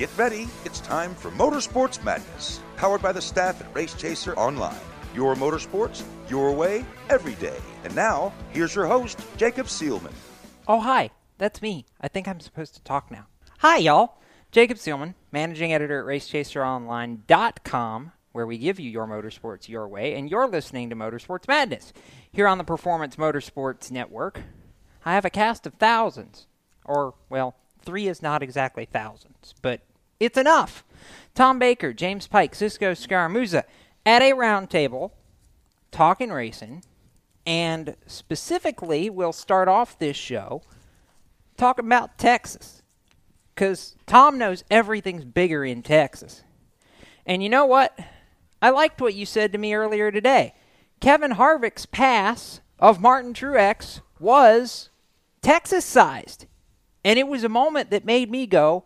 [0.00, 4.80] Get ready, it's time for Motorsports Madness, powered by the staff at Race Chaser Online.
[5.14, 7.58] Your motorsports, your way, every day.
[7.84, 10.14] And now, here's your host, Jacob Seelman.
[10.66, 11.10] Oh, hi.
[11.36, 11.84] That's me.
[12.00, 13.26] I think I'm supposed to talk now.
[13.58, 14.22] Hi, y'all.
[14.52, 20.30] Jacob Seelman, managing editor at RaceChaserOnline.com, where we give you your motorsports your way, and
[20.30, 21.92] you're listening to Motorsports Madness
[22.32, 24.40] here on the Performance Motorsports Network.
[25.04, 26.46] I have a cast of thousands,
[26.86, 29.82] or, well, three is not exactly thousands, but
[30.20, 30.84] it's enough.
[31.34, 33.64] Tom Baker, James Pike, Cisco Scaramuza
[34.06, 35.12] at a roundtable
[35.90, 36.84] talking racing,
[37.46, 40.62] and specifically, we'll start off this show
[41.56, 42.82] talking about Texas.
[43.54, 46.42] Because Tom knows everything's bigger in Texas.
[47.26, 47.98] And you know what?
[48.62, 50.54] I liked what you said to me earlier today.
[51.00, 54.90] Kevin Harvick's pass of Martin Truex was
[55.42, 56.46] Texas sized.
[57.04, 58.84] And it was a moment that made me go,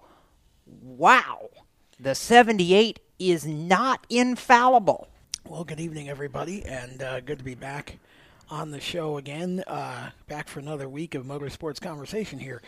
[0.67, 1.51] wow,
[1.99, 5.09] the 78 is not infallible.
[5.47, 7.99] Well, good evening, everybody, and uh, good to be back
[8.51, 9.63] on the show again.
[9.67, 12.63] Uh, back for another week of motorsports conversation here.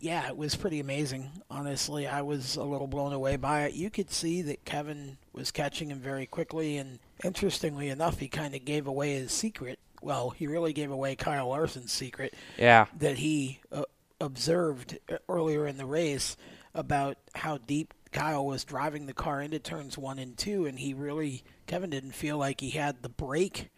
[0.00, 1.30] Yeah, it was pretty amazing.
[1.50, 3.74] Honestly, I was a little blown away by it.
[3.74, 8.54] You could see that Kevin was catching him very quickly, and interestingly enough, he kind
[8.54, 9.78] of gave away his secret.
[10.00, 12.34] Well, he really gave away Kyle Larson's secret.
[12.58, 12.86] Yeah.
[12.98, 13.84] That he uh,
[14.20, 14.98] observed
[15.28, 16.36] earlier in the race
[16.74, 20.94] about how deep Kyle was driving the car into turns one and two, and he
[20.94, 23.70] really Kevin didn't feel like he had the brake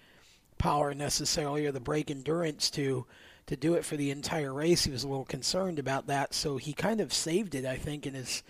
[0.59, 3.07] power necessarily or the brake endurance to
[3.47, 4.85] to do it for the entire race.
[4.85, 8.07] He was a little concerned about that, so he kind of saved it, I think,
[8.07, 8.43] in his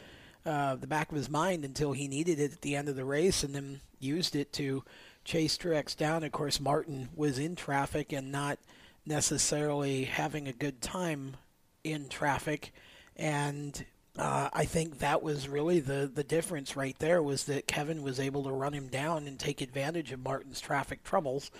[0.47, 3.05] uh, the back of his mind until he needed it at the end of the
[3.05, 4.84] race, and then used it to
[5.25, 6.23] chase Truex down.
[6.23, 8.58] Of course, Martin was in traffic and not
[9.06, 11.36] necessarily having a good time
[11.83, 12.73] in traffic,
[13.17, 13.84] and
[14.19, 18.20] uh, I think that was really the the difference right there was that Kevin was
[18.20, 21.51] able to run him down and take advantage of Martin's traffic troubles,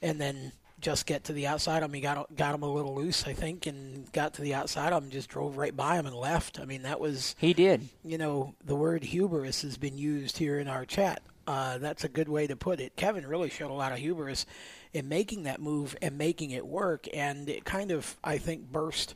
[0.00, 1.94] and then just get to the outside of him.
[1.94, 5.04] He got got him a little loose, I think, and got to the outside of
[5.04, 6.58] him, just drove right by him and left.
[6.58, 7.88] I mean, that was he did.
[8.04, 11.22] You know, the word hubris has been used here in our chat.
[11.46, 12.94] Uh, that's a good way to put it.
[12.96, 14.46] Kevin really showed a lot of hubris
[14.92, 19.14] in making that move and making it work, and it kind of, I think, burst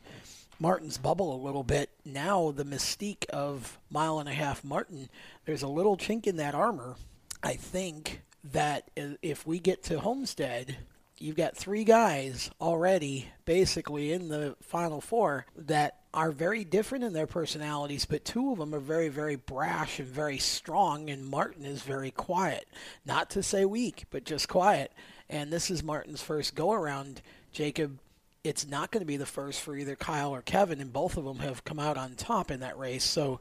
[0.59, 1.89] Martin's bubble a little bit.
[2.03, 5.09] Now the mystique of mile and a half Martin,
[5.45, 6.95] there's a little chink in that armor.
[7.43, 10.77] I think that if we get to Homestead,
[11.19, 17.13] you've got three guys already basically in the final four that are very different in
[17.13, 21.63] their personalities, but two of them are very, very brash and very strong, and Martin
[21.65, 22.67] is very quiet.
[23.05, 24.91] Not to say weak, but just quiet.
[25.29, 27.21] And this is Martin's first go around.
[27.51, 27.99] Jacob
[28.47, 31.25] it's not going to be the first for either Kyle or Kevin, and both of
[31.25, 33.03] them have come out on top in that race.
[33.03, 33.39] So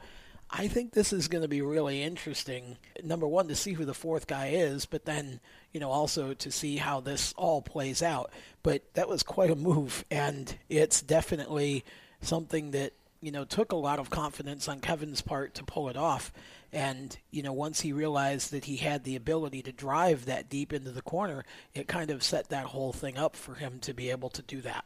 [0.51, 2.77] I think this is going to be really interesting.
[3.03, 5.41] Number one, to see who the fourth guy is, but then,
[5.73, 8.31] you know, also to see how this all plays out.
[8.63, 11.85] But that was quite a move, and it's definitely
[12.21, 15.97] something that, you know, took a lot of confidence on Kevin's part to pull it
[15.97, 16.33] off.
[16.73, 20.73] And, you know, once he realized that he had the ability to drive that deep
[20.73, 21.45] into the corner,
[21.75, 24.61] it kind of set that whole thing up for him to be able to do
[24.63, 24.85] that.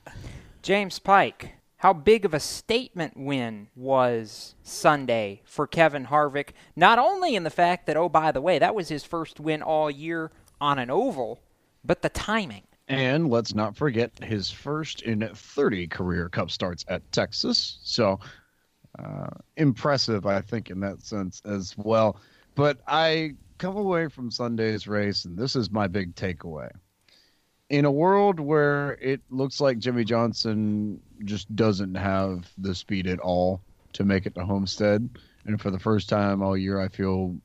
[0.63, 6.51] James Pike, how big of a statement win was Sunday for Kevin Harvick?
[6.77, 9.63] Not only in the fact that, oh, by the way, that was his first win
[9.63, 10.31] all year
[10.61, 11.41] on an oval,
[11.83, 12.65] but the timing.
[12.89, 17.79] And let's not forget his first in 30 career Cup starts at Texas.
[17.85, 18.19] So
[18.99, 22.21] uh, impressive, I think, in that sense as well.
[22.55, 26.71] But I come away from Sunday's race, and this is my big takeaway.
[27.69, 33.21] In a world where it looks like Jimmie Johnson just doesn't have the speed at
[33.21, 33.61] all
[33.93, 35.09] to make it to Homestead,
[35.45, 37.37] and for the first time all year, I feel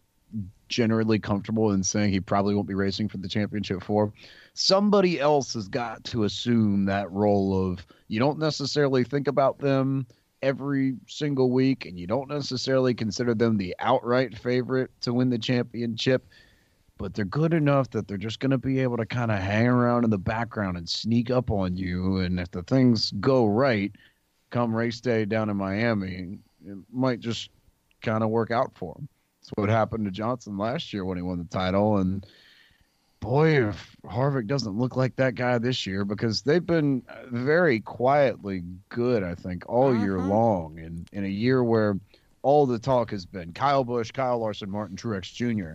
[0.68, 4.12] generally comfortable in saying he probably won't be racing for the championship four.
[4.56, 10.08] Somebody else has got to assume that role of you don't necessarily think about them
[10.42, 15.40] every single week, and you don't necessarily consider them the outright favorite to win the
[15.40, 16.28] championship,
[16.98, 19.68] but they're good enough that they're just going to be able to kind of hang
[19.68, 22.18] around in the background and sneak up on you.
[22.20, 23.92] And if the things go right,
[24.50, 27.50] come race day down in Miami, it might just
[28.02, 29.10] kind of work out for them.
[29.42, 32.26] That's what happened to Johnson last year when he won the title, and
[33.26, 37.02] boy, if Harvick doesn't look like that guy this year because they've been
[37.32, 40.04] very quietly good, I think, all uh-huh.
[40.04, 40.78] year long.
[40.80, 42.00] And in a year where
[42.44, 45.74] all the talk has been Kyle Busch, Kyle Larson, Martin Truex Jr.,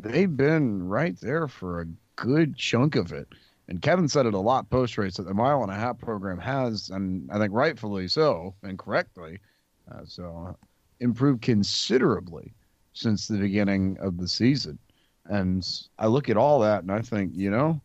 [0.00, 3.26] they've been right there for a good chunk of it.
[3.66, 6.38] And Kevin said it a lot post race that the mile and a half program
[6.38, 9.40] has, and I think rightfully so and correctly.
[9.90, 10.56] Uh, so
[11.00, 12.54] improved considerably
[12.92, 14.78] since the beginning of the season.
[15.32, 15.66] And
[15.98, 17.80] I look at all that and I think, you know,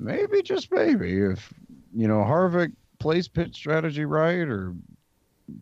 [0.00, 1.52] maybe just maybe if
[1.94, 4.74] you know Harvick plays pit strategy right or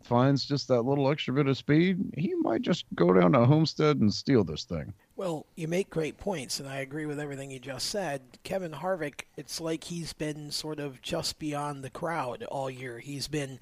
[0.03, 3.97] finds just that little extra bit of speed, he might just go down to Homestead
[3.97, 4.91] and steal this thing.
[5.15, 8.21] Well, you make great points, and I agree with everything you just said.
[8.43, 12.99] Kevin Harvick, it's like he's been sort of just beyond the crowd all year.
[12.99, 13.59] He's been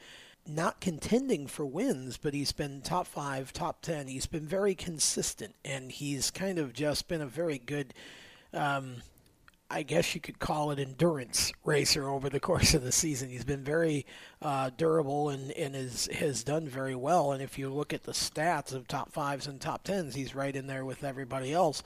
[0.47, 4.07] not contending for wins, but he's been top five, top ten.
[4.07, 7.93] He's been very consistent, and he's kind of just been a very good.
[8.53, 8.97] Um,
[9.69, 13.29] I guess you could call it endurance racer over the course of the season.
[13.29, 14.05] He's been very
[14.41, 17.31] uh, durable and, and is, has done very well.
[17.31, 20.55] And if you look at the stats of top fives and top tens, he's right
[20.55, 21.81] in there with everybody else.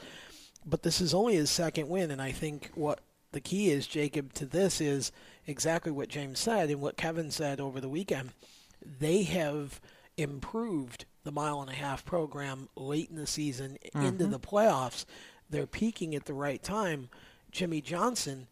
[0.66, 3.00] But this is only his second win, and I think what
[3.32, 5.12] the key is, Jacob, to this is
[5.50, 8.32] exactly what James said and what Kevin said over the weekend.
[9.00, 9.82] They have
[10.18, 14.06] improved the mile and a half program late in the season mm-hmm.
[14.06, 15.06] into the playoffs.
[15.50, 17.10] They're peaking at the right time
[17.52, 18.48] Jimmie Johnson,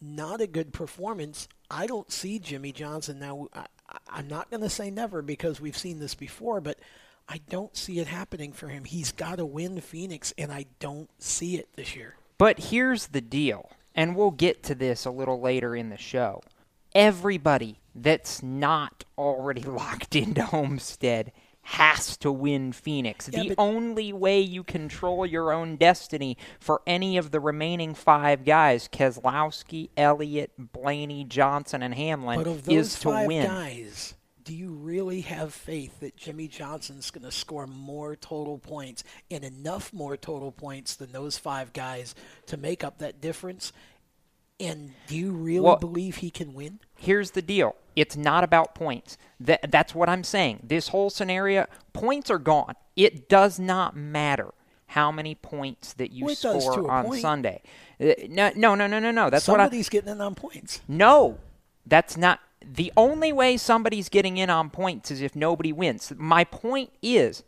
[0.00, 1.48] not a good performance.
[1.70, 3.48] I don't see Jimmie Johnson now.
[3.52, 3.66] I,
[4.08, 6.78] I'm not going to say never because we've seen this before, but
[7.28, 8.84] I don't see it happening for him.
[8.84, 12.14] He's got to win Phoenix, and I don't see it this year.
[12.38, 16.42] But here's the deal, and we'll get to this a little later in the show.
[16.94, 21.32] Everybody that's not already locked into Homestead
[21.62, 23.28] has to win Phoenix.
[23.32, 28.44] Yeah, the only way you control your own destiny for any of the remaining five
[28.44, 33.46] guys, Keselowski, Elliott, Blaney, Johnson, and Hamlin, is to win.
[33.46, 34.14] Guys,
[34.46, 39.42] do you really have faith that Jimmie Johnson's going to score more total points and
[39.44, 42.14] enough more total points than those five guys
[42.46, 43.72] to make up that difference?
[44.60, 46.78] And do you really well, believe he can win?
[46.94, 47.74] Here's the deal.
[47.96, 49.18] It's not about points.
[49.40, 50.60] That, that's what I'm saying.
[50.62, 52.74] This whole scenario, points are gone.
[52.94, 54.54] It does not matter
[54.86, 57.20] how many points that you well, score on point.
[57.20, 57.62] Sunday.
[58.00, 59.28] Uh, no, no, no, no, no.
[59.28, 60.80] That's somebody's what getting in on points.
[60.86, 61.38] No,
[61.84, 62.38] that's not.
[62.66, 66.12] The only way somebody's getting in on points is if nobody wins.
[66.16, 67.44] My point is,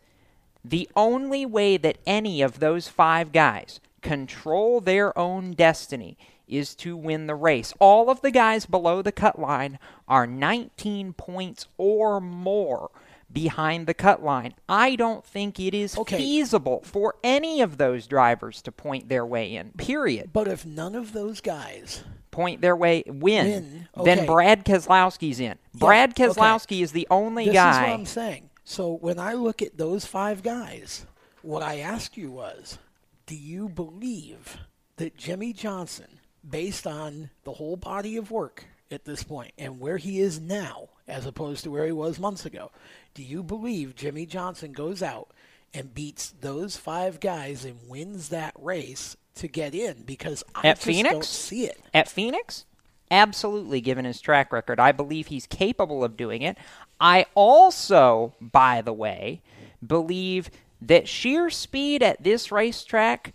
[0.65, 6.17] the only way that any of those five guys control their own destiny
[6.47, 7.75] is to win the race.
[7.79, 12.91] All of the guys below the cut line are 19 points or more
[13.31, 14.55] behind the cut line.
[14.69, 16.17] I don't think it is okay.
[16.17, 19.73] feasible for any of those drivers to point their way in.
[19.73, 20.31] Period.
[20.33, 22.05] But if none of those guys
[22.39, 23.89] point their way win, win.
[23.97, 24.15] Okay.
[24.15, 25.59] then Brad Keselowski's in.
[25.75, 25.79] Yeah.
[25.81, 26.83] Brad Keselowski okay.
[26.83, 27.71] is the only this guy.
[27.71, 28.51] This is what I'm saying.
[28.63, 31.05] So when I look at those five guys,
[31.43, 32.79] what I asked you was,
[33.27, 34.59] do you believe
[34.99, 39.97] that Jimmie Johnson based on the whole body of work at this point and where
[39.97, 42.71] he is now as opposed to where he was months ago,
[43.15, 45.31] do you believe Jimmie Johnson goes out
[45.75, 50.03] and beats those five guys and wins that race to get in?
[50.05, 51.13] Because I at just Phoenix?
[51.13, 51.81] don't see it.
[51.95, 52.65] At Phoenix?
[53.11, 54.79] Absolutely, given his track record.
[54.79, 56.59] I believe he's capable of doing it.
[57.01, 59.41] I also, by the way,
[59.85, 60.51] believe
[60.83, 63.33] that sheer speed at this racetrack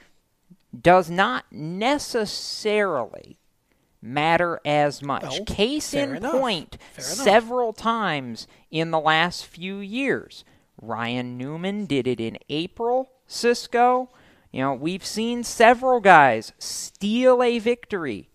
[0.79, 3.37] does not necessarily
[4.01, 5.23] matter as much.
[5.23, 6.33] Well, Case in enough.
[6.33, 10.43] point, several times in the last few years.
[10.81, 14.09] Ryan Newman did it in April, Cisco.
[14.53, 18.29] You know, we've seen several guys steal a victory.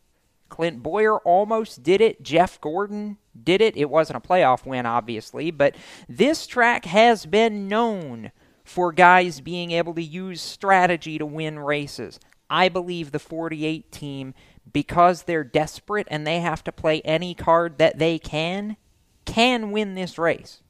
[0.48, 2.22] Clint Bowyer almost did it.
[2.22, 3.76] Jeff Gordon did it.
[3.76, 5.76] It wasn't a playoff win, obviously, but
[6.08, 8.32] this track has been known
[8.64, 12.18] for guys being able to use strategy to win races.
[12.50, 14.34] I believe the 48 team,
[14.72, 18.76] because they're desperate and they have to play any card that they can,
[19.24, 20.62] can win this race.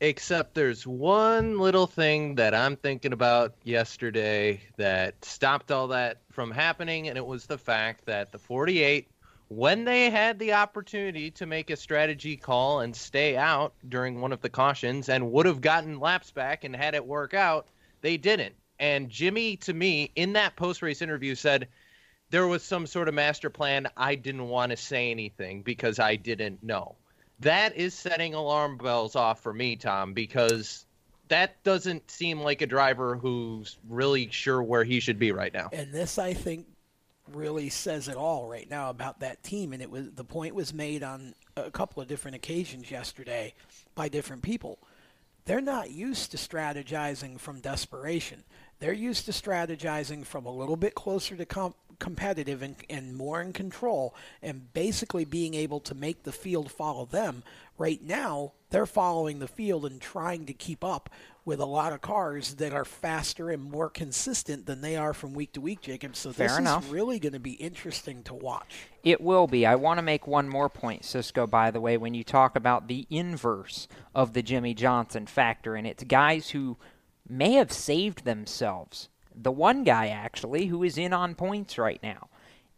[0.00, 6.52] Except there's one little thing that I'm thinking about yesterday that stopped all that from
[6.52, 9.08] happening, and it was the fact that the 48
[9.48, 14.32] when they had the opportunity to make a strategy call and stay out during one
[14.32, 17.66] of the cautions and would have gotten laps back and had it work out,
[18.02, 18.54] they didn't.
[18.78, 21.68] And Jimmie, to me, in that post race interview, said
[22.30, 23.88] there was some sort of master plan.
[23.96, 26.94] I didn't want to say anything because I didn't know.
[27.40, 30.84] That is setting alarm bells off for me, Tom, because
[31.28, 35.68] that doesn't seem like a driver who's really sure where he should be right now.
[35.72, 36.66] And this, I think,
[37.32, 39.72] really says it all right now about that team.
[39.72, 43.54] And it was the point was made on a couple of different occasions yesterday
[43.94, 44.78] by different people.
[45.44, 48.44] They're not used to strategizing from desperation.
[48.80, 53.40] They're used to strategizing from a little bit closer to com- competitive and, and more
[53.40, 57.42] in control and basically being able to make the field follow them.
[57.76, 61.10] Right now, they're following the field and trying to keep up
[61.44, 65.32] with a lot of cars that are faster and more consistent than they are from
[65.32, 66.14] week to week, Jacob.
[66.14, 66.84] So Fair this enough.
[66.84, 68.86] is really going to be interesting to watch.
[69.02, 69.64] It will be.
[69.64, 72.88] I want to make one more point, Cisco, by the way, when you talk about
[72.88, 76.76] the inverse of the Jimmie Johnson factor, and it's guys who
[77.26, 79.08] may have saved themselves.
[79.40, 82.28] The one guy, actually, who is in on points right now.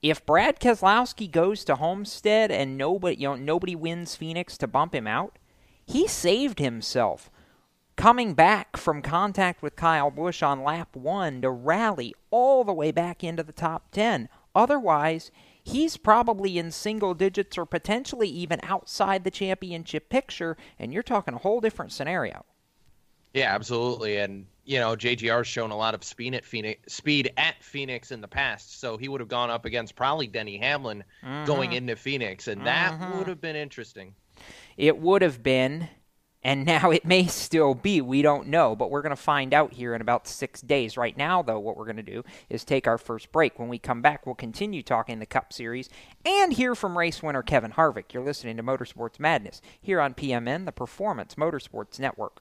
[0.03, 4.95] If Brad Keselowski goes to Homestead and nobody, you know, nobody wins Phoenix to bump
[4.95, 5.39] him out,
[5.87, 7.31] he saved himself
[7.97, 12.91] coming back from contact with Kyle Busch on lap one to rally all the way
[12.91, 14.29] back into the top 10.
[14.55, 15.31] Otherwise,
[15.63, 21.35] he's probably in single digits or potentially even outside the championship picture, and you're talking
[21.35, 22.47] a whole different scenario.
[23.33, 24.17] Yeah, absolutely.
[24.17, 28.21] And you know, JGR's shown a lot of speed at Phoenix, speed at Phoenix in
[28.21, 31.45] the past, so he would have gone up against probably Denny Hamlin mm-hmm.
[31.45, 33.19] going into Phoenix, and that mm-hmm.
[33.19, 34.15] would have been interesting.
[34.77, 35.89] It would have been,
[36.45, 38.01] and now it may still be.
[38.01, 40.97] We don't know, but we're going to find out here in about six days.
[40.97, 43.59] Right now, though, what we're going to do is take our first break.
[43.59, 45.89] When we come back, we'll continue talking the Cup Series
[46.25, 48.13] and hear from race winner Kevin Harvick.
[48.13, 52.41] You're listening to Motorsports Madness here on PMN, the Performance Motorsports Network.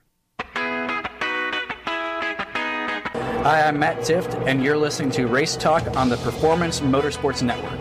[3.43, 7.79] Hi, I'm Matt Tifft, and you're listening to Race Talk on the Performance Motorsports Network.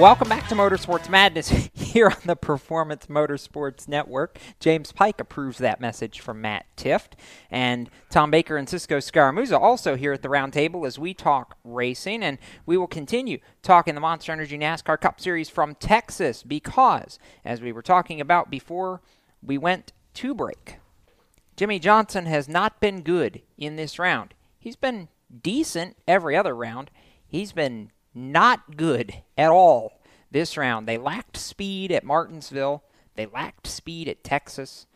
[0.00, 4.38] Welcome back to Motorsports Madness here on the Performance Motorsports Network.
[4.58, 7.12] James Pike approves that message from Matt Tifft.
[7.50, 12.22] And Tom Baker and Cisco Scaramuza also here at the roundtable as we talk racing.
[12.22, 17.60] And we will continue talking the Monster Energy NASCAR Cup Series from Texas because, as
[17.60, 19.02] we were talking about before
[19.42, 20.78] we went to break,
[21.56, 24.34] Jimmie Johnson has not been good in this round.
[24.58, 25.08] He's been
[25.42, 26.90] decent every other round.
[27.26, 30.86] He's been not good at all this round.
[30.86, 32.82] They lacked speed at Martinsville.
[33.14, 34.86] They lacked speed at Texas.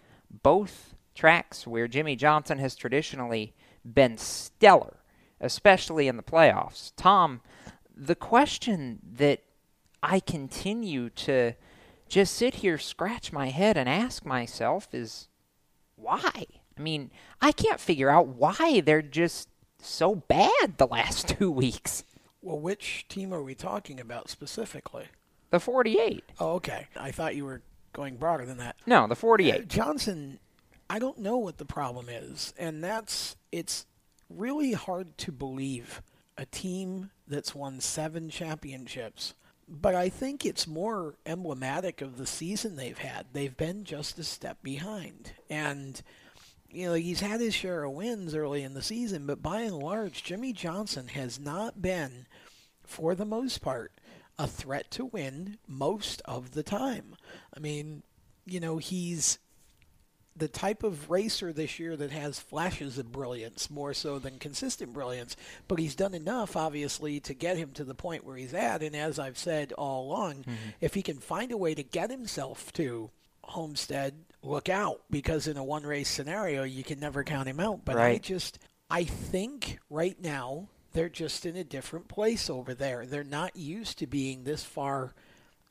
[0.43, 4.99] Both tracks where Jimmie Johnson has traditionally been stellar,
[5.41, 6.93] especially in the playoffs.
[6.97, 7.41] Tom,
[7.95, 9.43] the question that
[10.03, 11.53] I continue to
[12.09, 15.29] just sit here, scratch my head, and ask myself is
[15.97, 16.47] why?
[16.79, 17.11] I mean,
[17.41, 19.49] I can't figure out why they're just
[19.81, 22.05] so bad the last two weeks.
[22.43, 25.07] Well, which team are we talking about specifically?
[25.51, 26.25] The 48.
[26.39, 26.87] Oh, okay.
[26.97, 27.63] I thought you were
[27.93, 28.77] going broader than that.
[28.87, 29.55] No, the 48.
[29.55, 30.39] Uh, Johnson,
[30.89, 33.87] I don't know what the problem is, and that's it's
[34.29, 36.03] really hard to believe
[36.37, 39.35] a team that's won seven championships.
[39.69, 43.27] But I think it's more emblematic of the season they've had.
[43.33, 45.33] They've been just a step behind.
[45.51, 46.01] And,
[46.71, 49.77] you know, he's had his share of wins early in the season, but by and
[49.77, 52.27] large, Jimmie Johnson has not been,
[52.85, 53.93] for the most part,
[54.39, 57.17] a threat to win most of the time.
[57.57, 58.03] I mean,
[58.45, 59.39] you know, he's
[60.37, 64.93] the type of racer this year that has flashes of brilliance more so than consistent
[64.93, 68.83] brilliance, but he's done enough, obviously, to get him to the point where he's at.
[68.83, 70.55] And as I've said all along, mm-hmm.
[70.81, 73.11] if he can find a way to get himself to
[73.43, 77.85] Homestead, look out, because in a one race scenario, you can never count him out.
[77.85, 78.17] But right.
[78.17, 78.59] I just,
[78.91, 83.07] I think right now, they're just in a different place over there.
[83.07, 85.15] They're not used to being this far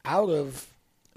[0.05, 0.67] out of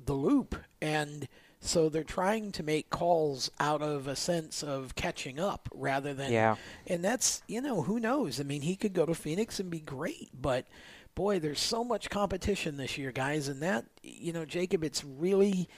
[0.04, 0.56] the loop.
[0.80, 1.28] And
[1.60, 6.32] so they're trying to make calls out of a sense of catching up rather than.
[6.32, 6.56] Yeah.
[6.86, 8.40] And that's, you know, who knows?
[8.40, 10.66] I mean, he could go to Phoenix and be great, but
[11.14, 13.48] boy, there's so much competition this year, guys.
[13.48, 15.68] And that, you know, Jacob, it's really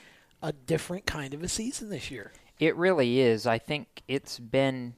[0.41, 2.31] a different kind of a season this year.
[2.59, 3.47] It really is.
[3.47, 4.93] I think it's been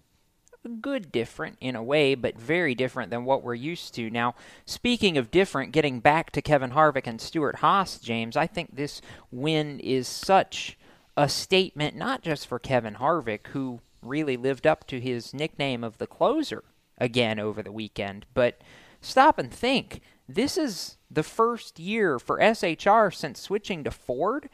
[0.81, 4.09] good different in a way, but very different than what we're used to.
[4.09, 8.75] Now, speaking of different, getting back to Kevin Harvick and Stewart Haas, James, I think
[8.75, 9.01] this
[9.31, 10.77] win is such
[11.15, 15.97] a statement not just for Kevin Harvick, who really lived up to his nickname of
[15.97, 16.63] the closer
[16.97, 18.61] again over the weekend, but
[19.01, 20.01] stop and think.
[20.27, 24.49] This is the first year for SHR since switching to Ford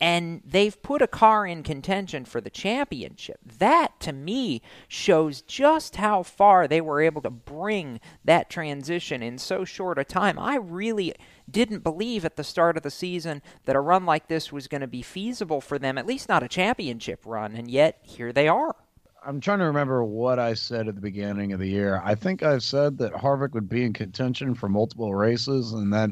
[0.00, 3.40] and they've put a car in contention for the championship.
[3.58, 9.38] That, to me, shows just how far they were able to bring that transition in
[9.38, 10.38] so short a time.
[10.38, 11.14] I really
[11.50, 14.82] didn't believe at the start of the season that a run like this was going
[14.82, 18.46] to be feasible for them, at least not a championship run, and yet here they
[18.46, 18.76] are.
[19.24, 22.00] I'm trying to remember what I said at the beginning of the year.
[22.04, 26.10] I think I said that Harvick would be in contention for multiple races and that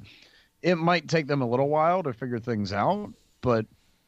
[0.62, 3.64] it might take them a little while to figure things out, but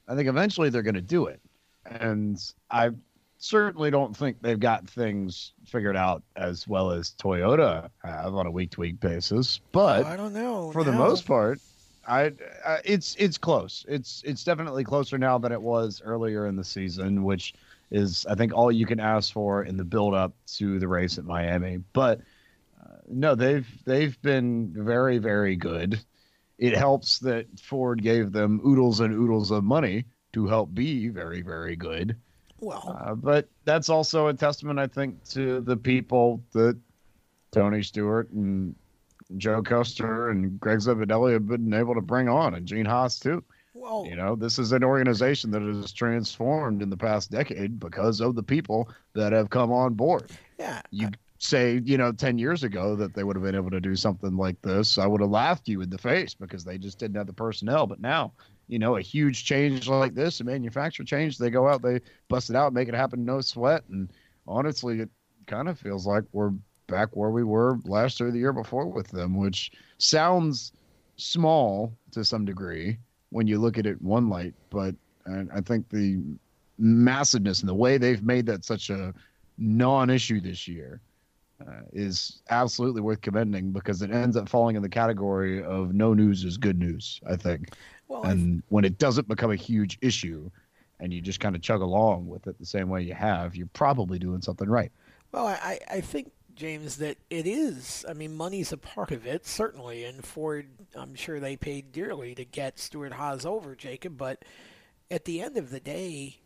[0.09, 1.41] I think eventually they're going to do it.
[1.87, 2.91] And I
[3.39, 8.51] certainly don't think they've got things figured out as well as Toyota have on a
[8.51, 9.61] week to week basis.
[9.73, 10.73] But I don't know.
[10.73, 11.61] For the most part,
[12.07, 12.33] I,
[12.67, 13.85] I, it's it's close.
[13.89, 17.55] It's it's definitely closer now than it was earlier in the season, which
[17.91, 21.19] is I think all you can ask for in the build up to the race
[21.19, 21.79] at Miami.
[21.93, 22.21] But
[22.83, 26.01] uh, no, they've they've been very very good
[26.59, 31.41] it helps that Ford gave them oodles and oodles of money to help be very,
[31.41, 32.17] very good.
[32.61, 36.77] Well, uh, but that's also a testament, I think, to the people that
[37.53, 38.75] Tony Stewart and
[39.37, 43.45] Joe Custer and Greg Zipadelli have been able to bring on, and Gene Haas too.
[43.75, 48.21] Well, you know, this is an organization that has transformed in the past decade because
[48.21, 50.33] of the people that have come on board.
[50.59, 53.81] Yeah, you say, you know, 10 years ago that they would have been able to
[53.81, 56.99] do something like this, I would have laughed you in the face because they just
[56.99, 57.87] didn't have the personnel.
[57.87, 58.33] But now,
[58.67, 62.51] you know, a huge change like this, a manufacturer change, they go out, they bust
[62.51, 63.85] it out, make it happen, no sweat.
[63.89, 64.13] And
[64.49, 65.11] honestly, it
[65.47, 66.53] kind of feels like we're
[66.89, 70.73] back where we were last year, the year before with them, which sounds
[71.17, 72.99] small to some degree
[73.31, 74.55] when you look at it one light.
[74.71, 74.97] But
[75.55, 76.21] I think the
[76.79, 79.15] massiveness and the way they've made that such a
[79.57, 81.01] non issue this year
[81.67, 86.15] uh, is absolutely worth commending because it ends up falling in the category of no
[86.15, 87.71] news is good news, I think.
[88.07, 90.51] Well, and when it doesn't become a huge issue
[91.01, 93.69] and you just kind of chug along with it the same way you have, you're
[93.73, 94.93] probably doing something right.
[95.33, 98.05] Well, I, I think, James, that it is.
[98.09, 100.05] I mean, money's a part of it, certainly.
[100.05, 100.67] And Ford,
[100.97, 104.17] I'm sure they paid dearly to get Stewart Haas over, Jacob.
[104.17, 104.45] But
[105.11, 106.39] at the end of the day,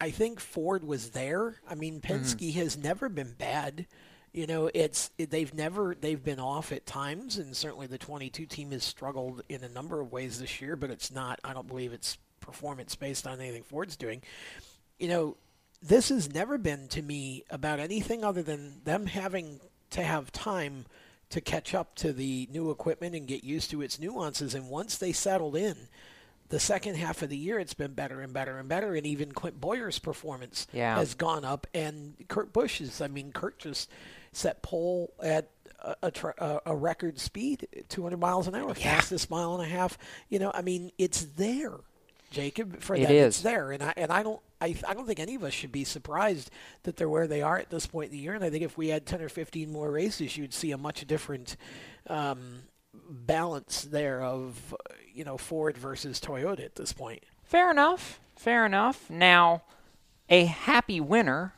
[0.00, 1.56] I think Ford was there.
[1.68, 2.58] I mean, Penske mm-hmm.
[2.60, 3.86] has never been bad.
[4.32, 8.70] You know, it's they've never they've been off at times, and certainly the 22 team
[8.70, 10.76] has struggled in a number of ways this year.
[10.76, 11.40] But it's not.
[11.42, 14.22] I don't believe it's performance based on anything Ford's doing.
[14.98, 15.36] You know,
[15.82, 20.86] this has never been to me about anything other than them having to have time
[21.30, 24.54] to catch up to the new equipment and get used to its nuances.
[24.54, 25.76] And once they settled in,
[26.48, 28.94] the second half of the year, it's been better and better and better.
[28.94, 30.96] And even Clint Bowyer's performance Yeah.
[30.96, 31.66] has gone up.
[31.72, 33.88] And Kurt Busch's, I mean, Kurt just
[34.32, 35.48] set pole at
[35.82, 39.96] a, a, a a record speed, 200 miles an hour, fastest mile and a half.
[40.28, 41.74] You know, I mean, it's there,
[42.30, 42.80] Jacob.
[42.80, 44.40] For It them, it's there, and I and I don't.
[44.62, 46.50] I, I don't think any of us should be surprised
[46.82, 48.34] that they're where they are at this point in the year.
[48.34, 51.06] And I think if we had 10 or 15 more races, you'd see a much
[51.06, 51.56] different
[52.08, 52.64] um,
[53.08, 57.22] balance there of, uh, you know, Ford versus Toyota at this point.
[57.42, 58.20] Fair enough.
[58.36, 59.08] Fair enough.
[59.08, 59.62] Now,
[60.28, 61.54] a happy winner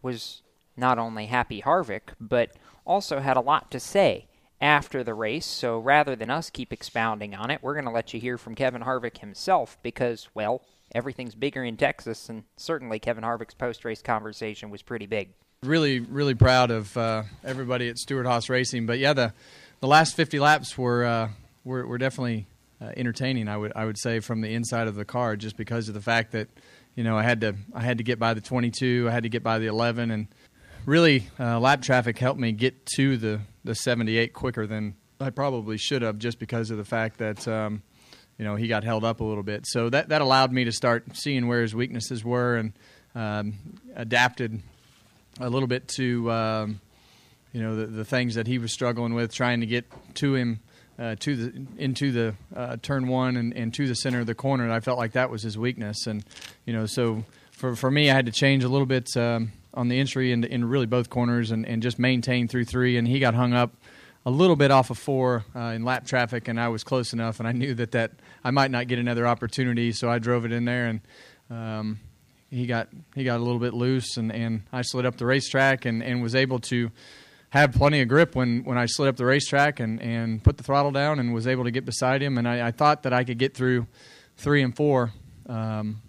[0.00, 0.40] was
[0.78, 2.52] not only Happy Harvick, but
[2.86, 4.26] also had a lot to say
[4.60, 5.46] after the race.
[5.46, 8.54] So rather than us keep expounding on it, we're going to let you hear from
[8.54, 10.62] Kevin Harvick himself because, well,
[10.94, 15.30] everything's bigger in Texas, and certainly Kevin Harvick's post race conversation was pretty big.
[15.62, 18.86] really really proud of uh, everybody at Stewart Haas Racing.
[18.86, 19.32] But yeah, the
[19.80, 21.28] the last 50 laps were uh,
[21.64, 22.46] were, were definitely
[22.80, 23.48] uh, entertaining.
[23.48, 26.00] I would I would say from the inside of the car, just because of the
[26.00, 26.48] fact that
[26.94, 29.28] you know I had to I had to get by the 22, I had to
[29.28, 30.28] get by the 11, and
[30.88, 35.76] really uh, lap traffic helped me get to the the 78 quicker than I probably
[35.76, 37.46] should have, just because of the fact that.
[37.46, 37.82] Um,
[38.38, 39.66] you know, he got held up a little bit.
[39.66, 42.72] So that, that allowed me to start seeing where his weaknesses were and
[43.16, 43.54] um,
[43.96, 44.62] adapted
[45.40, 46.80] a little bit to, um,
[47.52, 50.60] you know, the, the things that he was struggling with, trying to get to him
[51.00, 54.36] uh, to the into the uh, turn one and, and to the center of the
[54.36, 54.62] corner.
[54.62, 56.06] And I felt like that was his weakness.
[56.06, 56.24] And,
[56.64, 59.88] you know, so for, for me, I had to change a little bit um, on
[59.88, 62.96] the entry in, in really both corners and, and just maintained through three.
[62.96, 63.72] And he got hung up
[64.26, 67.38] a little bit off of four uh, in lap traffic, and I was close enough,
[67.38, 68.12] and I knew that, that
[68.44, 71.00] I might not get another opportunity, so I drove it in there, and
[71.50, 72.00] um,
[72.50, 75.86] he got he got a little bit loose, and, and I slid up the racetrack,
[75.86, 76.90] and, and was able to
[77.50, 80.62] have plenty of grip when, when I slid up the racetrack and, and put the
[80.62, 83.24] throttle down, and was able to get beside him, and I, I thought that I
[83.24, 83.86] could get through
[84.36, 85.12] three and four
[85.46, 86.02] um,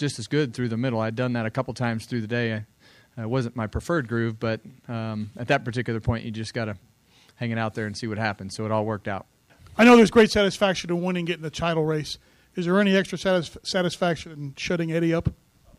[0.00, 0.98] just as good through the middle.
[0.98, 2.54] I'd done that a couple times through the day.
[2.54, 6.64] I, it wasn't my preferred groove, but um, at that particular point, you just got
[6.64, 6.76] to
[7.36, 8.56] hang it out there and see what happens.
[8.56, 9.26] So it all worked out.
[9.76, 12.18] I know there's great satisfaction in winning, getting the title race.
[12.56, 15.28] Is there any extra satis- satisfaction in shutting Eddie up?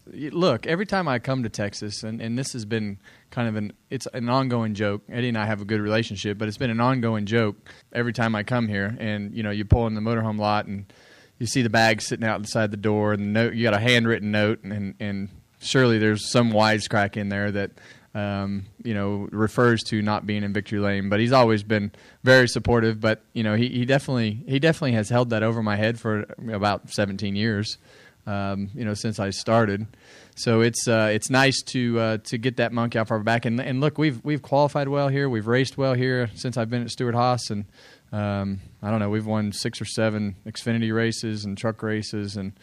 [0.07, 3.73] Look, every time I come to Texas, and, and this has been kind of an
[3.89, 5.03] it's an ongoing joke.
[5.09, 7.55] Eddie and I have a good relationship, but it's been an ongoing joke
[7.93, 8.95] every time I come here.
[8.99, 10.91] And you know, you pull in the motorhome lot, and
[11.41, 13.79] you see the bag sitting out inside the door, and the note you got a
[13.79, 15.27] handwritten note, and and
[15.59, 17.71] surely there's some wisecrack in there that
[18.13, 21.09] um, you know refers to not being in victory lane.
[21.09, 21.91] But he's always been
[22.23, 23.01] very supportive.
[23.01, 26.27] But you know, he, he definitely he definitely has held that over my head for
[26.51, 27.79] about 17 years.
[28.27, 29.87] Um, you know, since I started,
[30.35, 33.45] so it's uh, it's nice to uh, to get that monkey off our back.
[33.45, 35.27] And, and look, we've we've qualified well here.
[35.27, 37.65] We've raced well here since I've been at Stewart Haas, and
[38.11, 42.53] um, I don't know, we've won six or seven Xfinity races and truck races, and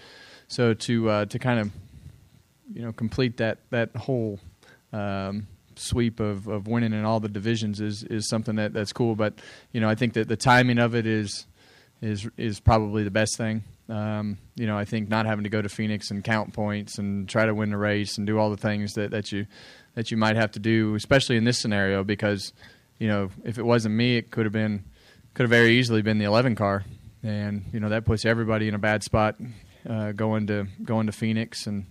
[0.48, 1.70] so to uh, to kind of
[2.72, 4.40] you know complete that that whole
[4.92, 9.14] um, sweep of, of winning in all the divisions is is something that, that's cool.
[9.14, 9.34] But
[9.72, 11.46] you know, I think that the timing of it is
[12.00, 13.64] is is probably the best thing.
[13.88, 17.28] Um, you know, I think not having to go to Phoenix and count points and
[17.28, 19.46] try to win the race and do all the things that, that you
[19.94, 22.52] that you might have to do, especially in this scenario, because
[22.98, 24.84] you know if it wasn't me, it could have been
[25.38, 26.84] could have very easily been the 11 car,
[27.22, 29.36] and you know that puts everybody in a bad spot
[29.88, 31.86] uh, going to going to Phoenix and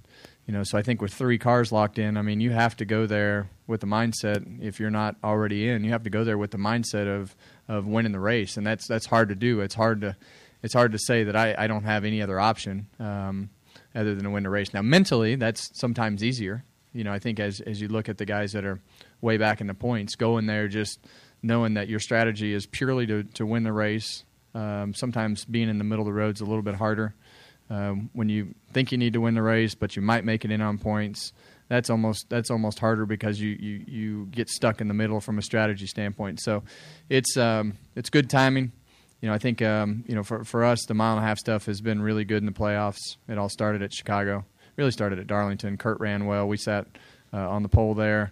[0.45, 2.83] you know so I think with three cars locked in, I mean you have to
[2.83, 6.37] go there with the mindset if you're not already in, you have to go there
[6.37, 7.37] with the mindset of
[7.69, 9.61] of winning the race, and that's that's hard to do.
[9.61, 10.17] It's hard to
[10.61, 13.49] it's hard to say that I, I don't have any other option um,
[13.95, 14.73] other than to win the race.
[14.73, 16.65] Now mentally, that's sometimes easier.
[16.91, 18.81] You know, I think as as you look at the guys that are
[19.21, 20.99] way back in the points, going there just
[21.41, 24.23] knowing that your strategy is purely to, to win the race.
[24.53, 27.13] Um, sometimes being in the middle of the road is a little bit harder.
[27.69, 30.51] Um, when you think you need to win the race, but you might make it
[30.51, 31.33] in on points,
[31.69, 35.37] that's almost that's almost harder because you, you, you get stuck in the middle from
[35.37, 36.39] a strategy standpoint.
[36.41, 36.63] So
[37.09, 38.71] it's um, it's good timing.
[39.21, 41.39] You know, I think um, you know for for us the mile and a half
[41.39, 43.17] stuff has been really good in the playoffs.
[43.27, 44.45] It all started at Chicago,
[44.77, 45.77] really started at Darlington.
[45.77, 46.47] Kurt ran well.
[46.47, 46.87] We sat
[47.33, 48.31] uh, on the pole there,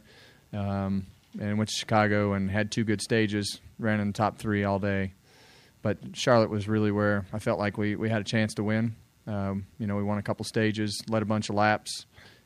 [0.54, 1.08] um,
[1.40, 3.60] and went to Chicago and had two good stages.
[3.80, 5.14] Ran in the top three all day,
[5.82, 8.96] but Charlotte was really where I felt like we we had a chance to win.
[9.28, 12.06] Um, you know, we won a couple stages, led a bunch of laps,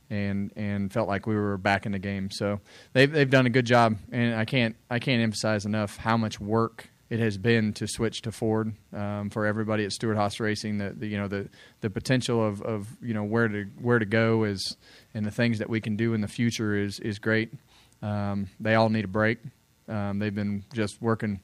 [0.10, 2.32] and and felt like we were back in the game.
[2.32, 2.62] So
[2.94, 6.40] they've they've done a good job, and I can't I can't emphasize enough how much
[6.40, 10.78] work it has been to switch to Ford um, for everybody at Stewart Haas Racing.
[10.78, 11.50] The, the, you know the
[11.82, 14.78] the potential of, of you know where to where to go is
[15.14, 17.52] and the things that we can do in the future is is great.
[18.02, 19.40] Um, they all need a break.
[19.88, 21.40] Um, they've been just working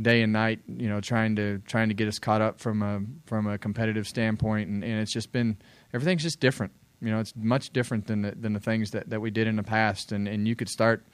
[0.00, 3.00] day and night, you know, trying to trying to get us caught up from a
[3.26, 5.56] from a competitive standpoint, and, and it's just been
[5.92, 6.72] everything's just different.
[7.00, 9.56] You know, it's much different than the, than the things that, that we did in
[9.56, 11.06] the past, and and you could start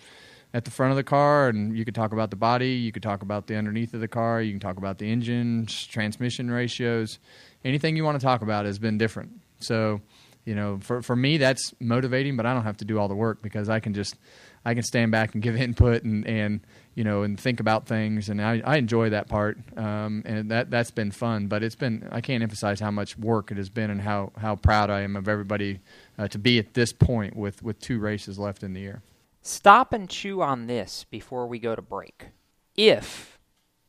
[0.52, 3.02] at the front of the car, and you could talk about the body, you could
[3.02, 7.18] talk about the underneath of the car, you can talk about the engine, transmission ratios,
[7.64, 9.32] anything you want to talk about has been different.
[9.58, 10.00] So,
[10.44, 13.14] you know, for for me that's motivating, but I don't have to do all the
[13.14, 14.16] work because I can just
[14.64, 16.60] I can stand back and give input and and
[16.94, 20.70] you know and think about things, and I, I enjoy that part, um, and that
[20.70, 21.48] that's been fun.
[21.48, 24.56] But it's been I can't emphasize how much work it has been and how how
[24.56, 25.80] proud I am of everybody
[26.18, 29.02] uh, to be at this point with with two races left in the year.
[29.46, 32.28] Stop and chew on this before we go to break.
[32.76, 33.38] If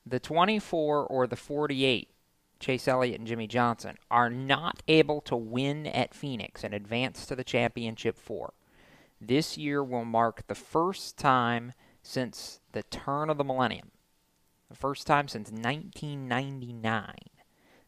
[0.06, 2.10] the 24 or the 48,
[2.60, 7.36] Chase Elliott and Jimmie Johnson, are not able to win at Phoenix and advance to
[7.36, 8.54] the championship four,
[9.19, 13.91] this year will mark the first time since the turn of the millennium,
[14.69, 17.13] the first time since 1999,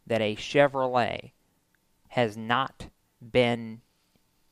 [0.06, 1.32] that a Chevrolet
[2.10, 2.88] has not
[3.22, 3.82] been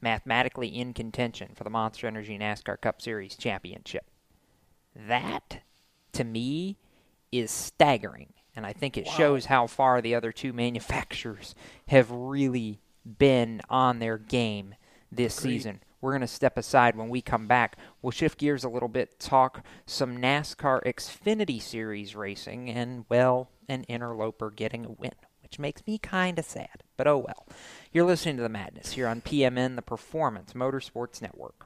[0.01, 4.05] mathematically in contention for the Monster Energy NASCAR Cup Series championship.
[4.95, 5.61] That,
[6.13, 6.77] to me,
[7.31, 8.33] is staggering.
[8.55, 9.13] And I think it wow.
[9.13, 11.55] shows how far the other two manufacturers
[11.87, 12.79] have really
[13.17, 14.75] been on their game
[15.11, 15.51] this Agreed.
[15.53, 15.79] season.
[16.05, 17.77] We're going to step aside when we come back.
[18.03, 23.85] We'll shift gears a little bit, talk some NASCAR Xfinity Series racing, and, well, an
[23.85, 26.83] interloper getting a win, which makes me kind of sad.
[26.95, 27.47] But oh well.
[27.91, 31.65] You're listening to The Madness here on PMN, the Performance Motorsports Network.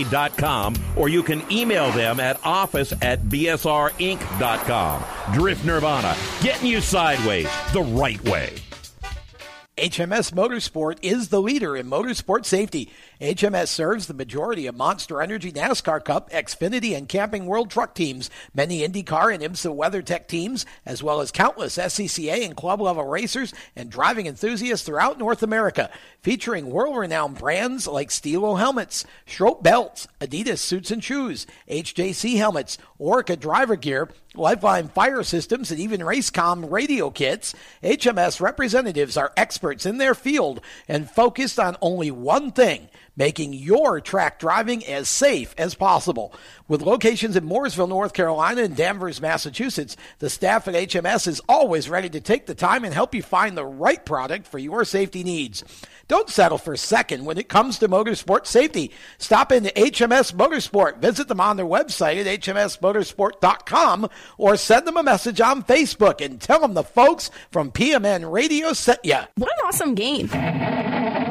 [0.03, 5.03] raceway.com, or you can email them at office at bsrinc.com.
[5.33, 8.53] Drift Nirvana, getting you sideways the right way.
[9.77, 12.91] HMS Motorsport is the leader in motorsport safety.
[13.21, 18.31] HMS serves the majority of Monster Energy NASCAR Cup, Xfinity, and Camping World truck teams,
[18.55, 23.53] many IndyCar and IMSA WeatherTech teams, as well as countless SCCA and club level racers
[23.75, 25.91] and driving enthusiasts throughout North America,
[26.23, 32.79] featuring world renowned brands like Stilo helmets, Schroth belts, Adidas suits and shoes, HJC helmets,
[32.97, 37.53] Orca driver gear, Lifeline fire systems, and even Racecom radio kits,
[37.83, 44.01] HMS representatives are experts in their field and focused on only one thing making your
[44.01, 46.33] track driving as safe as possible.
[46.67, 51.89] With locations in Mooresville, North Carolina, and Danvers, Massachusetts, the staff at HMS is always
[51.89, 55.23] ready to take the time and help you find the right product for your safety
[55.23, 55.63] needs.
[56.07, 58.91] Don't settle for second when it comes to motorsport safety.
[59.17, 60.97] Stop into HMS Motorsport.
[60.97, 66.41] Visit them on their website at hmsmotorsport.com or send them a message on Facebook and
[66.41, 69.19] tell them the folks from PMN Radio sent you.
[69.35, 71.30] What an awesome game.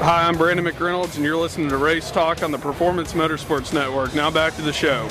[0.00, 4.14] Hi, I'm Brandon McReynolds, and you're listening to Race Talk on the Performance Motorsports Network.
[4.14, 5.08] Now back to the show.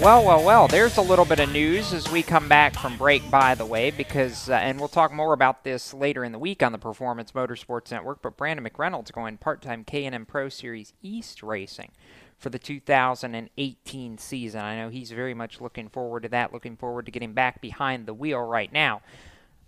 [0.00, 3.28] Well, well, well, there's a little bit of news as we come back from break,
[3.28, 6.62] by the way, because, uh, and we'll talk more about this later in the week
[6.62, 11.90] on the Performance Motorsports Network, but Brandon McReynolds going part-time K&N Pro Series East racing
[12.38, 14.60] for the 2018 season.
[14.60, 18.06] I know he's very much looking forward to that, looking forward to getting back behind
[18.06, 19.02] the wheel right now.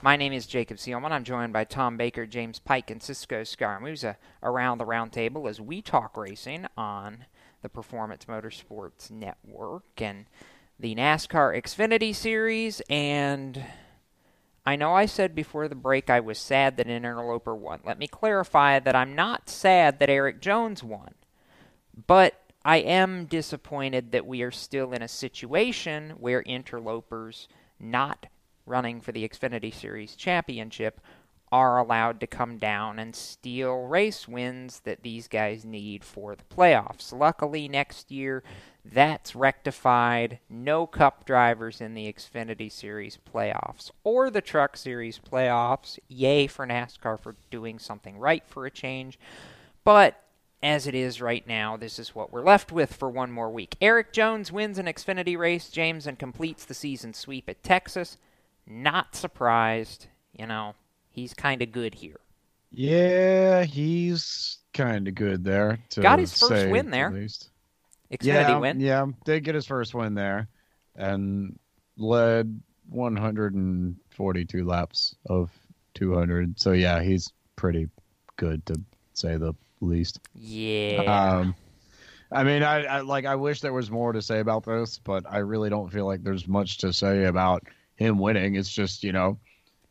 [0.02, 1.11] My name is Jacob Seelman.
[1.11, 5.48] I'm joined by Tom Baker, James Pike, and Cisco Scaramuza uh, around the round table
[5.48, 7.24] as we talk racing on
[7.62, 10.26] the Performance Motorsports Network and
[10.78, 12.82] the NASCAR Xfinity Series.
[12.90, 13.64] And
[14.66, 17.80] I know I said before the break I was sad that Interloper won.
[17.82, 21.14] Let me clarify that I'm not sad that Erik Jones won,
[22.06, 27.48] but I am disappointed that we are still in a situation where interlopers
[27.80, 28.26] not
[28.66, 31.00] running for the Xfinity Series championship
[31.52, 36.42] are allowed to come down and steal race wins that these guys need for the
[36.44, 37.16] playoffs.
[37.16, 38.42] Luckily, next year,
[38.85, 40.40] that's rectified.
[40.50, 45.98] No cup drivers in the Xfinity Series playoffs or the Truck Series playoffs.
[46.09, 49.18] Yay for NASCAR for doing something right for a change.
[49.85, 50.20] But
[50.62, 53.76] as it is right now, this is what we're left with for one more week.
[53.81, 58.18] Erik Jones wins an Xfinity race, James, and completes the season sweep at Texas.
[58.66, 60.09] Not surprised.
[60.33, 60.74] You know,
[61.11, 62.20] he's kind of good here.
[62.70, 65.79] Yeah, he's kind of good there.
[65.94, 67.11] Got his first win there.
[67.11, 67.50] Least.
[68.11, 68.81] Xfinity yeah, win.
[68.81, 70.48] Yeah, did get his first win there,
[70.94, 71.59] and
[71.96, 75.50] led 142 laps of
[75.94, 76.61] 200.
[76.61, 77.88] So yeah, he's pretty
[78.37, 78.81] good to
[79.14, 80.20] say the least.
[80.35, 81.02] Yeah.
[81.38, 81.55] Um,
[82.31, 83.24] I mean, I, I like.
[83.24, 86.22] I wish there was more to say about this, but I really don't feel like
[86.22, 87.64] there's much to say about
[87.96, 88.54] him winning.
[88.54, 89.38] It's just you know,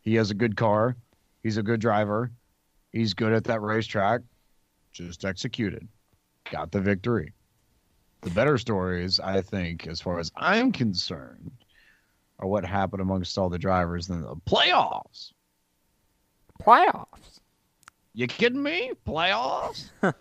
[0.01, 0.95] he has a good car,
[1.43, 2.31] he's a good driver,
[2.91, 4.21] he's good at that racetrack.
[4.91, 5.87] Just executed,
[6.51, 7.33] got the victory.
[8.21, 11.51] The better stories, I think, as far as I'm concerned,
[12.39, 15.33] are what happened amongst all the drivers in the playoffs.
[16.61, 17.39] Playoffs.
[18.13, 18.93] You kidding me?
[19.05, 19.89] Playoffs?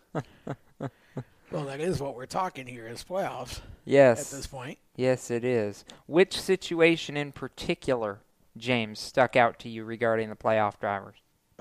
[1.54, 3.60] Well, that is what we're talking here is playoffs.
[3.84, 4.32] Yes.
[4.32, 4.76] At this point.
[4.96, 5.84] Yes, it is.
[6.06, 8.20] Which situation in particular,
[8.56, 11.16] James, stuck out to you regarding the playoff drivers?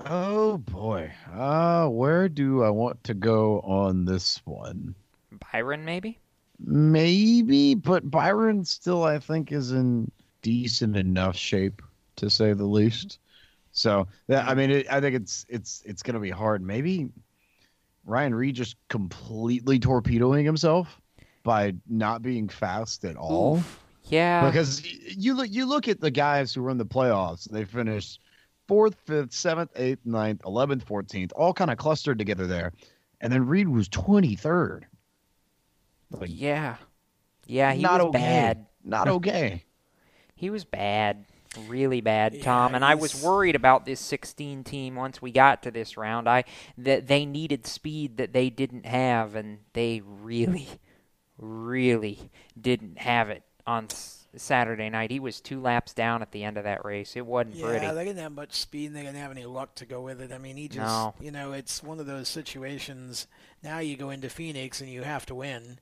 [0.06, 1.12] Oh boy.
[1.32, 4.94] Uh where do I want to go on this one?
[5.52, 6.18] Byron, maybe?
[6.58, 10.10] Maybe, but Byron still I think is in
[10.42, 11.82] decent enough shape
[12.16, 13.18] to say the least.
[13.72, 16.62] So that I mean, it, I think it's it's it's going to be hard.
[16.62, 17.08] Maybe
[18.04, 21.00] Ryan Reed just completely torpedoing himself
[21.44, 23.58] by not being fast at all.
[23.58, 23.80] Oof.
[24.04, 24.46] Yeah.
[24.46, 24.84] Because
[25.16, 28.18] you look you look at the guys who run the playoffs, they finish
[28.66, 32.72] fourth, fifth, seventh, eighth, ninth, eleventh, fourteenth, all kind of clustered together there.
[33.20, 34.86] And then Reed was twenty third.
[36.10, 36.76] Like, yeah.
[37.46, 38.18] Yeah, he not was okay.
[38.18, 38.66] bad.
[38.84, 39.64] Not okay.
[40.34, 41.26] he was bad.
[41.68, 42.74] Really bad, Tom.
[42.74, 46.28] and I was worried about this 16 team once we got to this round.
[46.28, 46.42] I
[46.78, 50.66] that they needed speed that they didn't have, and they really,
[51.38, 55.10] really didn't have it on s- Saturday night.
[55.10, 57.16] He was two laps down at the end of that race.
[57.16, 57.86] It wasn't Yeah, pretty.
[57.94, 60.32] they didn't have much speed and they didn't have any luck to go with it.
[60.32, 61.14] I mean, he just, No.
[61.20, 63.26] you know, it's one of those situations.
[63.62, 65.78] Now you go into Phoenix and you have to win.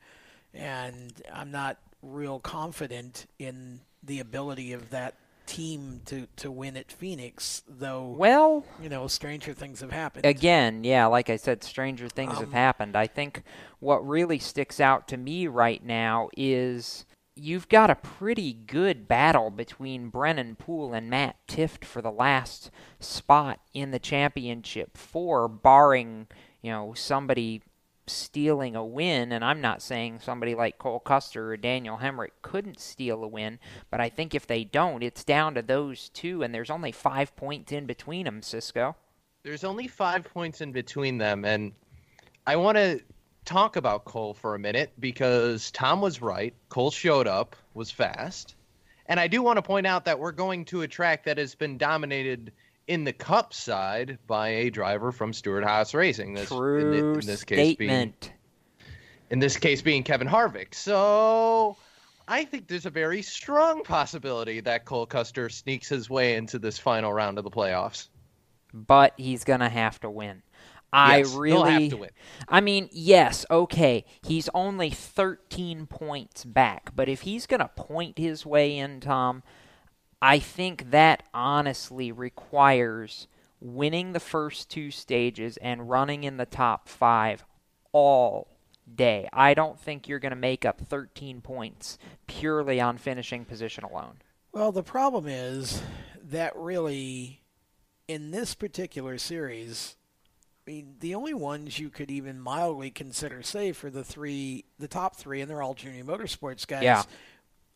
[0.55, 5.15] And I'm not real confident in the ability of that
[5.47, 8.07] team to, to win at Phoenix, though.
[8.07, 10.25] Well, you know, stranger things have happened.
[10.25, 12.97] Again, yeah, like I said, stranger things have Um, happened.
[12.97, 13.43] I think
[13.81, 19.51] what really sticks out to me right now is you've got a pretty good battle
[19.51, 26.27] between Brennan Poole and Matt Tifft for the last spot in the championship four, barring,
[26.61, 27.63] you know, somebody
[28.07, 32.81] stealing a win, and I'm not saying somebody like Cole Custer or Daniel Hemric couldn't
[32.81, 33.59] steal a win,
[33.91, 37.35] but I think if they don't, it's down to those two, and there's only five
[37.37, 38.97] points in between them, Cisco.
[39.45, 41.73] There's only five points in between them, and
[42.47, 43.01] I want to
[43.45, 46.55] talk about Cole for a minute because Tom was right.
[46.69, 48.55] Cole showed up, was fast,
[49.07, 51.55] And I do want to point out that we're going to a track that has
[51.55, 52.53] been dominated
[52.87, 56.35] in the Cup side by a driver from Stewart Haas Racing.
[56.35, 58.21] This, True in, in this case statement.
[58.21, 58.33] being
[59.31, 60.75] in this case being Kevin Harvick.
[60.75, 61.77] So
[62.29, 66.79] I think there's a very strong possibility that Cole Custer sneaks his way into this
[66.79, 68.09] final round of the playoffs.
[68.75, 70.43] But he's gonna have to win.
[70.93, 72.11] I Yes, really have to win.
[72.49, 74.05] I mean, yes, okay.
[74.23, 79.43] He's only 13 points back, but if he's going to point his way in, Tom,
[80.23, 83.27] I think that honestly requires
[83.61, 87.45] winning the first two stages and running in the top 5
[87.91, 88.47] all
[88.95, 89.29] day.
[89.33, 91.99] I don't think you're going to make up 13 points
[92.29, 94.15] purely on finishing position alone.
[94.53, 95.83] Well, the problem is
[96.23, 97.43] that really,
[98.07, 99.97] in this particular series,
[100.67, 104.87] I mean, the only ones you could even mildly consider safe are the three, the
[104.87, 106.85] top three, and they're all junior motorsports guys.
[106.85, 107.03] Yeah.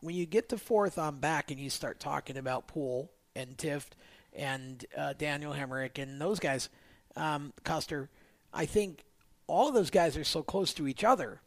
[0.01, 3.93] When you get to fourth on back and you start talking about Poole and Tifft
[4.33, 6.69] and uh, Daniel Hemric and those guys,
[7.17, 8.11] um, Custer,
[8.53, 9.05] I think
[9.47, 11.41] all of those guys are so close to each other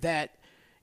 [0.00, 0.34] that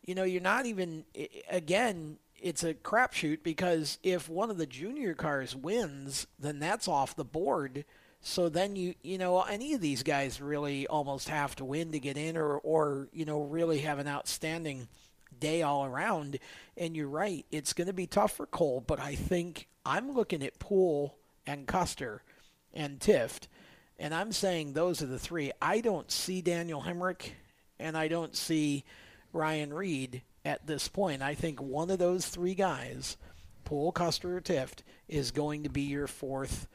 [0.03, 1.05] you know you're not even
[1.49, 7.15] again it's a crapshoot because if one of the junior cars wins then that's off
[7.15, 7.85] the board.
[8.21, 11.99] So then you you know any of these guys really almost have to win to
[11.99, 14.87] get in or or you know really have an outstanding
[15.39, 16.39] day all around
[16.77, 20.43] and you're right it's going to be tough for Cole but I think I'm looking
[20.43, 22.23] at Poole and Custer
[22.73, 23.47] and Tifft
[23.97, 25.51] and I'm saying those are the three.
[25.61, 27.31] I don't see Daniel Hemric
[27.79, 28.83] and I don't see
[29.31, 31.21] Ryan Reed at this point.
[31.21, 33.17] I think one of those three guys,
[33.63, 36.67] Poole, Custer, or Tifft, is going to be your fourth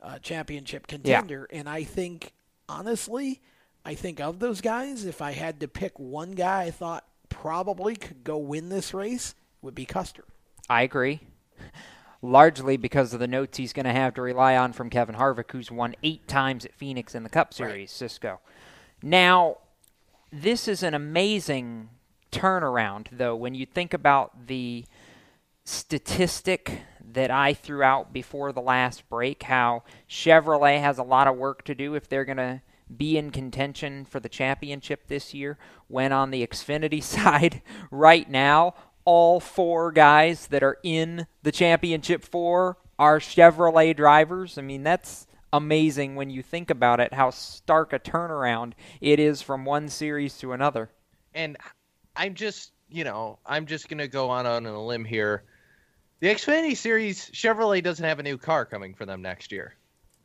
[0.00, 1.48] uh, championship contender.
[1.50, 2.32] And I think,
[2.68, 3.40] honestly,
[3.84, 7.96] I think of those guys, if I had to pick one guy I thought probably
[7.96, 10.24] could go win this race, would be Custer.
[10.68, 11.20] I agree.
[12.20, 15.52] Largely because of the notes he's going to have to rely on from Kevin Harvick,
[15.52, 18.40] who's won eight times at Phoenix in the Cup Series, Cisco.
[19.02, 19.58] Now,
[20.32, 21.90] this is an amazing
[22.32, 24.84] turnaround, though, when you think about the
[25.64, 31.36] statistic that I threw out before the last break how Chevrolet has a lot of
[31.36, 32.62] work to do if they're going to
[32.96, 35.58] be in contention for the championship this year.
[35.88, 38.74] When on the Xfinity side, right now,
[39.04, 44.58] all four guys that are in the championship four are Chevrolet drivers.
[44.58, 49.40] I mean, that's amazing when you think about it, how stark a turnaround it is
[49.40, 50.90] from one series to another.
[51.34, 51.56] And
[52.16, 55.44] I'm just, you know, I'm just going to go on on a limb here.
[56.20, 59.77] The Xfinity Series, Chevrolet doesn't have a new car coming for them next year.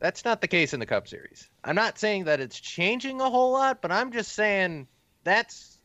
[0.04, 1.48] That's not the case in the Cup Series.
[1.64, 4.86] I'm not saying that it's changing a whole lot, but I'm just saying
[5.24, 5.78] that's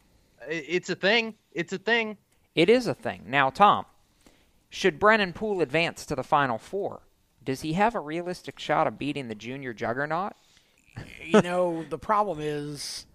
[0.45, 1.35] it's a thing.
[1.53, 2.17] It's a thing.
[2.53, 3.23] It is a thing.
[3.27, 3.85] Now, Tom,
[4.69, 7.03] should Brennan Poole advance to the Final Four,
[7.45, 10.33] does he have a realistic shot of beating the junior juggernaut?
[11.23, 13.05] you know, the problem is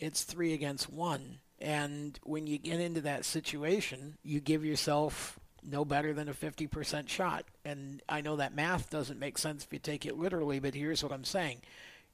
[0.00, 1.38] it's three against one.
[1.60, 7.08] And when you get into that situation, you give yourself no better than a 50%
[7.08, 7.44] shot.
[7.64, 11.02] And I know that math doesn't make sense if you take it literally, but here's
[11.02, 11.58] what I'm saying.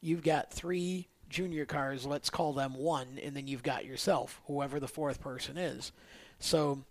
[0.01, 4.80] You've got three junior cars, let's call them one, and then you've got yourself, whoever
[4.80, 5.92] the fourth person is.
[6.38, 6.84] So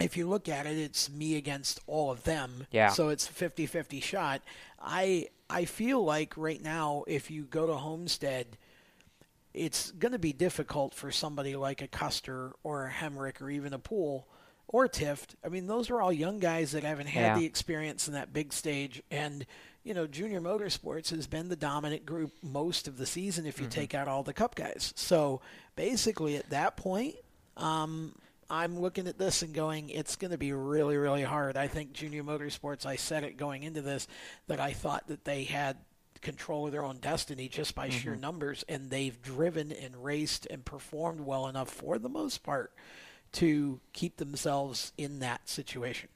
[0.00, 2.66] if you look at it, it's me against all of them.
[2.70, 2.88] Yeah.
[2.88, 4.42] So it's a 50-50 shot.
[4.80, 8.46] I I feel like right now, if you go to Homestead,
[9.52, 13.72] it's going to be difficult for somebody like a Custer or a Hemric or even
[13.72, 14.26] a Poole
[14.68, 15.34] or Tifft.
[15.44, 17.38] I mean, those are all young guys that haven't had Yeah.
[17.38, 19.02] the experience in that big stage.
[19.10, 19.46] And,
[19.84, 23.66] you know, Junior Motorsports has been the dominant group most of the season if you
[23.66, 23.70] Mhm.
[23.70, 24.92] take out all the Cup guys.
[24.96, 25.40] So
[25.76, 27.14] basically, at that point,
[27.56, 28.14] um,
[28.50, 31.56] I'm looking at this and going, it's going to be really, really hard.
[31.56, 34.06] I think Junior Motorsports, I said it going into this,
[34.48, 35.78] that I thought that they had
[36.20, 38.20] control of their own destiny just by sheer Mhm.
[38.20, 42.72] numbers, and they've driven and raced and performed well enough for the most part
[43.34, 46.08] to keep themselves in that situation.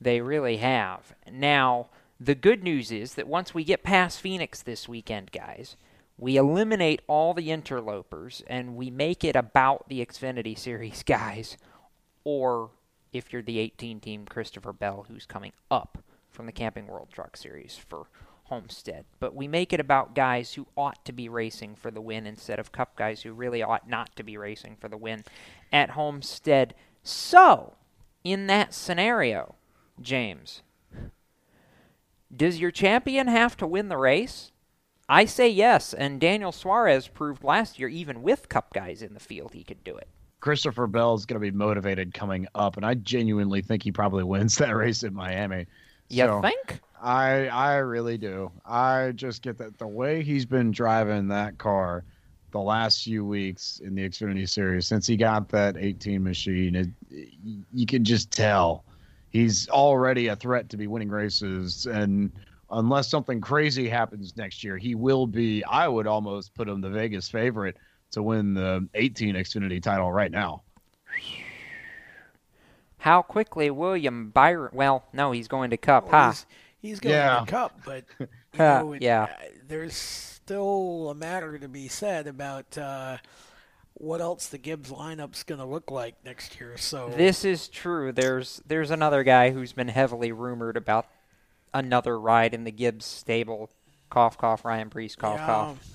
[0.00, 1.14] They really have.
[1.30, 1.88] Now,
[2.18, 5.76] the good news is that once we get past Phoenix this weekend, guys,
[6.18, 11.56] we eliminate all the interlopers and we make it about the Xfinity Series guys,
[12.24, 12.70] or
[13.12, 15.98] if you're the 18 team, Christopher Bell, who's coming up
[16.30, 18.06] from the Camping World Truck Series for
[18.44, 19.04] Homestead.
[19.18, 22.58] But we make it about guys who ought to be racing for the win instead
[22.58, 25.24] of Cup guys who really ought not to be racing for the win
[25.72, 26.74] at Homestead.
[27.02, 27.74] So,
[28.24, 29.54] in that scenario,
[30.00, 30.62] James,
[32.34, 34.52] does your champion have to win the race?
[35.08, 39.20] I say yes, and Daniel Suarez proved last year, even with Cup guys in the
[39.20, 40.06] field, he could do it.
[40.38, 44.24] Christopher Bell is going to be motivated coming up, and I genuinely think he probably
[44.24, 45.66] wins that race in Miami.
[46.08, 46.80] You So, think?
[47.02, 48.52] I I really do.
[48.64, 52.04] I just get that the way he's been driving that car
[52.50, 56.88] the last few weeks in the Xfinity Series since he got that 18 machine, it,
[57.72, 58.84] you can just tell
[59.30, 61.86] he's already a threat to be winning races.
[61.86, 62.32] And
[62.70, 65.62] unless something crazy happens next year, he will be.
[65.64, 67.76] I would almost put him the Vegas favorite
[68.12, 70.62] to win the 18 Xfinity title right now.
[72.98, 74.70] How quickly William Byron?
[74.74, 76.04] Well, no, he's going to Cup.
[76.10, 76.30] Well, huh?
[76.32, 76.46] he's,
[76.80, 77.40] he's going Yeah.
[77.40, 78.28] to cup, but you
[78.58, 79.22] know, it- yeah.
[79.22, 83.18] uh, there's still a matter to be said about uh,
[83.94, 86.76] what else the Gibbs lineup's going to look like next year.
[86.76, 88.10] So This is true.
[88.10, 91.06] There's there's another guy who's been heavily rumored about
[91.72, 93.70] another ride in the Gibbs stable.
[94.08, 94.64] Cough, cough.
[94.64, 95.14] Ryan Preece.
[95.14, 95.46] Cough, Yeah.
[95.46, 95.86] cough.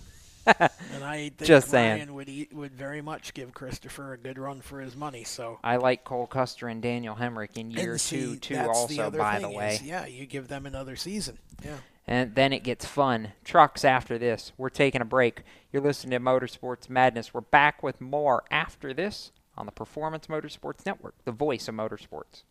[0.94, 2.14] and I think Just Ryan saying.
[2.14, 5.26] would eat, would very much give Christopher a good run for his money.
[5.26, 8.54] So I like Cole Custer and Daniel Hemric in year and two too.
[8.54, 11.40] the Also, other by the way, is, yeah, you give them another season.
[11.62, 11.76] Yeah.
[12.08, 13.34] And then it gets fun.
[13.44, 14.52] Trucks after this.
[14.58, 15.42] We're taking a break.
[15.72, 17.34] You're listening to Motorsports Madness.
[17.34, 22.44] We're back with more after this on the Performance Motorsports Network, the voice of motorsports.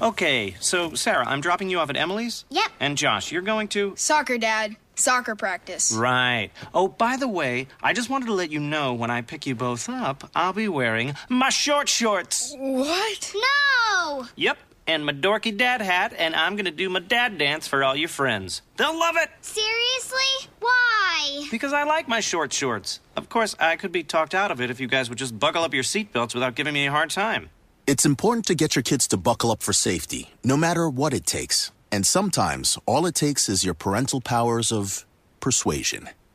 [0.00, 2.44] Okay, so Sarah, I'm dropping you off at Emily's?
[2.50, 2.70] Yep.
[2.80, 3.94] And Josh, you're going to?
[3.96, 4.76] Soccer, Dad.
[4.94, 5.92] Soccer practice.
[5.92, 6.50] Right.
[6.74, 9.54] Oh, by the way, I just wanted to let you know when I pick you
[9.54, 12.54] both up, I'll be wearing my short shorts.
[12.58, 13.34] What?
[13.34, 14.26] No!
[14.36, 17.96] Yep, and my dorky dad hat, and I'm gonna do my dad dance for all
[17.96, 18.62] your friends.
[18.76, 19.30] They'll love it!
[19.40, 20.50] Seriously?
[20.60, 21.46] Why?
[21.50, 23.00] Because I like my short shorts.
[23.16, 25.62] Of course, I could be talked out of it if you guys would just buckle
[25.62, 27.50] up your seatbelts without giving me a hard time.
[27.86, 31.24] It's important to get your kids to buckle up for safety, no matter what it
[31.26, 31.70] takes.
[31.92, 35.06] And sometimes all it takes is your parental powers of
[35.40, 36.08] persuasion.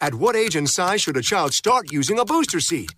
[0.00, 2.90] At what age and size should a child start using a booster seat?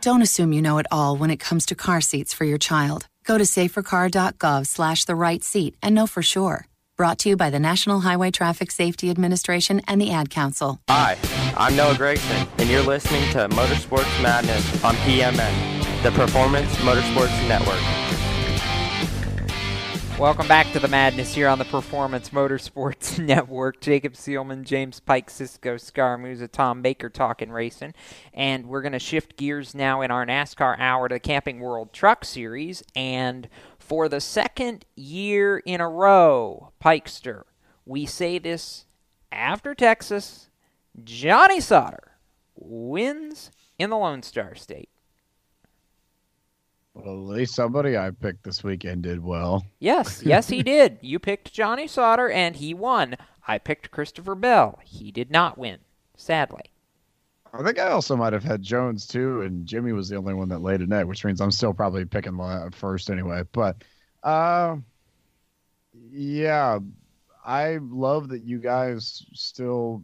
[0.00, 3.06] Don't assume you know it all when it comes to car seats for your child.
[3.24, 6.66] Go to safercar.gov slash the right seat and know for sure.
[6.96, 10.80] Brought to you by the National Highway Traffic Safety Administration and the Ad Council.
[10.88, 11.16] Hi,
[11.56, 18.01] I'm Noah Gregson, and you're listening to Motorsports Madness on PMN, the Performance Motorsports Network.
[20.22, 23.80] Welcome back to the madness here on the Performance Motorsports Network.
[23.80, 27.92] Jacob Seelman, James Pike, Cisco Scaramuza, Tom Baker talking racing.
[28.32, 31.92] And we're going to shift gears now in our NASCAR hour to the Camping World
[31.92, 32.84] Truck Series.
[32.94, 33.48] And
[33.80, 37.42] for the second year in a row, Pikester,
[37.84, 38.86] we say this
[39.32, 40.50] after Texas,
[41.02, 42.12] Johnny Sauter
[42.54, 44.91] wins in the Lone Star State.
[46.94, 49.64] Well, at least somebody I picked this weekend did well.
[49.78, 50.98] Yes, yes, he did.
[51.00, 53.16] You picked Johnny Sauter, and he won.
[53.46, 54.78] I picked Christopher Bell.
[54.84, 55.78] He did not win,
[56.16, 56.64] sadly.
[57.54, 60.48] I think I also might have had Jones too, and Jimmie was the only one
[60.48, 62.38] that laid a net, which means I'm still probably picking
[62.72, 63.42] first anyway.
[63.52, 63.84] But,
[64.22, 64.76] uh,
[66.10, 66.78] yeah,
[67.44, 70.02] I love that you guys still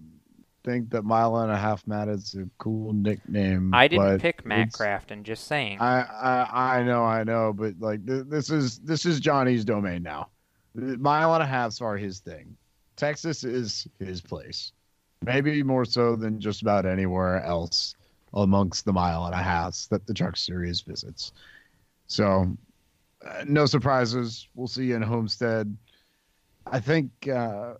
[0.69, 3.73] think that mile and a half Matt is a cool nickname.
[3.73, 5.23] I didn't pick Matt Crafton.
[5.23, 5.81] Just saying.
[5.81, 10.03] I, I I know, I know, but like th- this is this is Johnny's domain
[10.03, 10.29] now.
[10.75, 12.57] Mile and a halfs are his thing.
[12.97, 14.73] Texas is his place,
[15.25, 17.95] maybe more so than just about anywhere else
[18.35, 21.33] amongst the mile and a halfs that the Truck Series visits.
[22.07, 22.57] So,
[23.27, 24.49] uh, no surprises.
[24.55, 25.75] We'll see you in Homestead.
[26.67, 27.75] I think, uh,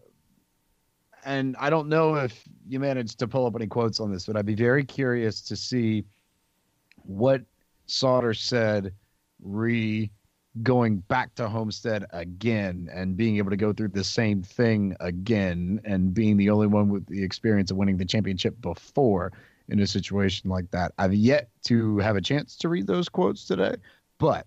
[1.25, 4.37] and I don't know if you managed to pull up any quotes on this, but
[4.37, 6.05] I'd be very curious to see
[7.05, 7.43] what
[7.87, 8.93] Sauter said
[9.41, 10.11] re
[10.63, 15.81] going back to Homestead again and being able to go through the same thing again
[15.85, 19.33] and being the only one with the experience of winning the championship before
[19.69, 20.93] in a situation like that.
[20.99, 23.77] I've yet to have a chance to read those quotes today,
[24.19, 24.47] but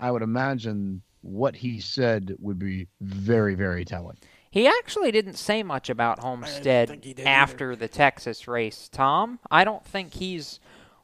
[0.00, 4.16] I would imagine what he said would be very, very telling.
[4.56, 9.38] He actually didn't say much about Homestead after the Texas race, Tom.
[9.50, 10.60] I don't think he's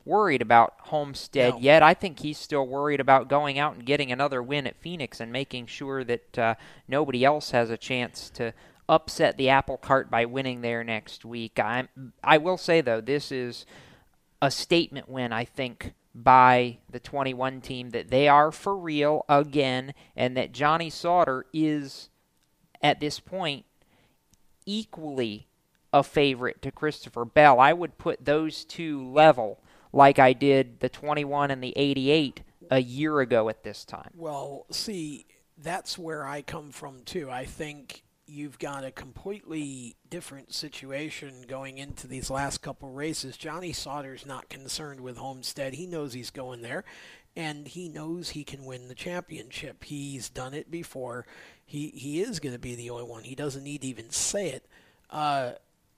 [0.07, 1.83] worried about Homestead yet.
[1.83, 5.31] I think he's still worried about going out and getting another win at Phoenix and
[5.31, 6.55] making sure that uh,
[6.89, 8.55] nobody else has a chance to
[8.89, 11.59] upset the apple cart by winning there next week.
[11.59, 11.89] I
[12.25, 13.67] I will say though, this is
[14.41, 15.31] a statement win.
[15.31, 20.89] I think by the 21 team that they are for real again, and that Johnny
[20.89, 22.09] Sauter is
[22.83, 23.65] at this point
[24.67, 25.49] equally
[25.93, 27.61] a favorite to Christopher Bell.
[27.61, 29.61] I would put those two level
[29.93, 34.11] like I did the 21 and the 88 a year ago at this time.
[34.17, 35.27] Well, see,
[35.59, 37.31] that's where I come from too.
[37.31, 43.37] I think you've got a completely different situation going into these last couple races.
[43.37, 45.75] Johnny Sauter's not concerned with Homestead.
[45.75, 46.85] He knows he's going there
[47.37, 49.85] and he knows he can win the championship.
[49.85, 51.27] He's done it before.
[51.73, 53.25] He he is going to be the only one.
[53.25, 54.67] He doesn't need to even say it.
[55.09, 55.53] Uh,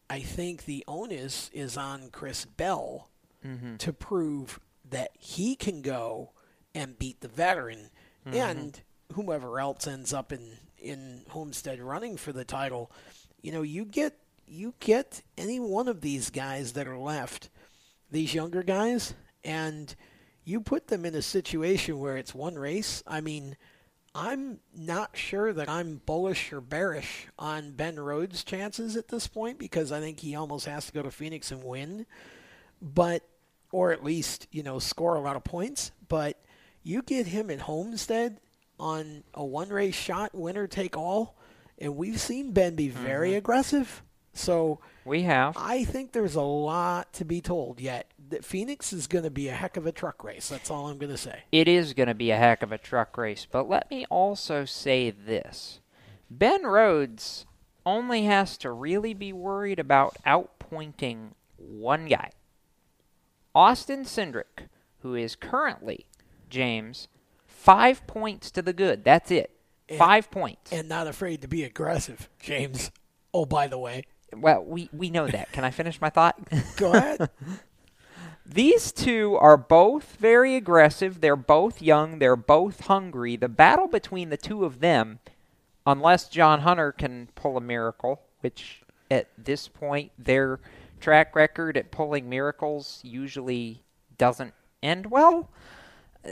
[0.08, 3.10] I think the onus is on Chris Bell
[3.44, 3.78] Mhm.
[3.78, 6.30] to prove that he can go
[6.76, 7.90] and beat the veteran
[8.24, 8.34] Mhm.
[8.34, 8.80] and
[9.14, 12.92] whomever else ends up in in Homestead running for the title.
[13.42, 14.16] You know, you get
[14.46, 17.48] you get any one of these guys that are left,
[18.12, 19.96] these younger guys, and
[20.44, 23.02] you put them in a situation where it's one race.
[23.08, 23.56] I mean,
[24.14, 29.58] I'm not sure that I'm bullish or bearish on Ben Rhodes' chances at this point
[29.58, 32.06] because I think he almost has to go to Phoenix and win,
[32.80, 33.22] but
[33.72, 35.90] or at least you know score a lot of points.
[36.08, 36.38] But
[36.84, 38.38] you get him at Homestead
[38.78, 41.36] on a one race shot, winner take all,
[41.78, 43.38] and we've seen Ben be very Mhm.
[43.38, 44.02] aggressive.
[44.34, 45.56] So we have.
[45.56, 48.10] I think there's a lot to be told yet.
[48.30, 50.48] That Phoenix is going to be a heck of a truck race.
[50.48, 51.44] That's all I'm going to say.
[51.52, 54.64] It is going to be a heck of a truck race, but let me also
[54.64, 55.80] say this.
[56.30, 57.46] Ben Rhodes
[57.86, 62.30] only has to really be worried about outpointing one guy.
[63.54, 64.68] Austin Cindric,
[65.00, 66.06] who is currently,
[66.48, 67.08] James,
[67.46, 69.04] five points to the good.
[69.04, 69.50] That's it.
[69.96, 70.72] Five points.
[70.72, 72.90] And not afraid to be aggressive, James.
[73.32, 74.04] Oh, by the way.
[74.40, 75.52] Well, we, we know that.
[75.52, 76.36] Can I finish my thought?
[76.76, 77.30] Go ahead.
[78.46, 81.20] These two are both very aggressive.
[81.20, 82.18] They're both young.
[82.18, 83.36] They're both hungry.
[83.36, 85.20] The battle between the two of them,
[85.86, 90.60] unless John Hunter can pull a miracle, which at this point their
[91.00, 93.82] track record at pulling miracles usually
[94.18, 95.50] doesn't end well.
[96.24, 96.30] Uh,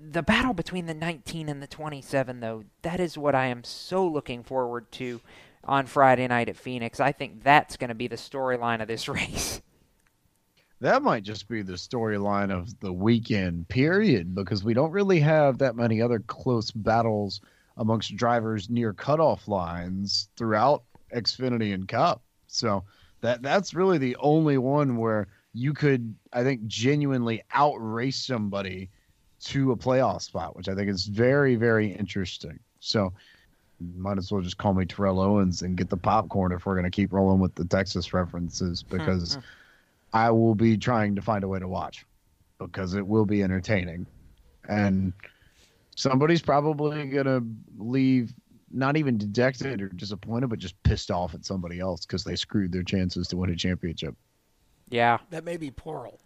[0.00, 4.06] The battle between the 19 and the 27, though, that is what I am so
[4.06, 5.20] looking forward to
[5.64, 7.00] on Friday night at Phoenix.
[7.00, 9.60] I think that's going to be the storyline of this race.
[10.80, 15.58] That might just be the storyline of the weekend, period, because we don't really have
[15.58, 17.40] that many other close battles
[17.76, 20.82] amongst drivers near cutoff lines throughout
[21.14, 22.22] Xfinity and Cup.
[22.48, 22.82] So
[23.20, 28.90] that that's really the only one where you could, I think, genuinely outrace somebody
[29.44, 32.58] to a playoff spot, which I think is very, very interesting.
[32.80, 33.12] So
[33.96, 36.84] might as well just call me Terrell Owens and get the popcorn if we're going
[36.84, 39.38] to keep rolling with the Texas references because
[40.12, 42.04] I will be trying to find a way to watch
[42.58, 44.06] because it will be entertaining.
[44.68, 45.12] And
[45.96, 47.44] somebody's probably going to
[47.76, 48.32] leave
[48.70, 52.72] not even dejected or disappointed, but just pissed off at somebody else because they screwed
[52.72, 54.14] their chances to win a championship.
[54.88, 56.20] Yeah, That may be plural.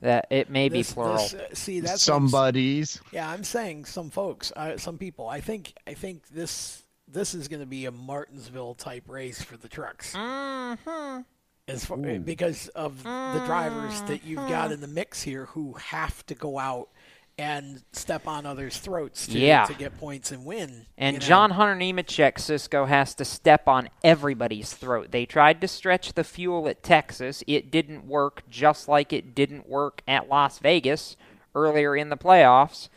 [0.00, 1.16] that it may be plural.
[1.16, 3.00] this, uh, see, that's Somebody's.
[3.12, 5.28] Yeah, I'm saying some folks, uh, some people.
[5.28, 9.56] I think I think this this is going to be a Martinsville type race for
[9.56, 10.14] the trucks.
[10.14, 11.20] Mm-hmm.
[11.66, 16.24] As far, because of the drivers that you've got in the mix here who have
[16.26, 16.88] to go out
[17.36, 19.64] and step on others' throats to, Yeah.
[19.66, 20.86] to get points and win.
[20.96, 21.26] And you know?
[21.26, 25.12] John Hunter Nemechek, Cisco has to step on everybody's throat.
[25.12, 27.44] They tried to stretch the fuel at Texas.
[27.46, 31.16] It didn't work, just like it didn't work at Las Vegas
[31.54, 32.88] earlier in the playoffs.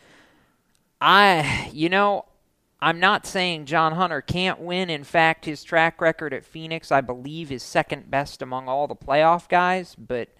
[1.00, 2.24] I, you know,
[2.82, 4.90] I'm not saying John Hunter can't win.
[4.90, 8.96] In fact, his track record at Phoenix, I believe, is second best among all the
[8.96, 9.94] playoff guys.
[9.94, 10.30] But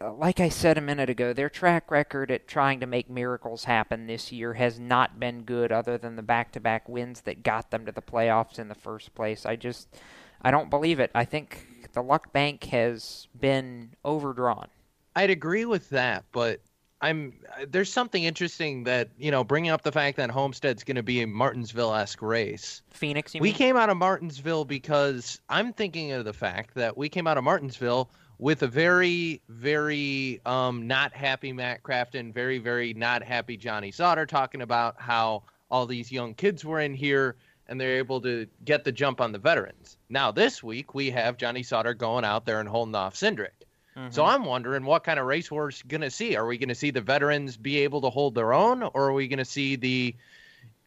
[0.00, 4.06] like I said a minute ago, their track record at trying to make miracles happen
[4.06, 7.92] this year has not been good, other than the back-to-back wins that got them to
[7.92, 9.44] the playoffs in the first place.
[9.44, 9.94] I just,
[10.40, 11.10] I don't believe it.
[11.14, 14.68] I think the luck bank has been overdrawn.
[15.14, 16.62] I'd agree with that, but
[17.02, 17.34] I'm
[17.68, 21.20] there's something interesting that you know bringing up the fact that Homestead's going to be
[21.22, 22.80] a Martinsville-esque race.
[22.90, 23.56] Phoenix, you we mean?
[23.56, 27.44] came out of Martinsville because I'm thinking of the fact that we came out of
[27.44, 33.90] Martinsville with a very, very um, not happy Matt Crafton, very, very not happy Johnny
[33.90, 37.36] Sauter talking about how all these young kids were in here
[37.68, 39.96] and they're able to get the jump on the veterans.
[40.08, 43.61] Now this week we have Johnny Sauter going out there and holding off Cindric.
[44.10, 46.34] So I'm wondering what kind of race we're going to see.
[46.36, 49.12] Are we going to see the veterans be able to hold their own, or are
[49.12, 50.14] we going to see the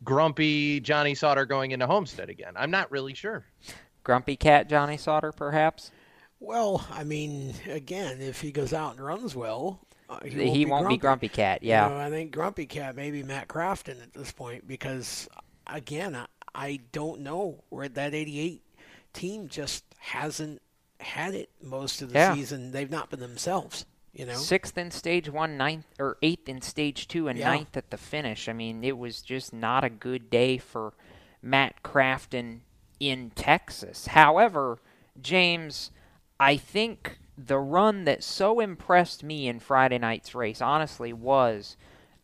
[0.04, 2.54] grumpy Johnny Sauter going into Homestead again?
[2.56, 3.46] I'm not really sure.
[4.04, 5.92] Grumpy Cat Johnny Sauter, perhaps?
[6.40, 9.80] Well, I mean, again, if he goes out and runs well,
[10.10, 11.88] uh, he, He won't, won't be Grumpy Cat, yeah.
[11.88, 15.28] You know, I think Grumpy Cat maybe Matt Crafton at this point because,
[15.68, 18.62] again, I, I don't know where that 88
[19.14, 20.62] team just hasn't
[21.00, 22.34] had it most of the Yeah.
[22.34, 22.72] season.
[22.72, 23.86] They've not been themselves.
[24.14, 27.50] You know, Sixth in stage one, ninth or eighth in stage two, and Yeah.
[27.50, 28.48] ninth at the finish.
[28.48, 30.94] I mean, it was just not a good day for
[31.42, 32.62] Matt Crafton
[33.00, 34.08] in Texas.
[34.08, 34.80] However,
[35.22, 35.92] James,
[36.40, 41.76] I think the run that so impressed me in Friday night's race, honestly, was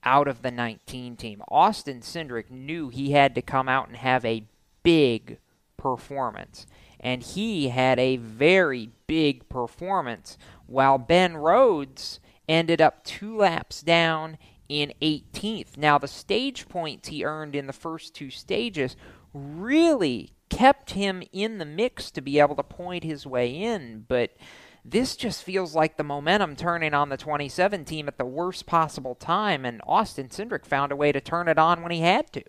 [0.04, 1.44] out of the 19 team.
[1.50, 4.46] Austin Cindric knew he had to come out and have a
[4.82, 5.38] big
[5.78, 6.66] performance.
[7.02, 10.38] And he had a very big performance,
[10.68, 14.38] while Ben Rhodes ended up two laps down
[14.70, 15.76] in 18th.
[15.78, 18.96] Now, the stage points he earned in the first two stages
[19.34, 24.36] really kept him in the mix to be able to point his way in, but
[24.84, 29.16] this just feels like the momentum turning on the 27 team at the worst possible
[29.16, 32.44] time, and Austin Cindric found a way to turn it on when he had to.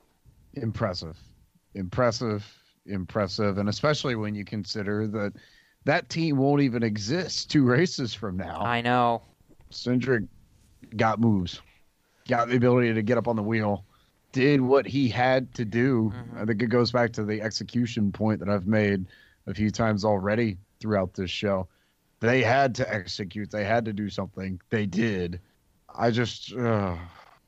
[0.54, 1.18] Impressive,
[1.74, 5.32] impressive, impressive, and especially when you consider that
[5.84, 8.60] that team won't even exist two races from now.
[8.60, 9.22] I know.
[9.70, 10.28] Cindric
[10.96, 11.60] got moves,
[12.28, 13.84] got the ability to get up on the wheel,
[14.32, 16.12] did what he had to do.
[16.36, 19.06] I think it goes back to the execution point that I've made
[19.46, 21.68] a few times already throughout this show.
[22.20, 23.50] They had to execute.
[23.50, 24.60] They had to do something.
[24.70, 25.40] They did.
[25.94, 26.96] I just uh,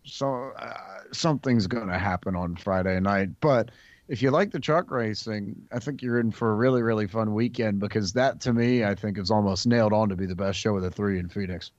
[0.05, 0.75] so uh,
[1.13, 3.41] something's going to happen on Friday night.
[3.41, 3.71] But
[4.09, 7.33] if you like the truck racing, I think you're in for a really really fun
[7.35, 10.59] weekend because that to me I think is almost nailed on to be the best
[10.59, 11.71] show of the three in Phoenix.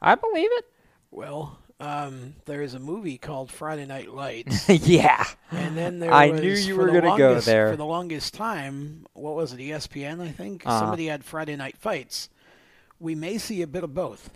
[0.00, 0.64] I believe it.
[1.10, 4.68] Well, um, there is a movie called Friday Night Lights.
[4.86, 5.24] Yeah.
[5.50, 7.70] And then there I was, knew you were gonna go there.
[7.70, 10.66] For the longest time, what was it, ESPN, I think?
[10.66, 10.78] Uh-huh.
[10.80, 12.28] Somebody had Friday Night Fights.
[12.98, 14.30] We may see a bit of both.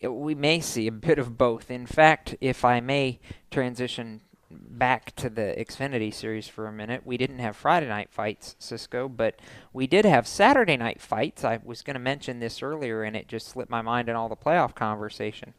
[0.00, 1.70] it- we may see a bit of both.
[1.70, 3.20] In fact, if I may
[3.50, 8.56] transition back to the Xfinity series for a minute, we didn't have Friday night fights,
[8.58, 9.38] Cisco, but
[9.72, 11.44] we did have Saturday night fights.
[11.44, 14.28] I was going to mention this earlier, and it just slipped my mind in all
[14.28, 15.54] the playoff conversation.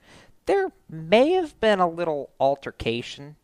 [0.45, 3.37] There may have been a little altercation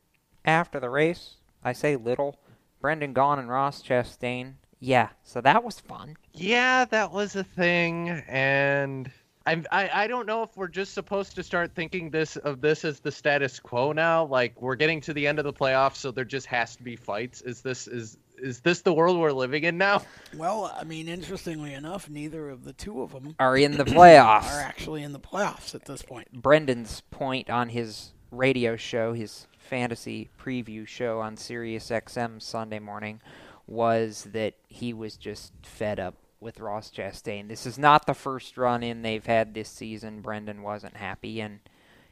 [0.44, 1.36] after the race.
[1.64, 2.40] I say little.
[2.82, 4.54] Brendan Gaughan and Ross Chastain.
[4.80, 6.18] Yeah, so that was fun.
[6.34, 9.12] Yeah, that was a thing, and
[9.48, 12.84] I'm, I I don't know if we're just supposed to start thinking this of this
[12.84, 14.26] as the status quo now.
[14.26, 16.98] Like we're getting to the end of the playoffs, so there just has to be
[16.98, 17.42] fights.
[17.42, 20.04] Is this is is this the world we're living in now?
[20.36, 24.54] Well, I mean, interestingly enough, neither of the two of them Are in the playoffs.
[24.54, 26.32] Are actually in the playoffs at this point.
[26.34, 33.22] Brendan's point on his radio show, his fantasy preview show on Sirius XM Sunday morning,
[33.66, 36.16] was that he was just fed up
[36.48, 37.50] with Ross Chastain.
[37.50, 40.22] This is not the first run in they've had this season.
[40.22, 41.60] Brendan wasn't happy, and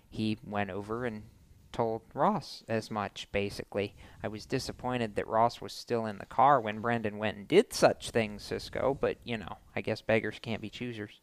[0.09, 1.23] he went over and
[1.71, 3.95] told Ross as much, basically.
[4.21, 7.71] I was disappointed that Ross was still in the car when Brendan went and did
[7.71, 11.21] such things, Cisco, but, you know, I guess beggars can't be choosers.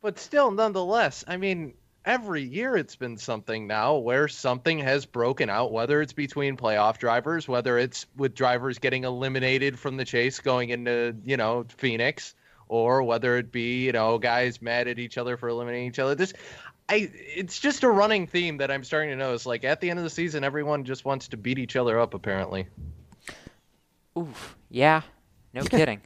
[0.00, 1.74] But still, nonetheless, I mean,
[2.04, 6.98] every year it's been something now where something has broken out, whether it's between playoff
[6.98, 12.34] drivers, whether it's with drivers getting eliminated from the chase going into, you know, Phoenix,
[12.68, 16.14] or whether it be, you know, guys mad at each other for eliminating each other.
[16.14, 16.32] This
[16.88, 19.46] I it's just a running theme that I'm starting to notice.
[19.46, 22.14] Like at the end of the season, everyone just wants to beat each other up.
[22.14, 22.66] Apparently.
[24.18, 24.56] Oof.
[24.70, 25.02] Yeah.
[25.54, 26.00] No kidding.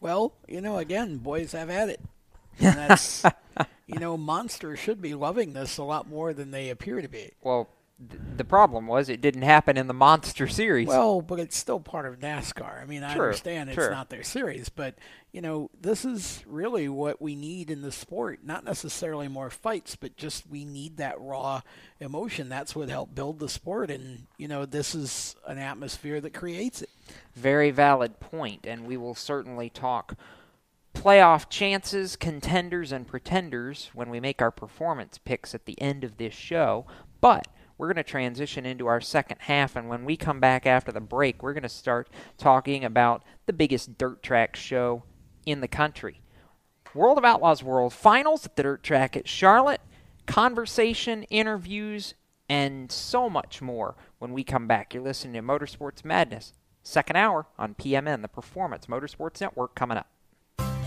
[0.00, 2.00] Well, you know, again, boys have at it.
[2.60, 3.24] And that's,
[3.86, 7.30] you know, monsters should be loving this a lot more than they appear to be.
[7.42, 7.68] Well,
[8.10, 10.88] th- the problem was it didn't happen in the Monster Series.
[10.88, 12.82] Well, but it's still part of NASCAR.
[12.82, 13.90] I mean, I True, understand it's true.
[13.90, 14.94] not their series, but
[15.32, 18.40] you know, this is really what we need in the sport.
[18.44, 21.60] Not necessarily more fights, but just we need that raw
[22.00, 22.48] emotion.
[22.48, 26.82] That's what helped build the sport, and you know, this is an atmosphere that creates
[26.82, 26.90] it.
[27.34, 30.14] Very valid point, and we will certainly talk
[30.94, 36.16] playoff chances, contenders, and pretenders when we make our performance picks at the end of
[36.16, 36.86] this show.
[37.20, 40.90] But we're going to transition into our second half, and when we come back after
[40.90, 45.04] the break, we're going to start talking about the biggest dirt track show
[45.46, 46.20] in the country.
[46.94, 49.80] World of Outlaws World Finals at the dirt track at Charlotte,
[50.26, 52.14] conversation, interviews,
[52.48, 54.92] and so much more when we come back.
[54.92, 60.08] You're listening to Motorsports Madness, second hour on PMN, the Performance Motorsports Network, coming up.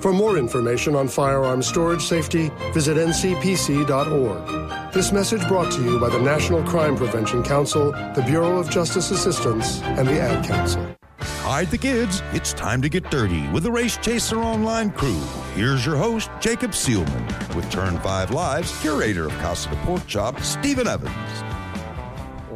[0.00, 4.92] For more information on firearm storage safety, visit ncpc.org.
[4.92, 9.10] This message brought to you by the National Crime Prevention Council, the Bureau of Justice
[9.10, 10.86] Assistance, and the Ad Council.
[11.20, 12.22] Hide the kids.
[12.32, 15.20] It's time to get dirty with the Race Chaser Online crew.
[15.54, 20.38] Here's your host, Jacob Seelman, with Turn 5 Live's curator of Casa de Pork Chop,
[20.40, 21.47] Stephen Evans.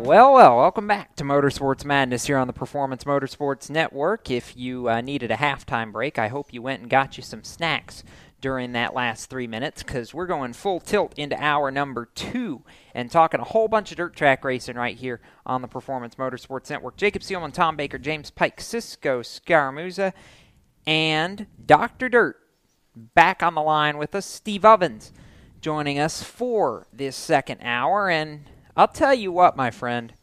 [0.02, 4.32] Well, well, welcome back to Motorsports Madness here on the Performance Motorsports Network.
[4.32, 7.44] If you uh, needed a halftime break, I hope you went and got you some
[7.44, 8.02] snacks
[8.40, 12.64] during that last three minutes because we're going full tilt into hour number two
[12.96, 16.68] and talking a whole bunch of dirt track racing right here on the Performance Motorsports
[16.68, 16.96] Network.
[16.96, 20.12] Jacob Seelman, Tom Baker, James Pike, Cisco Scaramuza,
[20.84, 22.08] and Dr.
[22.08, 22.40] Dirt
[22.96, 24.26] back on the line with us.
[24.26, 25.12] Steve Evans
[25.60, 28.10] joining us for this second hour.
[28.10, 28.46] And
[28.76, 30.14] I'll tell you what, my friend,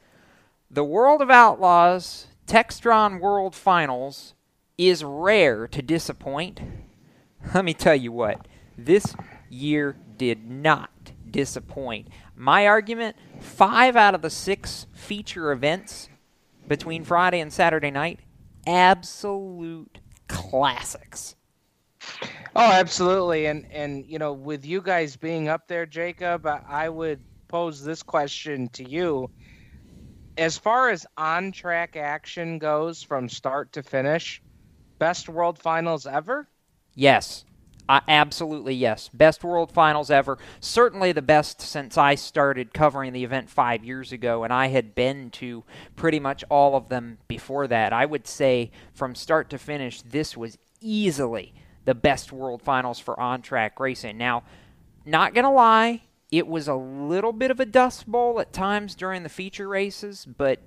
[0.72, 4.34] the World of Outlaws Textron World Finals
[4.78, 6.60] is rare to disappoint.
[7.54, 9.16] Let me tell you what, this
[9.50, 12.08] year did not disappoint.
[12.36, 16.10] My argument five out of the six feature events
[16.68, 18.20] between Friday and Saturday night,
[18.66, 21.36] absolute classics.
[22.56, 23.46] Oh, absolutely.
[23.46, 27.20] And and you know, with you guys being up there, Jacob, I would
[27.50, 29.30] pose this question to you.
[30.38, 34.42] As far as on track action goes from start to finish,
[34.98, 36.48] best world finals ever?
[36.96, 37.44] Yes.
[37.90, 39.10] Uh, absolutely, yes.
[39.12, 40.38] Best World Finals ever.
[40.60, 44.94] Certainly the best since I started covering the event five years ago, and I had
[44.94, 45.64] been to
[45.96, 47.92] pretty much all of them before that.
[47.92, 51.52] I would say from start to finish, this was easily
[51.86, 54.20] the best World Finals for on track racing.
[54.20, 54.44] Now,
[55.04, 58.96] not going to lie, it was a little bit of a dust bowl at times
[58.96, 60.60] during the feature races, but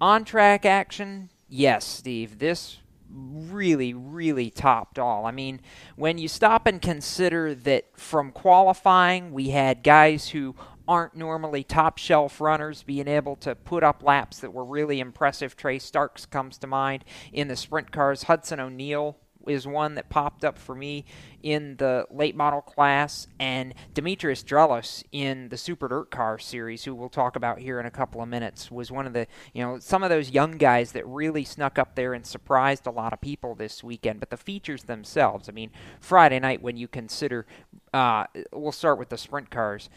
[0.00, 2.78] on track action, yes, Steve, this
[3.10, 5.24] really, really topped all.
[5.24, 5.60] I mean,
[5.94, 10.56] when you stop and consider that from qualifying, we had guys who
[10.86, 15.56] aren't normally top shelf runners being able to put up laps that were really impressive.
[15.56, 18.24] Trey Starks comes to mind in the sprint cars.
[18.24, 19.16] Hudson O'Neal
[19.46, 21.04] is one that popped up for me
[21.42, 26.94] in the late model class, and Demetrios Drellos in the Super Dirt Car series, who
[26.94, 29.78] we'll talk about here in a couple of minutes, was one of the you know
[29.78, 33.20] some of those young guys that really snuck up there and surprised a lot of
[33.20, 34.20] people this weekend.
[34.20, 35.70] But the features themselves, I mean,
[36.00, 37.46] Friday night when you consider,
[37.92, 39.88] uh, we'll start with the sprint cars.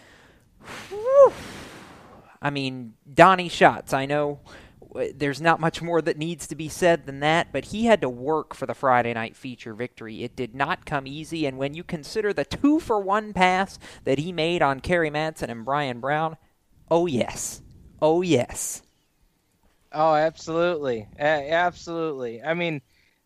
[0.90, 1.34] Whew.
[2.42, 4.40] I mean, Donny Schatz, I know
[5.16, 8.10] there's not much more that needs to be said than that, but he had to
[8.10, 10.24] work for the Friday night feature victory.
[10.24, 14.20] It did not come easy, and when you consider the two for one pass that
[14.20, 16.38] he made on Kerry Madsen and Brian Brown,
[16.90, 17.62] oh yes.
[18.02, 18.82] Oh yes.
[19.92, 21.08] Oh, absolutely.
[21.18, 22.44] Absolutely.
[22.44, 22.82] I mean,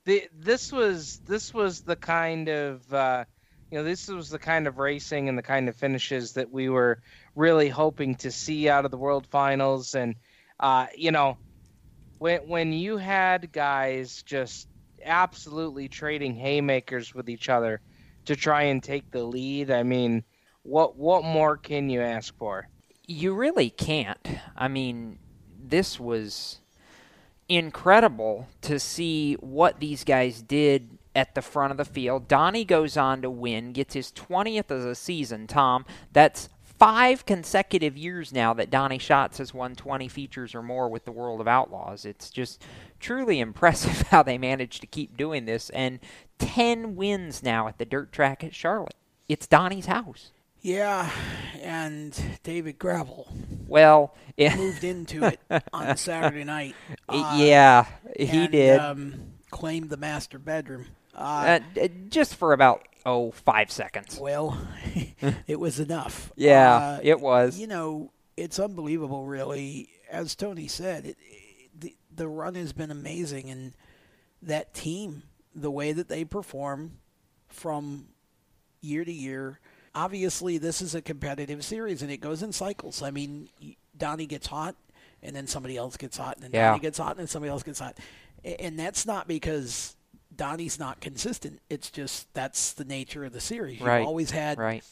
[0.05, 3.25] the, this was this was the kind of uh,
[3.69, 6.69] you know this was the kind of racing and the kind of finishes that we
[6.69, 7.01] were
[7.35, 10.15] really hoping to see out of the World Finals, and
[10.59, 11.37] uh, you know
[12.21, 14.67] when when you had guys just
[15.03, 17.81] absolutely trading haymakers with each other
[18.25, 20.23] to try and take the lead, I mean,
[20.61, 22.69] what what more can you ask for?
[23.07, 24.27] You really can't.
[24.55, 25.17] I mean,
[25.59, 26.59] this was
[27.49, 32.27] incredible to see what these guys did at the front of the field.
[32.27, 35.87] Donny goes on to win, gets his 20th of the season, Tom.
[36.13, 36.49] That's
[36.81, 41.11] five consecutive years now that Donny Schatz has won 20 features or more with the
[41.11, 42.05] World of Outlaws.
[42.05, 42.63] It's just
[42.99, 45.69] truly impressive how they managed to keep doing this.
[45.69, 45.99] And
[46.39, 48.95] 10 wins now at the dirt track at Charlotte.
[49.29, 50.31] It's Donny's house.
[50.61, 51.11] Yeah,
[51.61, 53.31] and David Gravel.
[53.67, 55.39] Well, it moved into it
[55.73, 56.75] on Saturday night.
[57.07, 57.85] Uh, yeah,
[58.17, 58.79] he and, did.
[58.79, 60.87] Um, claimed the master bedroom.
[61.13, 64.17] Uh, uh, just for about oh five seconds.
[64.19, 64.57] Well,
[65.47, 66.31] it was enough.
[66.35, 67.59] Yeah, uh, it was.
[67.59, 69.89] You know, it's unbelievable, really.
[70.09, 73.73] As Tony said, it, it, the the run has been amazing, and
[74.41, 75.23] that team,
[75.55, 76.97] the way that they perform
[77.47, 78.07] from
[78.81, 79.59] year to year.
[79.93, 83.01] Obviously, this is a competitive series, and it goes in cycles.
[83.01, 83.49] I mean,
[83.97, 84.75] Donny gets hot,
[85.21, 86.69] and then somebody else gets hot, and then yeah.
[86.69, 87.97] Donny gets hot, and then somebody else gets hot.
[88.43, 89.95] And that's not because
[90.41, 91.59] Donny's not consistent.
[91.69, 93.77] It's just that's the nature of the series.
[93.77, 94.03] You've right.
[94.03, 94.83] always had right.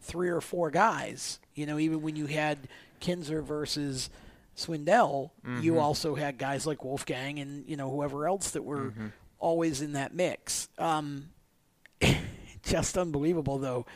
[0.00, 1.38] three or four guys.
[1.54, 2.58] You know, even when you had
[3.00, 4.10] Kinser versus
[4.56, 5.62] Swindell, mm-hmm.
[5.62, 9.06] you also had guys like Wolfgang and you know whoever else that were mm-hmm.
[9.38, 10.68] always in that mix.
[10.76, 11.28] Um,
[12.64, 13.86] just unbelievable, though.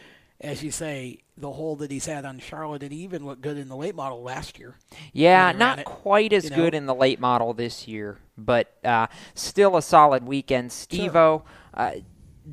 [0.41, 3.59] As you say, the hole that he's had on Charlotte, and he even looked good
[3.59, 4.76] in the late model last year.
[5.12, 6.57] Yeah, not it, quite as you know?
[6.57, 10.70] good in the late model this year, but uh, still a solid weekend.
[10.70, 11.45] Stevo, sure.
[11.74, 11.93] uh,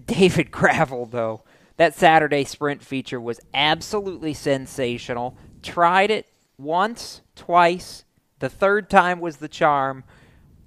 [0.05, 1.43] David Gravel, though,
[1.77, 5.37] that Saturday sprint feature was absolutely sensational.
[5.61, 6.27] Tried it
[6.57, 8.03] once, twice.
[8.39, 10.03] The third time was the charm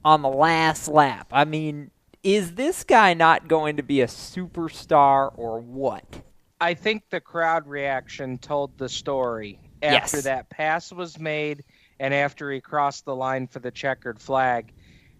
[0.04, 1.28] on the last lap.
[1.32, 1.90] I mean,
[2.22, 6.22] is this guy not going to be a superstar or what?
[6.60, 10.24] I think the crowd reaction told the story after yes.
[10.24, 11.64] that pass was made
[11.98, 14.72] and after he crossed the line for the checkered flag.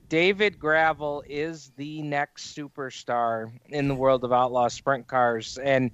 [0.09, 5.91] David Gravel is the next superstar in the world of outlaw sprint cars and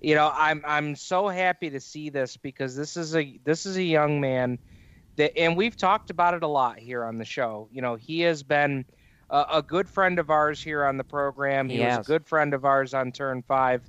[0.00, 3.76] you know I'm I'm so happy to see this because this is a this is
[3.76, 4.58] a young man
[5.16, 7.68] that and we've talked about it a lot here on the show.
[7.70, 8.84] You know, he has been
[9.28, 11.68] a, a good friend of ours here on the program.
[11.68, 13.82] He, he was a good friend of ours on turn 5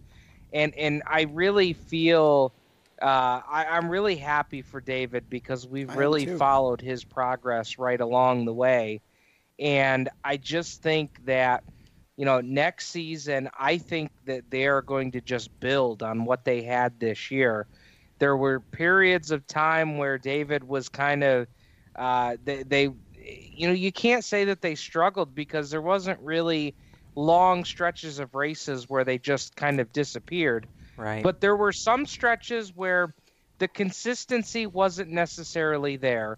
[0.54, 2.54] and and I really feel
[3.02, 8.00] uh, I, am really happy for David because we've I really followed his progress right
[8.00, 9.02] along the way,
[9.58, 11.64] And I just think that,
[12.18, 16.44] you know, next season, I think that they are going to just build on what
[16.44, 17.68] they had this year.
[18.20, 21.48] There were periods of time where David was kind of,
[21.96, 22.90] uh, they, they,
[23.24, 26.76] you know, you can't say that they struggled because there wasn't really
[27.20, 30.68] long stretches of races where they just kind of disappeared.
[30.98, 31.24] Right.
[31.24, 33.14] But there were some stretches where
[33.60, 36.38] the consistency wasn't necessarily there.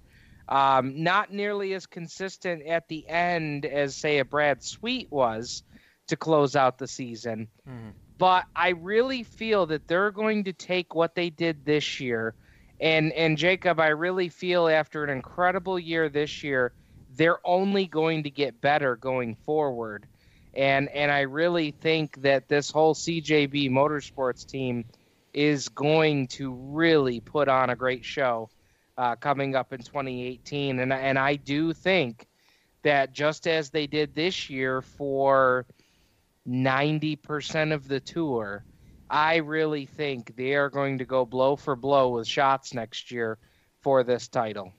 [0.49, 5.63] Um, not nearly as consistent at the end as, say, a Brad Sweet was
[6.07, 7.47] to close out the season.
[7.67, 7.93] Mhm.
[8.17, 12.35] But I really feel that they're going to take what they did this year.
[12.79, 16.73] And, and Jacob, I really feel after an incredible year this year,
[17.15, 20.07] they're only going to get better going forward.
[20.53, 24.85] And, and I really think that this whole CJB Motorsports team
[25.33, 28.49] is going to really put on a great show
[28.97, 30.79] uh, coming up in 2018.
[30.79, 32.27] And, and I do think
[32.83, 35.65] that just as they did this year for
[36.47, 38.65] 90% of the tour,
[39.09, 43.37] I really think they are going to go blow for blow with Schatz next year
[43.81, 44.73] for this title.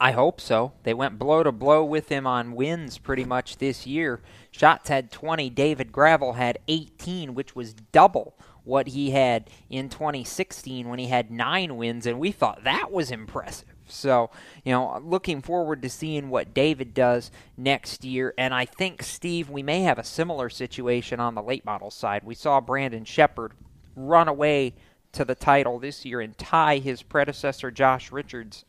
[0.00, 0.72] I hope so.
[0.82, 4.20] They went blow to blow with him on wins pretty much this year.
[4.56, 5.50] Schatz had 20.
[5.50, 11.28] David Gravel had 18, which was double what he had in 2016 when he had
[11.28, 13.74] nine wins, and we thought that was impressive.
[13.88, 14.30] So,
[14.64, 18.32] you know, looking forward to seeing what David does next year.
[18.38, 22.22] And I think, Steve, we may have a similar situation on the late model side.
[22.22, 23.54] We saw Brandon Sheppard
[23.96, 24.74] run away
[25.14, 28.64] to the title this year and tie his predecessor, Josh Richards'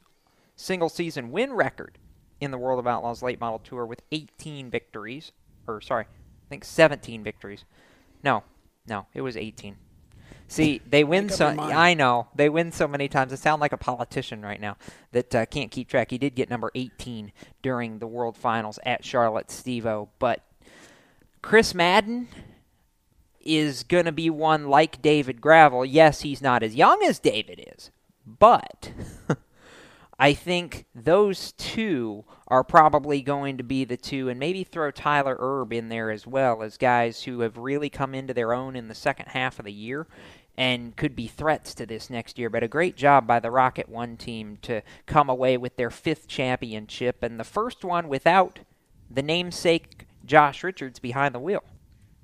[0.56, 2.00] single season win record
[2.42, 5.32] in the World of Outlaws late model tour with 18 victories.
[5.68, 7.66] Or, sorry, I think 17 victories.
[8.24, 8.44] No,
[8.88, 9.78] no, it was 18.
[10.48, 11.48] See, they win so.
[11.48, 13.34] I know they win so many times.
[13.34, 14.78] I sound like a politician right now
[15.12, 16.12] that uh, can't keep track.
[16.12, 17.32] He did get number 18
[17.64, 20.42] during the World Finals at Charlotte Stevo, but
[21.42, 22.28] Chris Madden
[23.42, 25.84] is going to be one like David Gravel.
[25.84, 27.90] Yes, he's not as young as David is,
[28.26, 28.92] but
[30.18, 35.36] I think those two are probably going to be the two, and maybe throw Tyler
[35.40, 38.88] Erb in there as well as guys who have really come into their own in
[38.88, 40.08] the second half of the year
[40.58, 42.50] and could be threats to this next year.
[42.50, 46.28] But a great job by the Rocket One team to come away with their fifth
[46.28, 48.60] championship and the first one without
[49.12, 51.64] the namesake Josh Richards behind the wheel.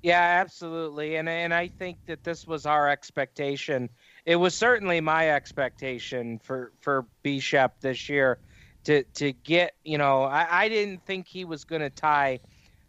[0.02, 1.16] Yeah, absolutely.
[1.16, 3.88] And and I think that this was our expectation.
[4.24, 8.38] It was certainly my expectation for for Bishop this year
[8.84, 12.40] to to get, you know, I, I didn't think he was going to tie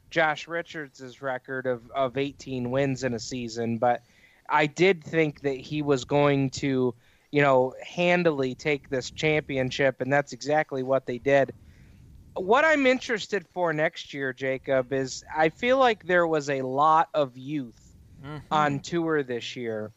[0.09, 4.03] Josh Richards' record of of 18 wins in a season, but
[4.49, 6.93] I did think that he was going to,
[7.31, 11.53] you know, handily take this championship and that's exactly what they did.
[12.35, 17.09] What I'm interested for next year, Jacob, is I feel like there was a lot
[17.13, 18.37] of youth mm-hmm.
[18.51, 19.91] on tour this year,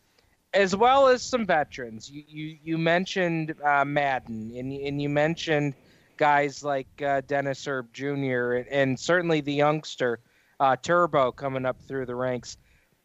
[0.57, 2.11] as well as some veterans.
[2.11, 5.75] You you, you mentioned uh, Madden, and and you mentioned
[6.17, 8.53] guys like uh, Dennis Erb Jr.
[8.55, 10.19] and, and certainly the youngster
[10.59, 12.57] uh, Turbo coming up through the ranks.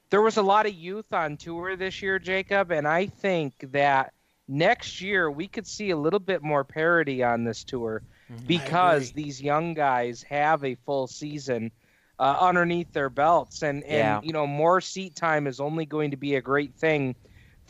[0.09, 4.13] There was a lot of youth on tour this year, Jacob, and I think that
[4.47, 8.01] next year we could see a little bit more parity on this tour
[8.47, 11.71] because these young guys have a full season
[12.19, 14.19] uh, underneath their belts, and and Yeah.
[14.23, 17.15] you know more seat time is only going to be a great thing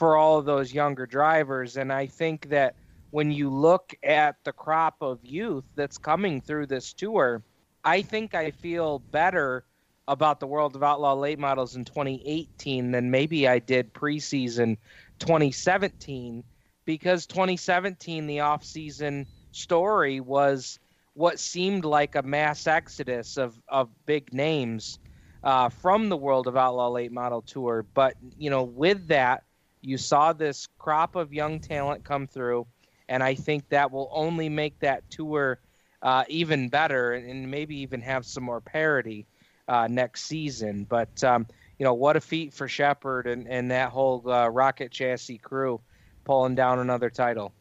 [0.02, 1.78] for all of those younger drivers.
[1.78, 2.74] And I think that
[3.12, 7.44] when you look at the crop of youth that's coming through this tour,
[7.84, 9.64] I think I feel better
[10.08, 14.76] about the World of Outlaw late models in 2018 than maybe I did preseason
[15.20, 16.44] 2017
[16.86, 20.80] because 2017 the off-season story was
[21.14, 24.98] what seemed like a mass exodus of, of big names
[25.44, 27.86] uh, from the World of Outlaw Late Model Tour.
[27.94, 29.44] But, you know, with that,
[29.82, 32.68] you saw this crop of young talent come through,
[33.10, 35.60] and I think that will only make that tour
[36.02, 39.28] uh, even better and, maybe even have some more parity
[39.68, 40.86] uh, next season.
[40.86, 41.46] But, um,
[41.78, 45.80] you know, what a feat for Sheppard and, and that whole uh, Rocket Chassis crew
[46.24, 47.54] pulling down another title.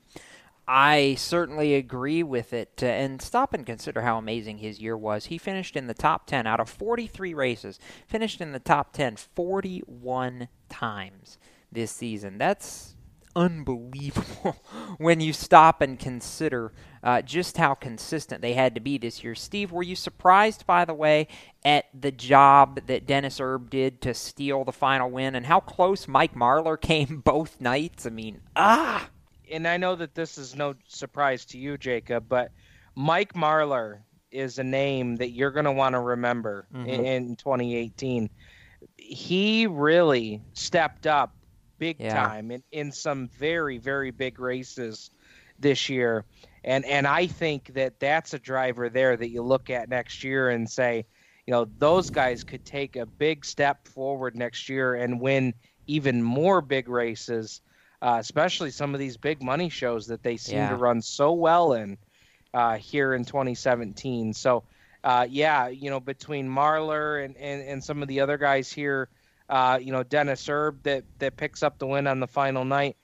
[0.66, 2.80] I certainly agree with it.
[2.82, 5.26] Uh, and stop and consider how amazing his year was.
[5.26, 9.16] He finished in the top 10 out of 43 races, finished in the top 10
[9.16, 11.38] 41 times
[11.72, 12.38] this season.
[12.38, 12.94] That's
[13.36, 14.56] unbelievable
[14.98, 16.72] when you stop and consider
[17.02, 19.34] uh, just how consistent they had to be this year.
[19.34, 21.28] Steve, were you surprised, by the way,
[21.64, 26.08] at the job that Dennis Erb did to steal the final win and how close
[26.08, 28.06] Mike Marlar came both nights?
[28.06, 29.08] I mean, ah!
[29.50, 32.50] and I know that this is no surprise to you, Jacob, but
[32.94, 36.86] Mike Marlar is a name that you're going to want to remember Mhm.
[36.86, 38.30] in, in 2018.
[38.96, 41.34] He really stepped up
[41.80, 42.32] big Yeah.
[42.32, 45.10] time in, in some very very big races
[45.58, 46.26] this year,
[46.64, 50.50] and and I think that that's a driver there that you look at next year
[50.50, 51.06] and say,
[51.46, 55.54] you know, those guys could take a big step forward next year and win
[55.86, 57.62] even more big races,
[58.02, 60.70] uh, especially some of these big money shows that they seem Yeah.
[60.70, 61.98] to run so well in
[62.54, 64.34] uh, here in 2017.
[64.34, 64.64] So,
[65.04, 69.08] uh, yeah, you know, between Marlar and, and, and some of the other guys here,
[69.50, 72.96] uh, you know, Dennis Erb that, that picks up the win on the final night.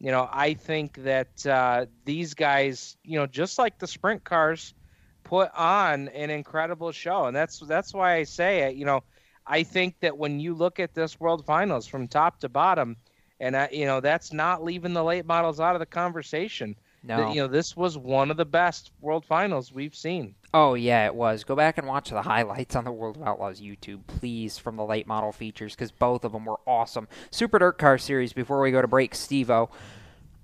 [0.00, 4.74] You know, I think that uh, these guys, you know, just like the sprint cars,
[5.22, 8.74] put on an incredible show, and that's that's why I say it.
[8.74, 9.04] You know,
[9.46, 12.96] I think that when you look at this World Finals from top to bottom,
[13.38, 16.74] and I, you know, that's not leaving the late models out of the conversation.
[17.04, 17.32] No.
[17.32, 20.34] You know, this was one of the best World Finals we've seen.
[20.54, 21.44] Oh yeah, it was.
[21.44, 24.84] Go back and watch the highlights on the World of Outlaws YouTube, please, from the
[24.84, 27.08] late model features because both of them were awesome.
[27.30, 28.32] Super Dirt Car Series.
[28.32, 29.70] Before we go to break, Stevo,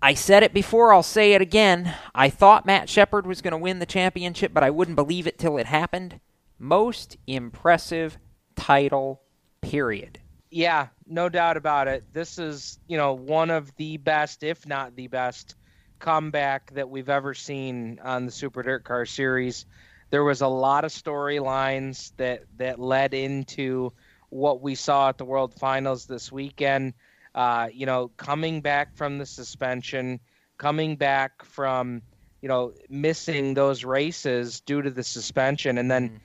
[0.02, 0.92] I said it before.
[0.92, 1.94] I'll say it again.
[2.14, 5.38] I thought Matt Sheppard was going to win the championship, but I wouldn't believe it
[5.38, 6.20] till it happened.
[6.58, 8.18] Most impressive
[8.56, 9.22] title.
[9.60, 10.20] Period.
[10.50, 12.04] Yeah, no doubt about it.
[12.12, 15.56] This is, you know, one of the best, if not the best,
[15.98, 19.66] comeback that we've ever seen on the Super Dirt Car Series.
[20.10, 23.92] There was a lot of storylines that that led into
[24.30, 26.94] what we saw at the World Finals this weekend.
[27.34, 30.18] Uh, you know, coming back from the suspension,
[30.56, 32.02] coming back from
[32.40, 36.20] you know missing those races due to the suspension, and then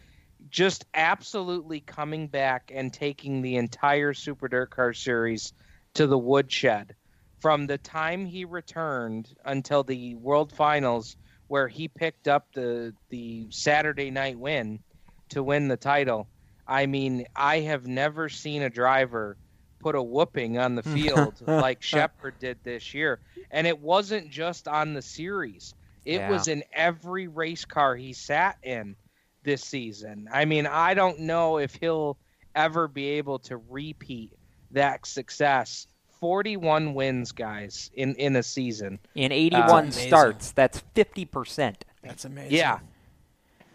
[0.50, 5.54] just absolutely coming back and taking the entire Super Dirt Car Series
[5.94, 6.96] to the woodshed.
[7.44, 11.18] From the time he returned until the World Finals,
[11.48, 14.82] where he picked up the the Saturday night win
[15.30, 16.32] to win the title.
[16.68, 19.38] I mean, I have never seen a driver
[19.80, 23.22] put a whooping on the field like Sheppard did this year.
[23.52, 25.76] And it wasn't just on the series.
[26.06, 26.28] It Yeah.
[26.28, 28.98] was in every race car he sat in
[29.44, 30.28] this season.
[30.32, 32.20] I mean, I don't know if he'll
[32.56, 34.34] ever be able to repeat
[34.72, 35.88] that success.
[36.24, 38.98] 41 wins, guys, in in a season.
[39.14, 41.76] In Uh, 81 starts, that's 50%.
[42.02, 42.54] That's amazing.
[42.58, 42.80] yeah.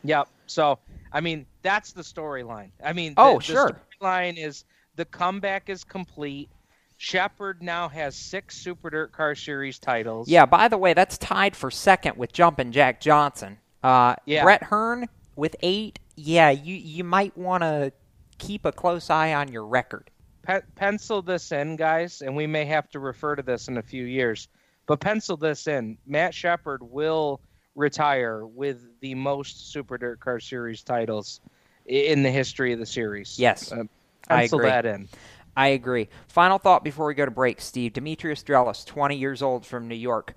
[0.02, 0.28] Yep.
[0.46, 0.78] So,
[1.12, 2.70] I mean, that's the storyline.
[2.82, 3.72] I mean, Oh, sure.
[4.00, 4.64] The storyline is
[4.96, 6.48] the comeback is complete.
[6.96, 10.26] Sheppard now has six Super Dirt Car Series titles.
[10.26, 13.58] Yeah, by the way, that's tied for second with Jumpin' Jack Johnson.
[13.82, 14.42] Uh, Yeah.
[14.42, 15.06] Brett Hearn
[15.36, 15.98] with eight.
[16.16, 17.92] Yeah, you, you might want to
[18.38, 20.10] keep a close eye on your record.
[20.48, 23.82] Pe- pencil this in, guys, and we may have to refer to this in a
[23.82, 24.48] few years.
[24.86, 27.42] But pencil this in: Matt Sheppard will
[27.74, 31.40] retire with the most Super Dirt Car Series titles
[31.84, 33.38] in the history of the series.
[33.38, 33.84] Yes, Uh,
[34.28, 34.70] I pencil agree.
[34.70, 35.08] that in.
[35.54, 36.08] I agree.
[36.28, 37.92] Final thought before we go to break, Steve.
[37.92, 40.32] Demetrios Drellos, 20 years old from New York,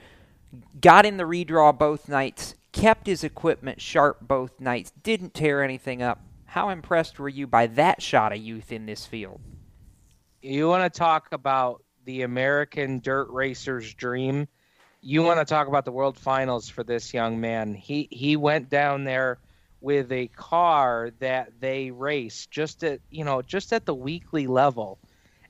[0.82, 6.02] got in the redraw both nights, kept his equipment sharp both nights, didn't tear anything
[6.02, 6.20] up.
[6.48, 9.40] How impressed were you by that shot of youth in this field?
[10.42, 14.48] You want to talk about the American dirt racer's dream?
[15.02, 17.74] You want to talk about the World Finals for this young man?
[17.74, 19.40] He he went down there
[19.82, 25.00] with a car that they race just at you know just at the weekly level,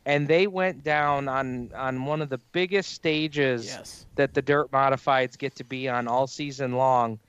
[0.05, 4.05] and they went down on on one of the biggest stages Yes.
[4.15, 7.19] that the dirt modifieds get to be on all season long,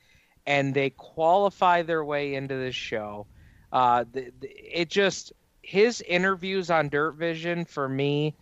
[0.47, 3.27] and they qualify their way into this show.
[3.73, 4.49] Uh, the, the,
[4.81, 5.33] it just
[5.73, 8.37] his interviews on Dirt Vision for me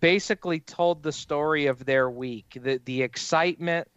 [0.00, 3.88] basically told the story of their week, the the excitement.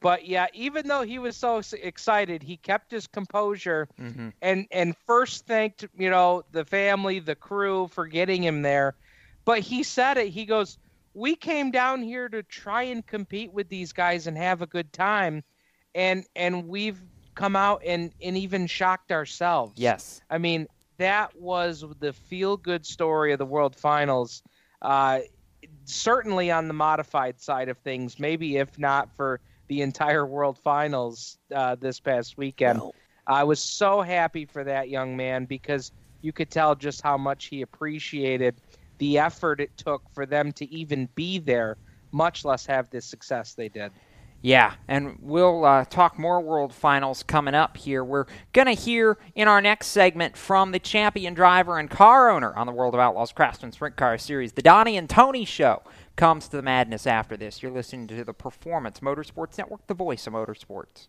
[0.00, 4.30] But yeah, even though he was so excited, he kept his composure Mm-hmm.
[4.42, 8.94] and and first thanked you know the family, the crew for getting him there.
[9.44, 10.28] But he said it.
[10.30, 10.78] He goes,
[11.14, 14.92] "We came down here to try and compete with these guys and have a good
[14.92, 15.44] time,
[15.94, 17.00] and and we've
[17.36, 20.22] come out and and even shocked ourselves." Yes.
[20.28, 20.66] I mean,
[21.00, 24.42] that was the feel good story of the World Finals.
[24.82, 25.20] Uh,
[25.86, 31.38] certainly on the modified side of things, maybe if not for the entire World Finals
[31.54, 32.80] uh, this past weekend.
[33.26, 35.90] I was so happy for that young man because
[36.20, 38.60] you could tell just how much he appreciated
[38.98, 41.78] the effort it took for them to even be there,
[42.12, 43.90] much less have the success they did.
[44.42, 48.02] Yeah, and we'll uh, talk more World Finals coming up here.
[48.02, 52.54] We're going to hear in our next segment from the champion driver and car owner
[52.54, 54.52] on the World of Outlaws Craftsman Sprint Car Series.
[54.52, 55.82] The Donny and Tony Show
[56.16, 57.62] comes to the madness after this.
[57.62, 61.08] You're listening to the Performance Motorsports Network, the voice of motorsports.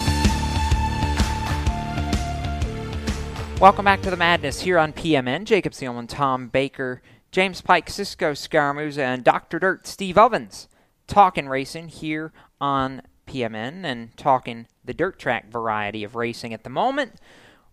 [3.61, 5.43] Welcome back to the madness here on PMN.
[5.43, 9.59] Jacob Seelman, Tom Baker, James Pike, Cisco Scaramuza, and Dr.
[9.59, 10.67] Dirt, Steve Evans,
[11.05, 16.71] talking racing here on PMN and talking the dirt track variety of racing at the
[16.71, 17.17] moment.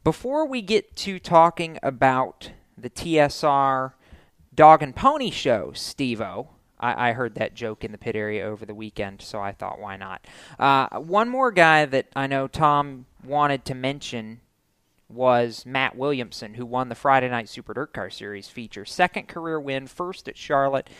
[0.04, 3.94] Before we get to talking about the TSR
[4.54, 8.44] Dog and Pony show, Steve O, I, I heard that joke in the pit area
[8.44, 10.26] over the weekend, so I thought, why not?
[10.58, 14.42] Uh, one more guy that I know Tom wanted to mention
[15.08, 18.84] was Matt Williamson, who won the Friday Night Super Dirt Car Series feature.
[18.84, 20.90] Second career win, first at Charlotte.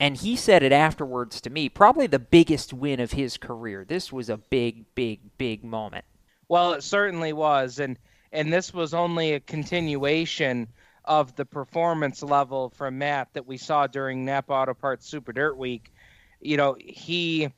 [0.00, 3.84] And he said it afterwards to me, probably the biggest win of his career.
[3.84, 6.04] This was a big, big, big moment.
[6.48, 7.98] Well, it certainly was, and
[8.32, 10.68] and this was only a continuation
[11.04, 15.56] of the performance level from Matt that we saw during Napa Auto Parts Super Dirt
[15.56, 15.92] Week.
[16.40, 17.50] You know, he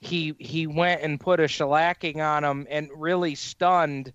[0.00, 4.12] he he went and put a shellacking on him and really stunned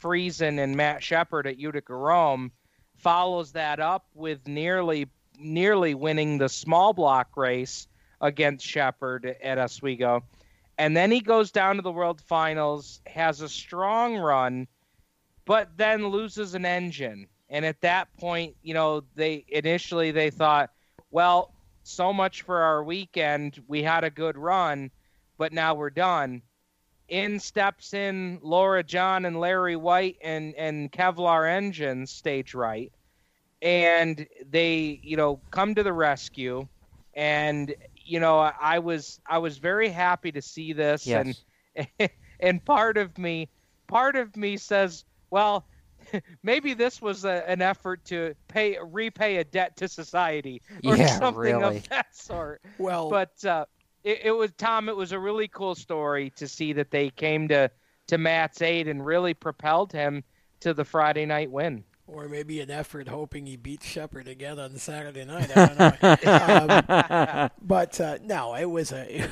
[0.00, 2.52] Friesen and Matt Sheppard at Utica Rome.
[2.96, 5.08] Follows that up with nearly
[5.38, 7.88] nearly winning the small block race
[8.20, 10.22] against Sheppard at Oswego.
[10.78, 14.66] And then he goes down to the World Finals, has a strong run,
[15.44, 17.26] but then loses an engine.
[17.48, 20.70] And at that point, you know, they initially they thought,
[21.10, 21.52] well,
[21.82, 23.62] so much for our weekend.
[23.66, 24.90] We had a good run,
[25.38, 26.42] but now we're done.
[27.10, 32.92] In steps in Laura John and Larry White and and Kevlar engines stage right.
[33.62, 36.68] And they, you know, come to the rescue
[37.14, 41.14] and you know, I was I was very happy to see this Yes.
[41.14, 41.36] and
[42.40, 43.50] and part of me
[43.88, 45.66] part of me says, well,
[46.42, 51.20] maybe this was a, an effort to pay repay a debt to society or Yeah,
[51.20, 51.62] something really.
[51.62, 52.62] of that sort.
[52.78, 53.66] Well, but uh,
[54.04, 54.88] it, it was Tom.
[54.88, 57.70] It was a really cool story to see that they came to
[58.08, 60.24] to Matt's aid and really propelled him
[60.60, 61.84] to the Friday night win.
[62.06, 65.50] Or maybe an effort hoping he beats Sheppard again on Saturday night.
[65.56, 67.44] I don't know.
[67.44, 69.28] um, but uh, no, it was a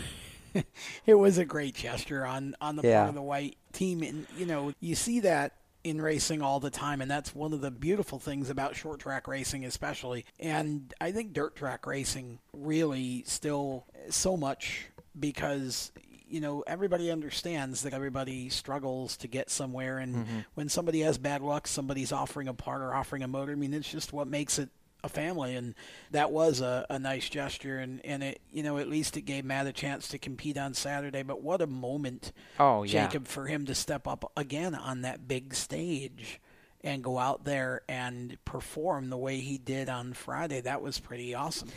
[1.06, 3.00] it was a great gesture on on the Yeah.
[3.00, 5.54] part of the white team, and you know you see that
[5.88, 9.26] in racing all the time, and that's one of the beautiful things about short track
[9.26, 10.24] racing, especially.
[10.38, 14.86] And I think dirt track racing really still so much
[15.18, 15.92] because
[16.30, 20.44] you know, everybody understands that everybody struggles to get somewhere, and Mhm.
[20.56, 23.52] when somebody has bad luck, somebody's offering a part or offering a motor.
[23.52, 24.68] I mean, it's just what makes it
[25.04, 25.74] a family, and
[26.10, 29.44] that was a, a nice gesture, and and it you know at least it gave
[29.44, 31.22] Matt a chance to compete on Saturday.
[31.22, 33.04] But what a moment, Oh, yeah.
[33.06, 36.40] Jacob, for him to step up again on that big stage.
[36.84, 40.60] And go out there and perform the way he did on Friday.
[40.60, 41.70] That was pretty awesome.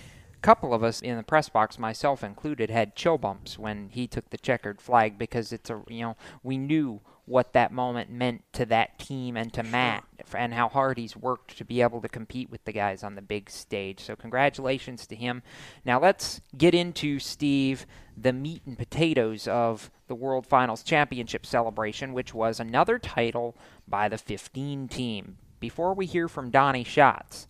[0.43, 4.30] couple of us in the press box, myself included, had chill bumps when he took
[4.30, 8.65] the checkered flag because it's a you know we knew what that moment meant to
[8.65, 10.03] that team and to Matt
[10.35, 13.21] and how hard he's worked to be able to compete with the guys on the
[13.21, 14.01] big stage.
[14.01, 15.41] So congratulations to him.
[15.85, 17.85] Now let's get into Steve
[18.17, 23.55] the meat and potatoes of the World Finals Championship celebration, which was another title
[23.87, 25.37] by the 15 team.
[25.59, 27.47] Before we hear from Donny Schatz,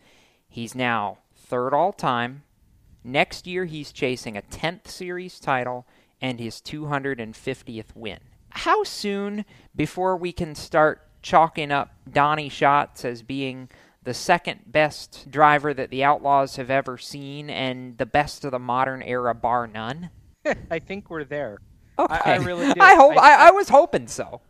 [0.48, 2.44] he's now third all time.
[3.04, 5.88] Next year, he's chasing a 10th series title
[6.22, 8.20] and his 250th win.
[8.52, 9.46] How soon
[9.76, 13.70] before we can start chalking up Donny Schatz as being
[14.04, 18.60] the second best driver that the Outlaws have ever seen and the best of the
[18.60, 20.10] modern era, bar none?
[20.72, 21.60] I think we're there.
[22.00, 22.14] Okay.
[22.14, 22.82] I, I really do.
[22.82, 23.18] I hope.
[23.18, 24.42] I, I was hoping so.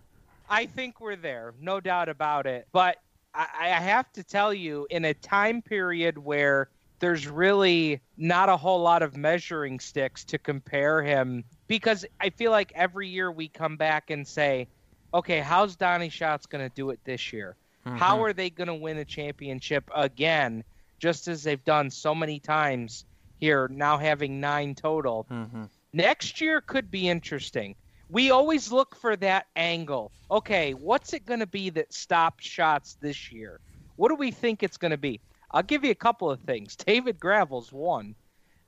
[0.49, 2.68] I think we're there, no doubt about it.
[2.72, 2.98] But
[3.34, 6.69] I, I have to tell you, in a time period where
[6.99, 12.52] there's really not a whole lot of measuring sticks to compare him, because I feel
[12.52, 14.68] like every year we come back and say,
[15.14, 17.56] okay, how's Donny Schatz going to do it this year?
[17.85, 18.23] How Mhm.
[18.23, 20.65] are they going to win a championship again,
[20.99, 23.06] just as they've done so many times
[23.39, 25.26] here, now having nine total?
[25.31, 25.64] Mm-hmm.
[25.93, 27.77] Next year could be interesting.
[28.10, 30.11] We always look for that angle.
[30.30, 33.61] Okay, what's it going to be that stops Schatz this year?
[33.95, 35.22] What do we think it's going to be?
[35.52, 36.76] I'll give you a couple of things.
[36.85, 38.15] David Gravel's one.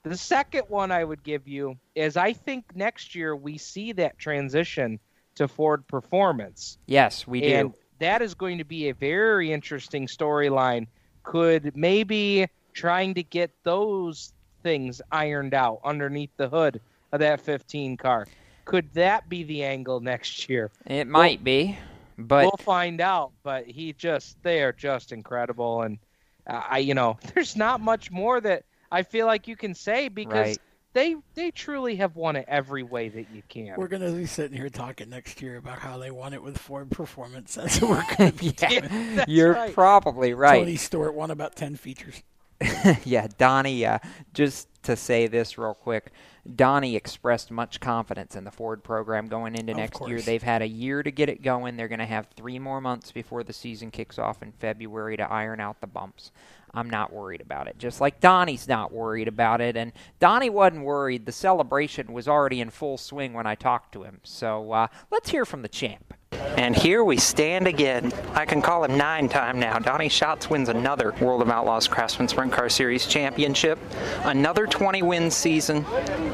[0.03, 4.17] The second one I would give you is I think next year we see that
[4.19, 4.99] transition
[5.35, 6.77] to Ford Performance.
[6.85, 7.47] Yes, we do.
[7.47, 10.87] And that is going to be a very interesting storyline.
[11.23, 16.81] Could maybe trying to get those things ironed out underneath the hood
[17.11, 18.27] of that 15 car.
[18.65, 20.71] Could that be the angle next year?
[20.85, 21.77] It might be,
[22.17, 23.33] but we'll find out.
[23.43, 25.99] But he just they are just incredible, and
[26.47, 28.63] uh, I you know there's not much more that
[28.93, 30.57] I feel like you can say because Right.
[30.93, 33.73] they they truly have won it every way that you can.
[33.77, 36.57] We're going to be sitting here talking next year about how they won it with
[36.57, 37.55] Ford Performance.
[37.55, 39.21] That's what we're going to be doing.
[39.27, 39.73] You're right.
[39.73, 40.59] probably right.
[40.59, 42.21] Tony Stewart won about 10 features.
[43.03, 43.99] yeah, Donny, uh,
[44.33, 46.11] just to say this real quick,
[46.55, 50.09] Donny expressed much confidence in the Ford program going into Of next year.
[50.17, 50.25] course.
[50.25, 51.75] They've had a year to get it going.
[51.75, 55.23] They're going to have three more months before the season kicks off in February to
[55.29, 56.31] iron out the bumps.
[56.73, 57.77] I'm not worried about it.
[57.77, 59.77] Just like Donny's not worried about it.
[59.77, 61.25] And Donny wasn't worried.
[61.25, 64.19] The celebration was already in full swing when I talked to him.
[64.23, 66.13] So uh, let's hear from the champ.
[66.57, 68.11] And here we stand again.
[68.33, 69.79] I can call him nine time now.
[69.79, 73.79] Donny Schatz wins another World of Outlaws Craftsman Sprint Car Series championship.
[74.23, 75.85] Another 20 win season.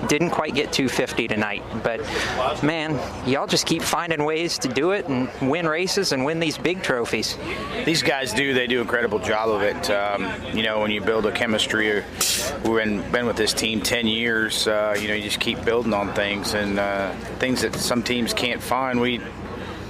[0.08, 2.02] Didn't quite get 250 tonight, but
[2.64, 6.58] man, y'all just keep finding ways to do it and win races and win these
[6.58, 7.38] big trophies.
[7.86, 8.54] These guys do.
[8.54, 9.90] They do an incredible job of it.
[9.90, 12.04] Um, you know, when you build a chemistry,
[12.64, 15.94] we've been, been with this team 10 years, uh, you know, you just keep building
[15.94, 19.00] on things and uh, things that some teams can't find.
[19.00, 19.22] We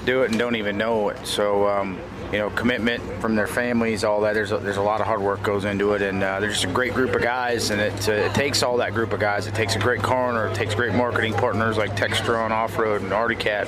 [0.05, 1.25] do it and don't even know it.
[1.25, 1.99] So, um,
[2.31, 4.33] you know, commitment from their families, all that.
[4.33, 6.63] There's a, there's a lot of hard work goes into it, and uh, they're just
[6.63, 7.71] a great group of guys.
[7.71, 9.47] And it, uh, it takes all that group of guys.
[9.47, 10.47] It takes a great corner.
[10.47, 13.67] It takes great marketing partners like Textron Off Road and Arctic Cat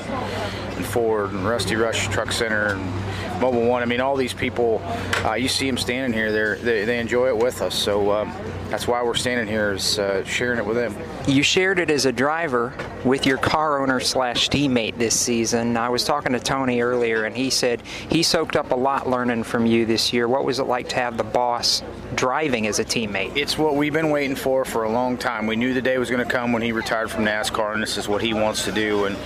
[0.77, 2.93] and Ford and Rusty Rush Truck Center and
[3.41, 3.81] Mobil 1.
[3.81, 4.81] I mean, all these people,
[5.25, 6.55] uh, you see them standing here.
[6.55, 7.75] They they enjoy it with us.
[7.75, 8.33] So um,
[8.69, 10.95] that's why we're standing here is uh, sharing it with them.
[11.27, 12.73] You shared it as a driver
[13.03, 15.75] with your car owner slash teammate this season.
[15.75, 19.43] I was talking to Tony earlier, and he said he soaked up a lot learning
[19.43, 20.27] from you this year.
[20.27, 21.81] What was it like to have the boss
[22.15, 23.35] driving as a teammate?
[23.35, 25.47] It's what we've been waiting for for a long time.
[25.47, 27.97] We knew the day was going to come when he retired from NASCAR, and this
[27.97, 29.05] is what he wants to do.
[29.05, 29.17] And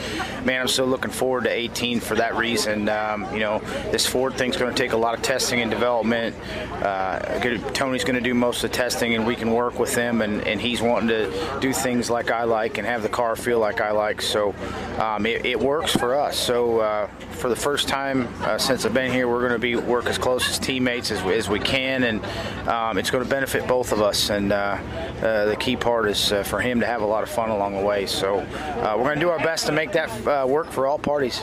[0.46, 2.90] man, I'm so looking forward to 18 for that reason.
[2.90, 3.60] Um, you know,
[3.92, 6.36] this Ford thing's going to take a lot of testing and development.
[6.82, 7.20] Uh,
[7.74, 10.22] Tony's going to do most of the testing, and we can work with him.
[10.22, 13.60] And, and he's wanting to do things like I like and have the car feel
[13.60, 14.22] like I like.
[14.22, 14.54] So
[15.00, 16.38] um, it, it works for us.
[16.38, 19.76] So uh, for the first time uh, since I've been here, we're going to be
[19.76, 22.24] work as close as teammates as, as we can, and
[22.76, 24.30] um, it's going to benefit both of us.
[24.30, 24.78] And uh,
[25.22, 27.76] uh, the key part is uh, for him to have a lot of fun along
[27.76, 28.06] the way.
[28.06, 31.00] So uh, we're going to do our best to make that uh, work for all
[31.00, 31.42] parties.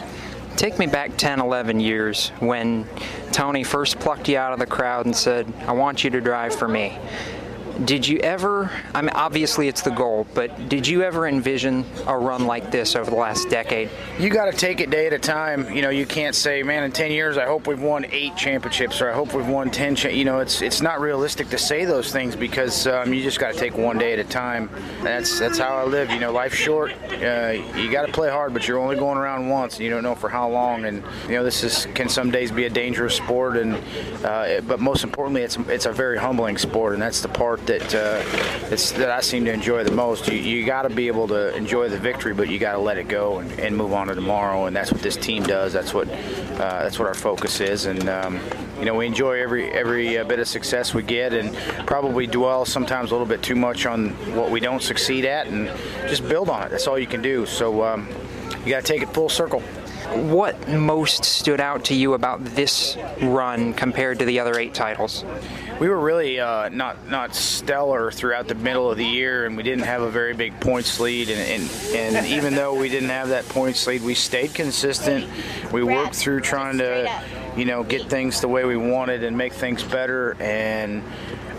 [0.56, 2.86] Take me back 10, 11 years when
[3.32, 6.54] Tony first plucked you out of the crowd and said, I want you to drive
[6.54, 6.98] for me.
[7.85, 12.16] Did you ever, I mean, obviously it's the goal, but did you ever envision a
[12.16, 13.89] run like this over the last decade?
[14.19, 15.74] You got to take it day at a time.
[15.74, 19.01] You know, you can't say, man, in 10 years, I hope we've won eight championships
[19.01, 19.97] or I hope we've won 10.
[19.97, 20.09] Cha-.
[20.11, 23.55] You know, it's it's not realistic to say those things because um, you just got
[23.55, 24.69] to take one day at a time.
[25.03, 26.11] That's that's how I live.
[26.11, 26.93] You know, life's short.
[27.11, 29.77] Uh, you got to play hard, but you're only going around once.
[29.77, 30.85] And you don't know for how long.
[30.85, 33.74] And you know, this is can some days be a dangerous sport, and
[34.24, 37.72] uh, but most importantly, it's it's a very humbling sport, and that's the part that
[37.94, 38.23] uh,
[38.70, 40.28] it's that I seem to enjoy the most.
[40.28, 42.99] You, you got to be able to enjoy the victory, but you got to let
[42.99, 45.73] it go and, and, move on to tomorrow, and that's what this team does.
[45.73, 48.09] That's what uh, that's what our focus is, and.
[48.09, 48.40] Um,
[48.78, 51.55] you know, we enjoy every every uh, bit of success we get, and
[51.86, 55.69] probably dwell sometimes a little bit too much on what we don't succeed at, and
[56.09, 56.70] just build on it.
[56.70, 57.47] That's all you can do.
[57.47, 58.09] So um,
[58.65, 59.62] you got to take it full circle
[60.16, 65.24] what most stood out to you about this run compared to the other eight titles?
[65.80, 69.62] We were really uh, not not stellar throughout the middle of the year, and we
[69.62, 71.28] didn't have a very big points lead.
[71.28, 75.26] And, and, and even though we didn't have that points lead, we stayed consistent.
[75.72, 77.22] We worked through trying to,
[77.56, 80.36] you know, get things the way we wanted and make things better.
[80.40, 81.02] And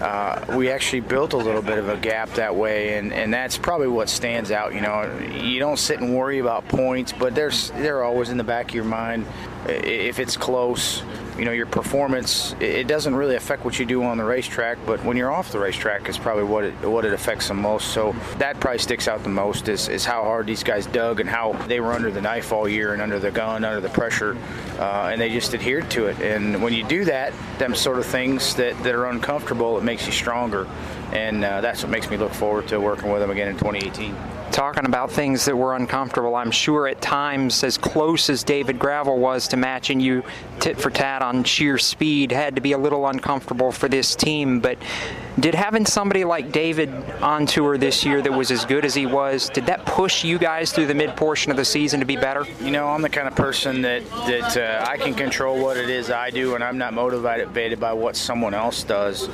[0.02, 3.58] uh, we actually built a little bit of a gap that way, and, and that's
[3.58, 4.74] probably what stands out.
[4.74, 8.44] You know, you don't sit and worry about points, but there's they're always in the
[8.44, 9.26] back of your mind
[9.68, 11.04] if it's close
[11.38, 15.04] you know your performance it doesn't really affect what you do on the racetrack but
[15.04, 17.90] when you're off the racetrack is probably what it what it affects the most.
[17.94, 21.30] So that probably sticks out the most is, is how hard these guys dug and
[21.30, 24.38] how they were under the knife all year and under the gun under the pressure
[24.80, 26.20] uh, and they just adhered to it.
[26.22, 30.06] And when you do that them sort of things that, that are uncomfortable it makes
[30.06, 30.68] you stronger
[31.12, 34.16] and uh, that's what makes me look forward to working with them again in 2018
[34.54, 36.36] talking about things that were uncomfortable.
[36.36, 40.24] I'm sure at times, as close as David Gravel was to matching you
[40.60, 44.60] tit for tat on sheer speed, had to be a little uncomfortable for this team.
[44.60, 44.78] But
[45.40, 49.06] did having somebody like David on tour this year that was as good as he
[49.06, 52.16] was, did that push you guys through the mid portion of the season to be
[52.16, 52.46] better?
[52.62, 55.90] You know, I'm the kind of person that that uh, I can control what it
[55.90, 59.28] is I do, and I'm not motivated by what someone else does.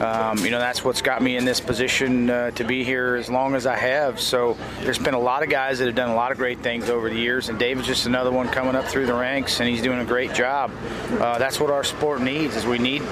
[0.00, 3.30] Um, you know, that's what's got me in this position uh, to be here as
[3.30, 4.20] long as I have.
[4.20, 6.90] So there's been a lot of guys that have done a lot of great things
[6.90, 9.82] over the years, and David's just another one coming up through the ranks, and he's
[9.82, 10.72] doing a great job.
[11.12, 13.02] Uh, that's what our sport needs: is we need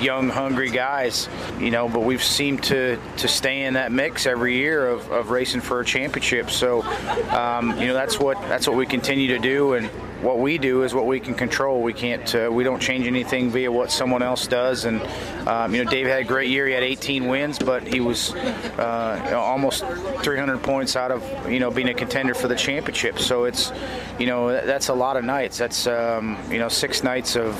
[0.00, 1.28] young, hungry guys.
[1.60, 5.30] You know, but we've seemed to to stay in that mix every year of, of
[5.30, 6.50] racing for a championship.
[6.50, 6.82] So,
[7.30, 9.86] um, you know, that's what that's what we continue to do, and
[10.22, 11.82] what we do is what we can control.
[11.82, 14.84] We can't, uh, we don't change anything via what someone else does.
[14.84, 15.02] And
[15.48, 16.66] um, you know, Dave had a great year.
[16.66, 21.70] He had 18 wins, but he was uh, almost 300 points out of you know
[21.70, 23.18] being a contender for the championship.
[23.18, 23.72] So it's,
[24.18, 25.58] you know, that's a lot of nights.
[25.58, 27.56] That's um, you know six nights of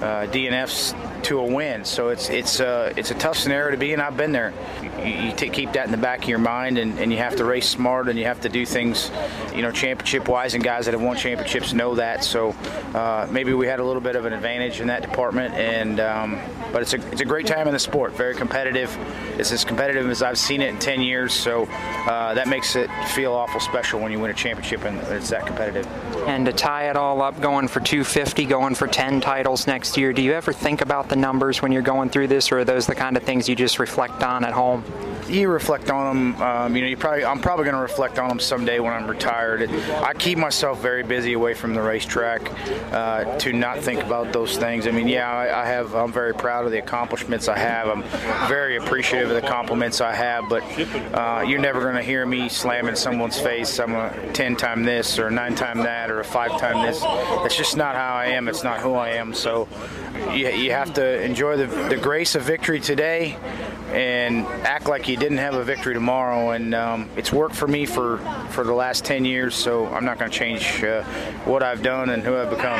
[0.00, 0.94] uh, DNFs
[1.24, 1.84] to a win.
[1.84, 4.00] So it's it's uh, it's a tough scenario to be in.
[4.00, 4.52] I've been there.
[4.82, 7.36] You, you t- keep that in the back of your mind, and, and you have
[7.36, 9.10] to race smart, and you have to do things,
[9.54, 10.54] you know, championship wise.
[10.54, 12.24] And guys that have won championships know that.
[12.24, 12.50] So
[12.94, 15.54] uh, maybe we had a little bit of an advantage in that department.
[15.54, 16.40] And um,
[16.72, 18.12] but it's a it's a great time in the sport.
[18.14, 18.96] Very competitive.
[19.38, 21.32] It's as competitive as I've seen it in 10 years.
[21.32, 25.30] So uh, that makes it feel awful special when you win a championship and it's
[25.30, 25.86] that competitive.
[26.26, 30.12] And to tie it all up, going for 250, going for 10 titles next year.
[30.12, 32.86] Do you ever think about the numbers when you're going through this, or are those
[32.86, 34.84] the kind of things you just reflect on at home?
[35.28, 36.42] You reflect on them.
[36.42, 39.08] Um, you know, you probably I'm probably going to reflect on them someday when I'm
[39.08, 39.70] retired.
[39.70, 42.42] I keep myself very busy away from the racetrack
[42.92, 44.86] uh, to not think about those things.
[44.86, 45.94] I mean, yeah, I, I, have.
[45.94, 47.88] I'm very proud of the accomplishments I have.
[47.88, 48.02] I'm
[48.48, 50.48] very appreciative of the compliments I have.
[50.48, 50.62] But
[51.14, 53.78] uh, you're never going to hear me slamming someone's face.
[53.78, 57.00] I'm a 10 time this or a 9 time that or a 5 time this.
[57.44, 58.48] It's just not how I am.
[58.48, 59.32] It's not who I am.
[59.34, 59.68] So
[60.32, 63.36] you, you have to enjoy the, the grace of victory today
[63.92, 66.50] and act like you didn't have a victory tomorrow.
[66.50, 68.18] And um, it's worked for me for,
[68.50, 71.02] for the last 10 years, so I'm not going to change uh,
[71.44, 72.78] what I've done and who I've become.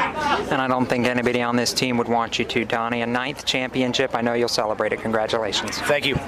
[0.51, 3.03] And I don't think anybody on this team would want you to, Donny.
[3.03, 5.01] A ninth championship, I know you'll celebrate it.
[5.01, 5.79] Congratulations.
[5.79, 6.19] Thank you.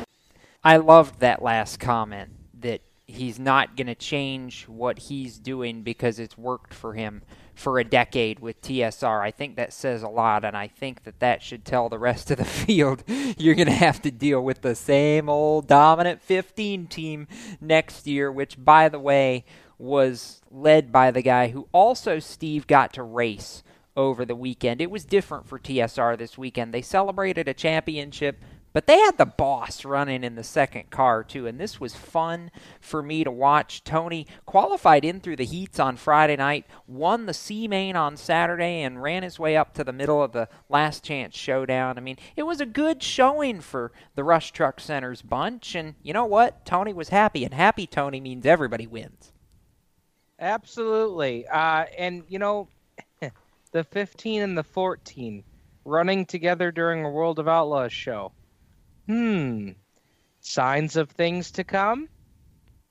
[0.64, 2.30] I loved that last comment
[2.60, 7.22] that he's not going to change what he's doing because it's worked for him
[7.54, 9.20] for a decade with TSR.
[9.20, 12.30] I think that says a lot, and I think that that should tell the rest
[12.30, 16.86] of the field you're going to have to deal with the same old dominant 15
[16.86, 17.28] team
[17.60, 19.44] next year, which, by the way,
[19.78, 23.62] was led by the guy who also Steve got to race
[23.96, 24.80] over the weekend.
[24.80, 26.72] It was different for TSR this weekend.
[26.72, 28.40] They celebrated a championship
[28.72, 32.50] But they had the boss running in the second car, too, and this was fun
[32.80, 33.84] for me to watch.
[33.84, 38.80] Tony qualified in through the heats on Friday night, won the C main on Saturday,
[38.82, 41.98] and ran his way up to the middle of the last chance showdown.
[41.98, 46.14] I mean, it was a good showing for the Rush Truck Center's bunch, and you
[46.14, 46.64] know what?
[46.64, 49.32] Tony was happy, and happy Tony means everybody wins.
[50.38, 51.46] Absolutely.
[51.46, 52.68] Uh, and, you know,
[53.72, 55.44] the 15 and the 14
[55.84, 58.32] running together during a World of Outlaws show
[59.06, 59.70] Hmm.
[60.40, 62.08] Signs of things to come?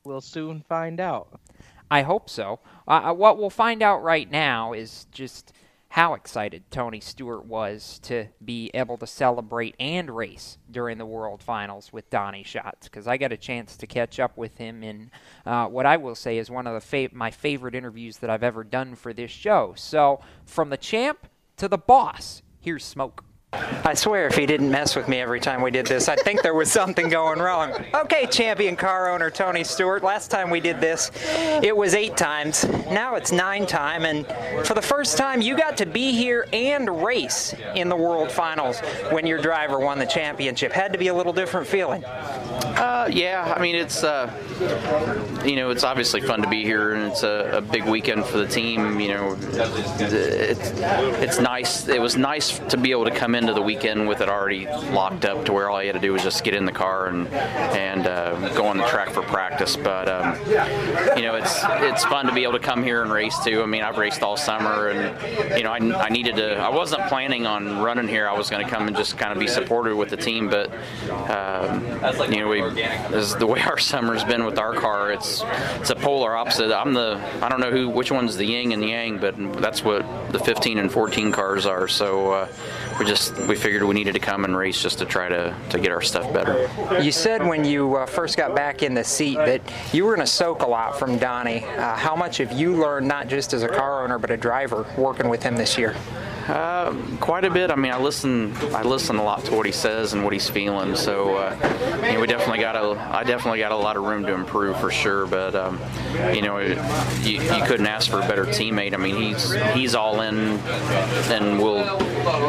[0.04, 1.40] We'll soon find out.
[1.92, 2.60] I hope so.
[2.88, 5.54] Uh, uh, what we'll find out right now is just
[5.90, 11.44] how excited Tony Stewart was to be able to celebrate and race during the World
[11.44, 15.12] Finals with Donny Schatz because I got a chance to catch up with him in
[15.46, 18.64] uh, what I will say is one of the my favorite interviews that I've ever
[18.64, 19.74] done for this show.
[19.76, 21.28] So from the champ
[21.58, 23.26] to the boss, here's Smoke.
[23.54, 26.42] I swear, if he didn't mess with me every time we did this, I'd think
[26.42, 27.74] there was something going wrong.
[27.94, 30.04] Okay, champion car owner Tony Stewart.
[30.04, 31.12] Last time we did this,
[31.62, 32.66] it was eight times.
[32.90, 34.26] Now it's nine time, and
[34.66, 38.80] for the first time, you got to be here and race in the World Finals
[39.10, 40.72] when your driver won the championship.
[40.72, 42.06] Had to be a little different feeling.
[42.06, 44.32] Uh, yeah, I mean it's uh,
[45.46, 48.38] you know it's obviously fun to be here, and it's a, a big weekend for
[48.38, 49.00] the team.
[49.00, 49.38] You know,
[50.00, 51.90] it's it's nice.
[51.90, 55.26] It was nice to be able to come into the weekend with it already locked
[55.26, 57.28] up to where all I had to do was just get in the car and
[57.28, 59.76] and uh, go on the track for practice.
[59.76, 60.40] But um,
[61.18, 63.62] you know, it's it's fun to be able to come here and race too.
[63.62, 66.58] I mean, I've raced all summer, and you know, I, I needed to.
[66.58, 68.28] I wasn't planning on running here.
[68.28, 70.72] I was going to come and just kind of be supportive with the team, but
[71.30, 71.84] um,
[72.32, 75.12] you know, we is the way our summer's been with our car.
[75.12, 75.44] It's
[75.80, 76.72] it's a polar opposite.
[76.72, 80.06] I'm the I don't know who which one's the yin and yang, but that's what
[80.32, 81.88] the 15 and 14 cars are.
[81.88, 82.48] So uh,
[83.02, 85.80] we just we figured we needed to come and race just to try to, to
[85.80, 86.70] get our stuff better.
[87.02, 89.60] You said when you uh, first got back in the seat that
[89.92, 91.64] you were going to soak a lot from Donny.
[91.64, 94.86] Uh, how much have you learned, not just as a car owner but a driver,
[95.00, 95.96] working with him this year?
[96.48, 97.72] Uh, quite a bit.
[97.72, 98.56] I mean, I listen.
[98.74, 100.96] I listen a lot to what he says and what he's feeling.
[100.96, 103.00] So, uh, you know, we definitely got a.
[103.00, 105.28] I definitely got a lot of room to improve for sure.
[105.28, 105.80] But, um,
[106.34, 108.94] you know, you, you couldn't ask for a better teammate.
[108.94, 110.58] I mean, he's he's all in,
[111.32, 112.00] and will.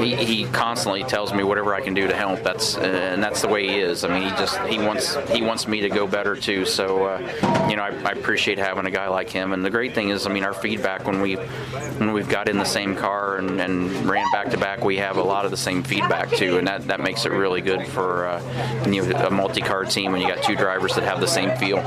[0.02, 2.42] He, he constantly tells me whatever I can do to help.
[2.42, 4.04] That's and that's the way he is.
[4.04, 6.64] I mean, he just he wants he wants me to go better too.
[6.64, 9.52] So, uh, you know, I, I appreciate having a guy like him.
[9.52, 12.58] And the great thing is, I mean, our feedback when we when we've got in
[12.58, 15.56] the same car and, and ran back to back, we have a lot of the
[15.56, 19.30] same feedback too, and that, that makes it really good for uh, you know, a
[19.30, 21.82] multi-car team when you got two drivers that have the same feel.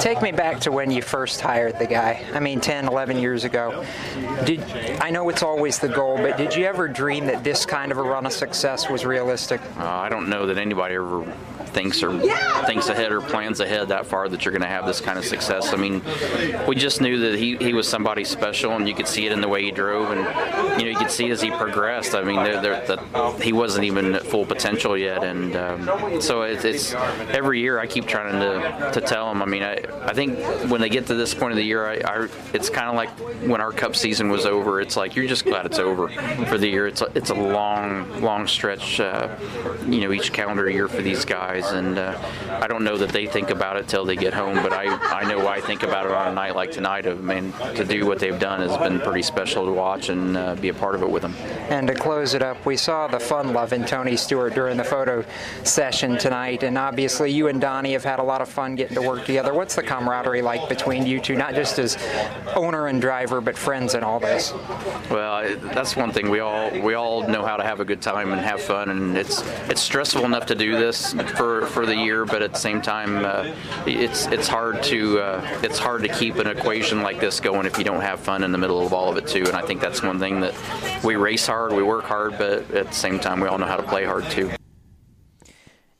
[0.00, 2.24] Take me back to when you first hired the guy.
[2.32, 3.84] I mean, 10, 11 years ago.
[4.44, 4.60] Did
[5.00, 7.98] I know it's always the goal, but did you ever dream that this kind of
[7.98, 9.60] a run of success was realistic?
[9.78, 11.24] Uh, I don't know that anybody ever
[11.76, 12.18] thinks or
[12.64, 15.26] thinks ahead or plans ahead that far that you're going to have this kind of
[15.26, 15.74] success.
[15.74, 16.02] I mean,
[16.66, 19.42] we just knew that he, he was somebody special, and you could see it in
[19.42, 20.20] the way he drove, and
[20.80, 22.14] you know you could see as he progressed.
[22.14, 26.42] I mean, they're, they're, the, he wasn't even at full potential yet, and um, so
[26.42, 29.42] it, it's every year I keep trying to, to tell him.
[29.42, 30.38] I mean, I, I think
[30.70, 33.10] when they get to this point of the year, I, I it's kind of like
[33.46, 34.80] when our Cup season was over.
[34.80, 36.08] It's like you're just glad it's over
[36.46, 36.86] for the year.
[36.86, 39.28] It's a, it's a long long stretch, uh,
[39.86, 42.18] you know, each calendar year for these guys and uh,
[42.48, 44.62] I don't know that they think about it till they get home.
[44.62, 47.06] But I, I know I think about it on a night like tonight.
[47.06, 50.54] I mean, to do what they've done has been pretty special to watch and uh,
[50.54, 51.34] be a part of it with them.
[51.68, 54.84] And to close it up, we saw the fun love loving Tony Stewart during the
[54.84, 55.24] photo
[55.64, 59.02] session tonight, and obviously you and Donny have had a lot of fun getting to
[59.02, 59.52] work together.
[59.52, 61.98] What's the camaraderie like between you two, not just as
[62.54, 64.52] owner and driver, but friends and all this?
[65.10, 68.30] Well, that's one thing we all we all know how to have a good time
[68.30, 72.26] and have fun, and it's it's stressful enough to do this for for the year,
[72.26, 73.54] but at the same time, uh,
[73.86, 77.78] it's it's hard to uh, it's hard to keep an equation like this going if
[77.78, 79.44] you don't have fun in the middle of all of it too.
[79.46, 80.54] And I think that's one thing that
[81.04, 83.76] we race hard, we work hard, but at the same time, we all know how
[83.76, 84.50] to play hard too.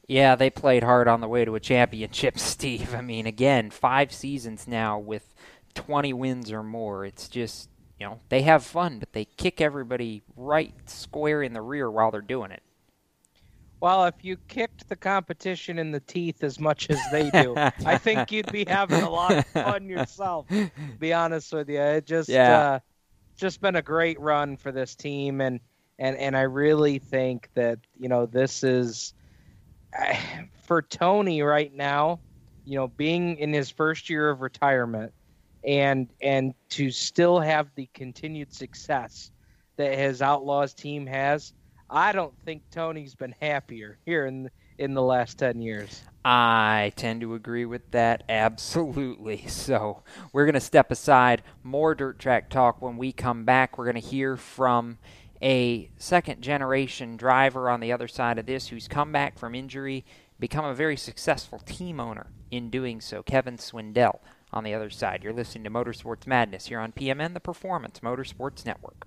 [0.09, 2.95] Yeah, they played hard on the way to a championship, Steve.
[2.95, 5.35] I mean, again, five seasons now with
[5.74, 7.05] 20 wins or more.
[7.05, 7.69] It's just,
[7.99, 12.11] you know, they have fun, but they kick everybody right square in the rear while
[12.11, 12.62] they're doing it.
[13.81, 17.98] Well, if you kicked the competition in the teeth as much as they do, I
[18.03, 20.48] think you'd be having a lot of fun yourself.
[20.48, 22.59] To be honest with you, it just yeah.
[22.59, 22.78] uh,
[23.36, 25.61] just been a great run for this team, and
[25.98, 29.12] and and I really think that you know this is
[30.66, 32.20] for Tony right now.
[32.65, 35.12] You know, being in his first year of retirement,
[35.65, 39.31] and and to still have the continued success
[39.77, 41.53] that his Outlaws team has
[41.89, 46.03] I don't think Tony's been happier here in in the last 10 years.
[46.25, 49.47] I tend to agree with that absolutely.
[49.57, 50.03] So
[50.33, 51.43] we're going to step aside.
[51.63, 53.79] More dirt track talk when we come back.
[53.79, 54.99] We're going to hear from
[55.43, 60.05] a second generation driver on the other side of this who's come back from injury,
[60.39, 63.23] become a very successful team owner in doing so.
[63.23, 64.21] Kevin Swindell
[64.53, 65.23] on the other side.
[65.23, 69.07] You're listening to Motorsports Madness here on PMN, the Performance Motorsports Network.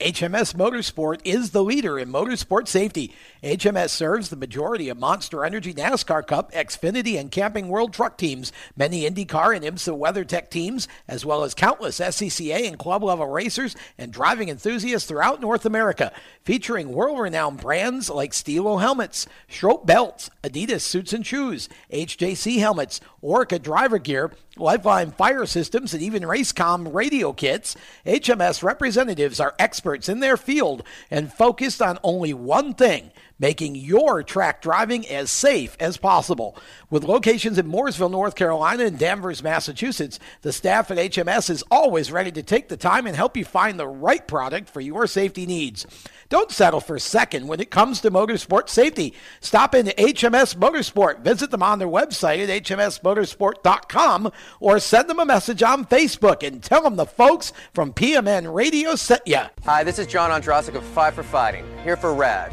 [0.00, 3.12] HMS Motorsport is the leader in motorsport safety.
[3.42, 8.52] HMS serves the majority of Monster Energy NASCAR Cup, Xfinity, and Camping World Truck teams,
[8.76, 13.74] many IndyCar and IMSA WeatherTech teams, as well as countless SCCA and club level racers
[13.98, 16.12] and driving enthusiasts throughout North America,
[16.44, 23.00] featuring world renowned brands like Stilo helmets, Schroth belts, Adidas suits and shoes, HJC helmets,
[23.20, 27.76] Orca driver gear, Lifeline fire systems, and even Racecom radio kits.
[28.04, 34.22] HMS representatives are experts in their field and focused on only one thing making your
[34.22, 36.56] track driving as safe as possible.
[36.90, 42.10] With locations in Mooresville, North Carolina, and Danvers, Massachusetts, the staff at HMS is always
[42.10, 45.46] ready to take the time and help you find the right product for your safety
[45.46, 45.86] needs.
[46.28, 49.14] Don't settle for second when it comes to motorsport safety.
[49.40, 51.20] Stop into HMS Motorsport.
[51.20, 56.62] Visit them on their website at hmsmotorsport.com or send them a message on Facebook and
[56.62, 59.40] tell them the folks from PMN Radio sent you.
[59.64, 62.52] Hi, this is John Ondrasik of Five for Fighting, here for RAD,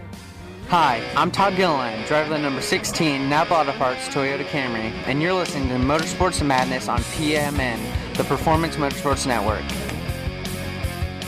[0.71, 5.67] Hi, I'm Todd Gilliland, driver number 16, Napa Auto Parts Toyota Camry, and you're listening
[5.67, 9.65] to Motorsports Madness on PMN, the Performance Motorsports Network.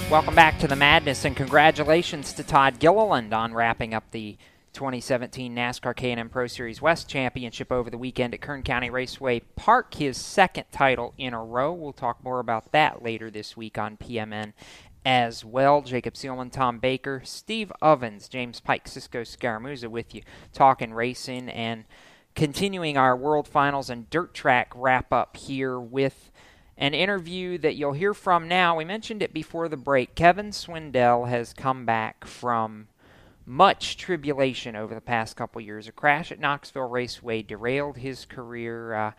[0.10, 4.38] Welcome back to the madness, and congratulations to Todd Gilliland on wrapping up the
[4.72, 9.96] 2017 NASCAR K&N Pro Series West Championship over the weekend at Kern County Raceway Park,
[9.96, 11.74] his second title in a row.
[11.74, 14.54] We'll talk more about that later this week on PMN
[15.06, 15.82] as well.
[15.82, 20.22] Jacob Seelman, Tom Baker, Steve Evans, James Pike, Cisco Scaramuza with you,
[20.54, 21.86] talking racing and
[22.36, 26.32] continuing our World Finals and Dirt Track wrap up here with
[26.78, 28.76] an interview that you'll hear from now.
[28.76, 30.16] We mentioned it before the break.
[30.16, 32.88] Kevin Swindell has come back from
[33.46, 35.88] much tribulation over the past couple years.
[35.88, 39.12] A crash at Knoxville Raceway derailed his career, uh,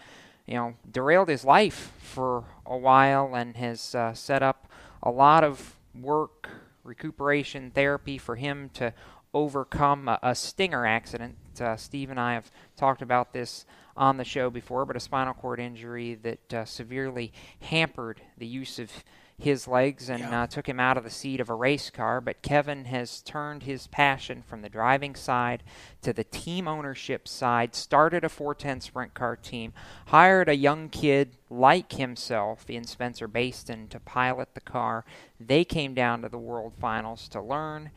[0.46, 4.66] you know, derailed his life for a while, and has uh, set up
[5.04, 6.48] a lot of work,
[6.82, 8.92] recuperation, therapy for him to
[9.32, 11.36] overcome a, a stinger accident.
[11.60, 13.66] Uh, Steve and I have talked about this
[13.96, 18.78] on the show before, but a spinal cord injury that uh, severely hampered the use
[18.78, 18.90] of
[19.38, 20.42] his legs and yeah.
[20.42, 22.20] uh, took him out of the seat of a race car.
[22.20, 25.62] But Kevin has turned his passion from the driving side
[26.02, 29.72] to the team ownership side, started a 410 sprint car team,
[30.06, 35.04] hired a young kid like himself in Spencer Bayston to pilot the car.
[35.40, 37.90] They came down to the World Finals to learn.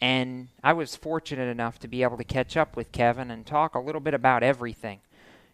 [0.00, 3.74] And I was fortunate enough to be able to catch up with Kevin and talk
[3.74, 5.00] a little bit about everything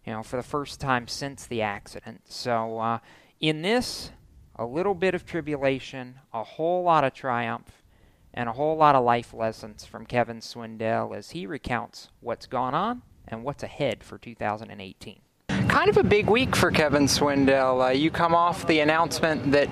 [0.06, 2.20] you know, for the first time since the accident.
[2.28, 2.98] So, uh,
[3.40, 4.10] in this,
[4.56, 7.82] a little bit of tribulation, a whole lot of triumph,
[8.32, 12.74] and a whole lot of life lessons from Kevin Swindell as he recounts what's gone
[12.74, 15.20] on and what's ahead for 2018
[15.74, 17.88] kind of a big week for Kevin Swindell.
[17.88, 19.68] Uh, you come off the announcement that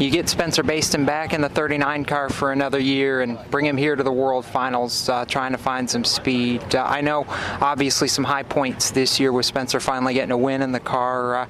[0.00, 3.76] you get Spencer Bayston back in the 39 car for another year and bring him
[3.76, 6.74] here to the World Finals, uh, trying to find some speed.
[6.74, 10.62] Uh, I know, obviously, some high points this year with Spencer finally getting a win
[10.62, 11.46] in the car.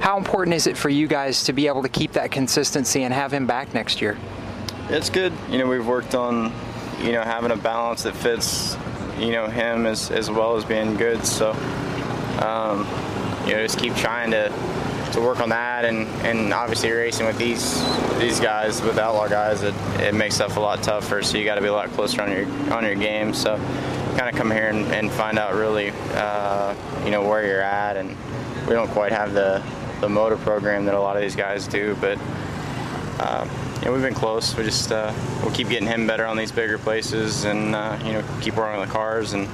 [0.00, 3.12] How important is it for you guys to be able to keep that consistency and
[3.12, 4.16] have him back next year?
[4.88, 5.32] It's good.
[5.50, 6.52] You know, we've worked on,
[7.00, 8.76] you know, having a balance that fits,
[9.18, 11.24] you know, him as, as well as being good.
[11.24, 11.50] So,
[12.40, 12.86] um,
[13.46, 14.52] you know, just keep trying to
[15.12, 17.82] to work on that, and, and obviously racing with these
[18.18, 21.22] these guys, with outlaw guys, it, it makes stuff a lot tougher.
[21.22, 23.32] So you got to be a lot closer on your on your game.
[23.32, 23.56] So
[24.18, 26.74] kind of come here and, and find out really, uh,
[27.04, 28.16] you know, where you're at, and
[28.66, 29.62] we don't quite have the
[30.00, 32.18] the motor program that a lot of these guys do, but.
[33.18, 33.48] Uh,
[33.82, 34.56] yeah, we've been close.
[34.56, 35.12] We just uh,
[35.42, 38.80] we'll keep getting him better on these bigger places, and uh, you know keep working
[38.80, 39.48] on the cars, and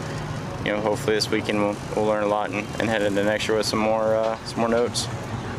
[0.64, 3.48] you know hopefully this weekend we'll, we'll learn a lot and, and, head into next
[3.48, 5.08] year with some more uh, some more notes.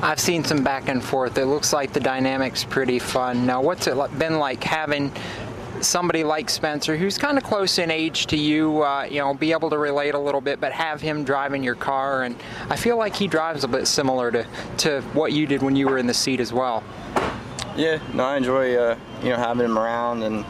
[0.01, 1.37] I've seen some back and forth.
[1.37, 3.45] It looks like the dynamics pretty fun.
[3.45, 5.13] Now, what's it been like having
[5.83, 9.51] somebody like Spencer, who's kind of close in age to you, uh, you know, be
[9.51, 12.23] able to relate a little bit, but have him driving your car.
[12.23, 12.35] And
[12.69, 14.47] I feel like he drives a bit similar to,
[14.79, 16.83] to what you did when you were in the seat as well.
[17.75, 20.23] Yeah, no, I enjoy, uh, you know, having him around.
[20.23, 20.45] And,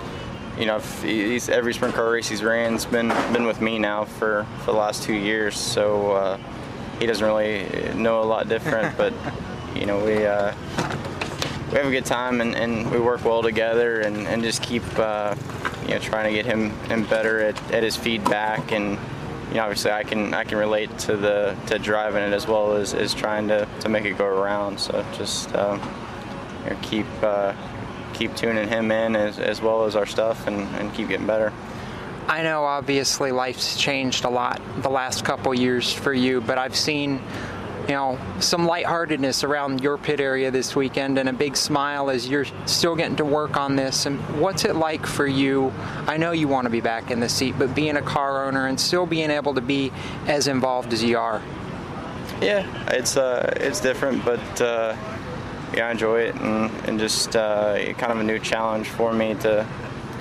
[0.58, 4.06] you know, he's, every sprint car race he's ran has been, been with me now
[4.06, 5.58] for, for the last two years.
[5.58, 6.38] So uh,
[7.00, 9.14] he doesn't really know a lot different, but,
[9.76, 10.26] you know, we.
[10.26, 10.54] Uh,
[11.74, 14.84] we have a good time and, and we work well together and, and just keep
[15.00, 15.34] uh,
[15.82, 18.92] you know trying to get him, him better at, at his feedback and
[19.50, 22.74] you know obviously I can I can relate to the to driving it as well
[22.74, 25.80] as, as trying to, to make it go around so just um,
[26.64, 27.56] you know, keep uh,
[28.14, 31.52] keep tuning him in as, as well as our stuff and, and keep getting better.
[32.28, 36.76] I know obviously life's changed a lot the last couple years for you, but I've
[36.76, 37.20] seen
[37.88, 42.28] you know, some lightheartedness around your pit area this weekend and a big smile as
[42.28, 44.06] you're still getting to work on this.
[44.06, 45.74] And what's it like for you?
[46.08, 48.68] I know you want to be back in the seat, but being a car owner
[48.68, 49.92] and still being able to be
[50.28, 51.42] as involved as you are.
[52.42, 54.96] Yeah, it's uh, it's different, but uh,
[55.74, 59.36] yeah, I enjoy it and, and just uh, kind of a new challenge for me
[59.36, 59.68] to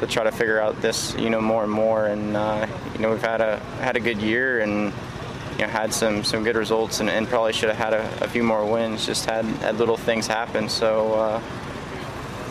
[0.00, 2.06] to try to figure out this, you know, more and more.
[2.06, 4.92] And uh, you know, we've had a had a good year and
[5.62, 8.28] you know, had some some good results and, and probably should have had a, a,
[8.28, 9.06] few more wins.
[9.06, 10.68] Just had had little things happen.
[10.68, 11.42] So uh,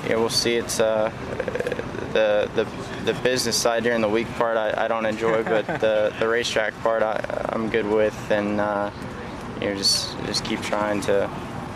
[0.07, 0.55] yeah, we'll see.
[0.55, 1.11] It's uh,
[2.13, 2.65] the the
[3.03, 6.73] the business side during the week part I, I don't enjoy, but the the racetrack
[6.81, 8.91] part I, I'm good with, and uh,
[9.59, 11.29] you know just just keep trying to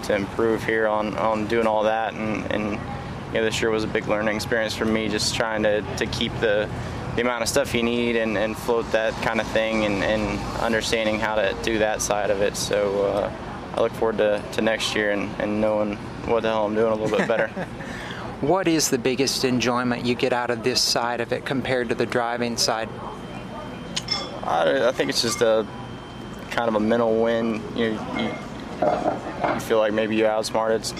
[0.03, 3.83] to improve here on on doing all that and and you know this year was
[3.83, 6.69] a big learning experience for me just trying to to keep the
[7.15, 10.39] the amount of stuff you need and, and float that kind of thing and, and,
[10.59, 12.57] understanding how to do that side of it.
[12.57, 13.31] So uh,
[13.75, 16.91] I look forward to, to next year and, and knowing what the hell I'm doing
[16.91, 17.47] a little bit better.
[18.41, 21.95] what is the biggest enjoyment you get out of this side of it compared to
[21.95, 22.89] the driving side?
[24.43, 25.65] I, I think it's just a
[26.51, 27.61] kind of a mental win.
[27.75, 28.31] You, you,
[29.53, 30.91] you feel like maybe you outsmarted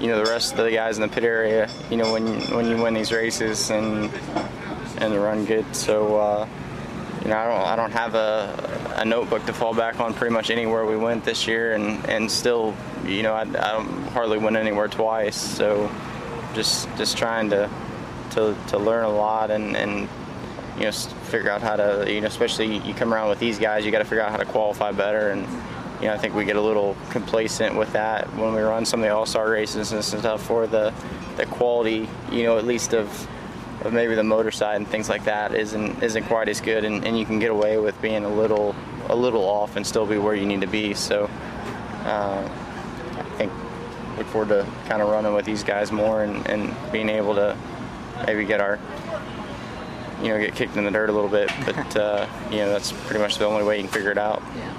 [0.00, 1.70] you know the rest of the guys in the pit area.
[1.90, 4.10] You know when when you win these races and
[5.02, 5.74] and the run good.
[5.74, 6.48] So uh,
[7.22, 10.32] you know, I don't I don't have a, a notebook to fall back on pretty
[10.32, 12.74] much anywhere we went this year, and and still,
[13.04, 15.36] you know, I, I hardly went anywhere twice.
[15.36, 15.90] So
[16.54, 17.70] just just trying to
[18.30, 20.08] to, to learn a lot and and
[20.78, 23.84] you know figure out how to you know especially you come around with these guys,
[23.84, 25.46] you got to figure out how to qualify better and.
[26.00, 28.98] You know, I think we get a little complacent with that when we run some
[28.98, 30.92] of the all-star races and stuff for the,
[31.36, 33.28] the quality, you know, at least of
[33.84, 37.04] of maybe the motor side and things like that isn't isn't quite as good, and,
[37.04, 38.74] and you can get away with being a little
[39.08, 40.94] a little off and still be where you need to be.
[40.94, 41.28] So
[42.04, 42.48] uh,
[43.16, 43.52] I think
[44.18, 47.56] look forward to kind of running with these guys more and, and being able to
[48.26, 48.78] maybe get our
[50.22, 52.92] you know get kicked in the dirt a little bit, but uh, you know that's
[52.92, 54.42] pretty much the only way you can figure it out.
[54.56, 54.74] Yeah.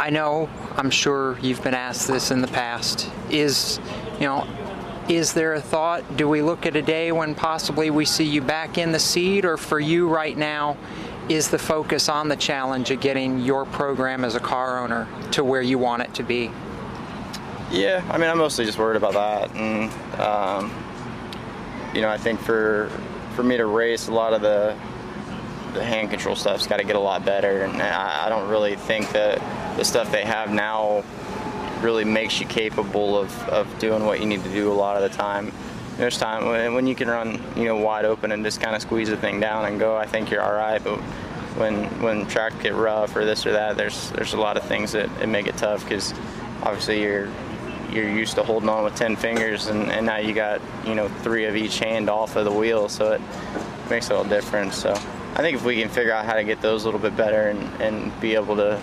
[0.00, 3.10] I know, I'm sure you've been asked this in the past.
[3.28, 3.78] Is,
[4.14, 4.46] you know,
[5.10, 6.16] is there a thought?
[6.16, 9.44] Do we look at a day when possibly we see you back in the seat,
[9.44, 10.76] or for you right now,
[11.28, 15.42] is the focus on the challenge of getting your program as a car owner to
[15.42, 16.52] where you want it to be?
[17.72, 20.72] Yeah, I mean, I'm mostly just worried about that, and um,
[21.92, 22.88] you know, I think for
[23.34, 24.76] for me to race, a lot of the
[25.74, 28.76] the hand control stuff's got to get a lot better, and I, I don't really
[28.76, 29.38] think that
[29.76, 31.04] the stuff they have now
[31.82, 35.10] really makes you capable of, of doing what you need to do a lot of
[35.10, 35.52] the time.
[35.96, 38.82] There's time when, when you can run, you know, wide open and just kind of
[38.82, 39.96] squeeze the thing down and go.
[39.96, 40.98] I think you're all right, but
[41.56, 44.92] when when track get rough or this or that, there's there's a lot of things
[44.92, 46.14] that it make it tough because
[46.62, 47.28] obviously you're
[47.92, 51.08] you're used to holding on with 10 fingers and, and now you got you know
[51.08, 53.20] three of each hand off of the wheel so it
[53.90, 56.60] makes a little difference so i think if we can figure out how to get
[56.60, 58.80] those a little bit better and, and be able to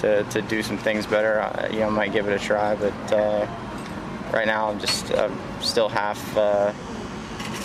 [0.00, 2.74] to, to do some things better uh, you know I might give it a try
[2.74, 3.46] but uh,
[4.32, 6.72] right now i'm just uh, still half uh,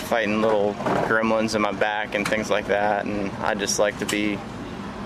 [0.08, 0.74] fighting little
[1.08, 4.38] gremlins in my back and things like that and i just like to be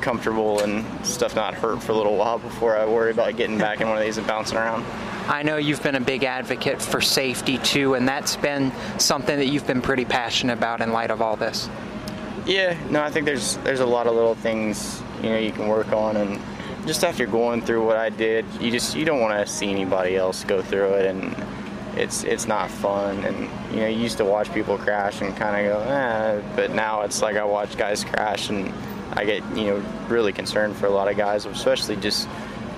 [0.02, 3.82] comfortable and stuff not hurt for a little while before i worry about getting back
[3.82, 4.86] in one of these and bouncing around
[5.30, 9.46] I know you've been a big advocate for safety too, and that's been something that
[9.46, 11.70] you've been pretty passionate about in light of all this.
[12.48, 15.68] Yeah, no, I think there's there's a lot of little things you know you can
[15.68, 16.42] work on, and
[16.86, 20.16] just after going through what I did, you just you don't want to see anybody
[20.16, 21.36] else go through it, and
[21.98, 23.24] it's it's not fun.
[23.26, 26.72] And you know, you used to watch people crash and kind of go, eh, but
[26.72, 28.74] now it's like I watch guys crash, and
[29.14, 32.28] I get you know really concerned for a lot of guys, especially just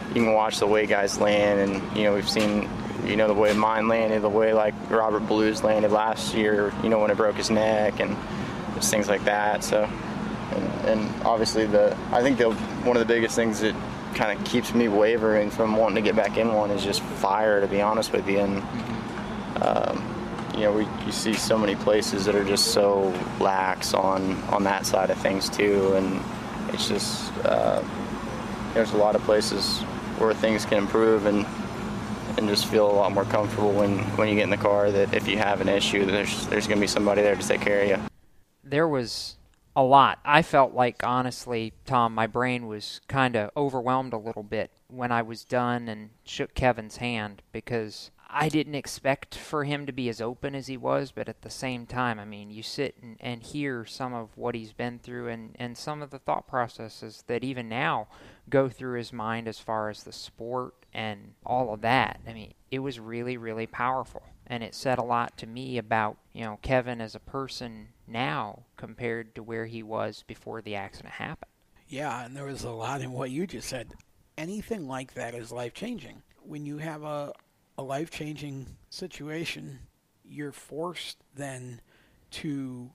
[0.09, 2.69] you can watch the way guys land, and you know we've seen
[3.05, 6.89] you know the way mine landed, the way like Robert Ballou landed last year, you
[6.89, 8.17] know when it broke his neck, and
[8.75, 9.63] just things like that.
[9.63, 9.83] So,
[10.55, 13.75] and, and obviously the I think the one of the biggest things that
[14.15, 17.61] kind of keeps me wavering from wanting to get back in one is just fire,
[17.61, 18.63] to be honest with you, and.
[19.61, 20.07] Um,
[20.55, 24.65] you know, we, you see so many places that are just so lax on on
[24.65, 26.21] that side of things too, and
[26.73, 27.81] it's just uh,
[28.73, 29.79] there's a lot of places
[30.17, 31.45] where things can improve and
[32.37, 35.13] and just feel a lot more comfortable when when you get in the car that
[35.13, 37.81] if you have an issue there's there's going to be somebody there to take care
[37.81, 37.99] of you
[38.63, 39.35] there was
[39.75, 44.43] a lot i felt like honestly tom my brain was kind of overwhelmed a little
[44.43, 49.85] bit when i was done and shook kevin's hand because I didn't expect for him
[49.85, 52.63] to be as open as he was, but at the same time, I mean, you
[52.63, 56.19] sit and, and hear some of what he's been through and, and some of the
[56.19, 58.07] thought processes that even now
[58.49, 62.21] go through his mind as far as the sport and all of that.
[62.25, 64.23] I mean, it was really, really powerful.
[64.47, 68.63] And it said a lot to me about, you know, Kevin as a person now
[68.77, 71.51] compared to where he was before the accident happened.
[71.87, 73.93] Yeah, and there was a lot in what you just said.
[74.37, 76.21] Anything like that is life changing.
[76.41, 77.33] When you have a,
[77.77, 79.79] a life changing situation,
[80.23, 81.81] you're forced then
[82.31, 82.91] to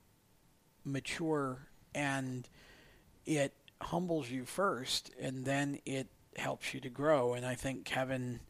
[0.85, 2.49] mature and
[3.27, 3.53] it
[3.83, 7.35] humbles you first and then it helps you to grow.
[7.35, 8.41] And I think Kevin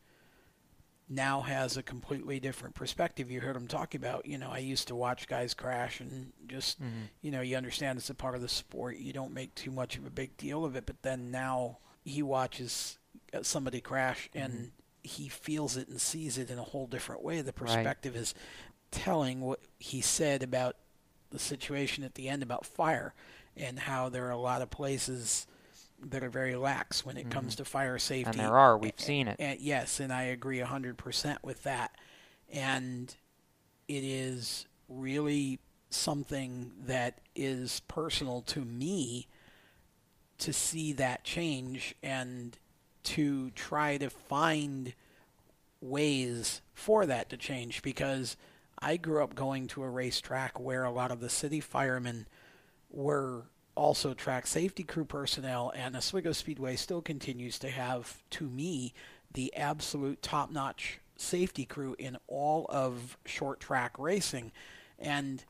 [1.08, 3.30] now has a completely different perspective.
[3.30, 6.82] You heard him talk about, you know, I used to watch guys crash and just,
[6.82, 7.02] mm-hmm.
[7.22, 8.96] you know, you understand it's a part of the sport.
[8.96, 10.84] You don't make too much of a big deal of it.
[10.84, 12.98] But then now he watches
[13.42, 14.64] somebody crash and mm-hmm
[15.06, 17.40] he feels it and sees it in a whole different way.
[17.40, 18.22] The perspective right.
[18.22, 18.34] is
[18.90, 20.76] telling what he said about
[21.30, 23.14] the situation at the end about fire
[23.56, 25.46] and how there are a lot of places
[26.05, 27.31] that are very lax when it mm-hmm.
[27.31, 28.31] comes to fire safety.
[28.31, 29.36] And there are, we've seen it.
[29.39, 31.94] And, yes, and I agree 100% with that.
[32.52, 33.14] And
[33.89, 35.59] it is really
[35.90, 39.28] something that is personal to me
[40.39, 42.59] to see that change and
[43.02, 44.94] to try to find
[45.81, 48.36] ways for that to change because
[48.78, 52.27] I grew up going to a racetrack where a lot of the city firemen
[52.90, 53.44] were
[53.76, 58.92] also track safety crew personnel, and Oswego Speedway still continues to have, to me,
[59.32, 64.50] the absolute top notch safety crew in all of short track racing.
[64.98, 65.44] And,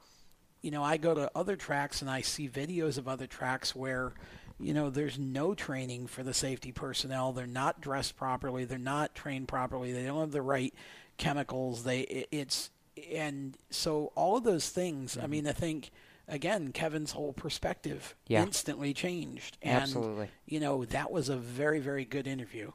[0.60, 4.12] you know, I go to other tracks and I see videos of other tracks where
[4.58, 7.32] you know, there's no training for the safety personnel.
[7.32, 8.64] They're not dressed properly.
[8.64, 9.92] They're not trained properly.
[9.92, 10.72] They don't have the right
[11.18, 11.84] chemicals.
[11.84, 12.70] They it, it's
[13.12, 15.12] and so all of those things.
[15.12, 15.24] Mm-hmm.
[15.24, 15.90] I mean, I think
[16.28, 18.42] again, Kevin's whole perspective yeah.
[18.42, 19.58] instantly changed.
[19.62, 20.28] And, Absolutely.
[20.46, 22.72] You know, that was a very very good interview.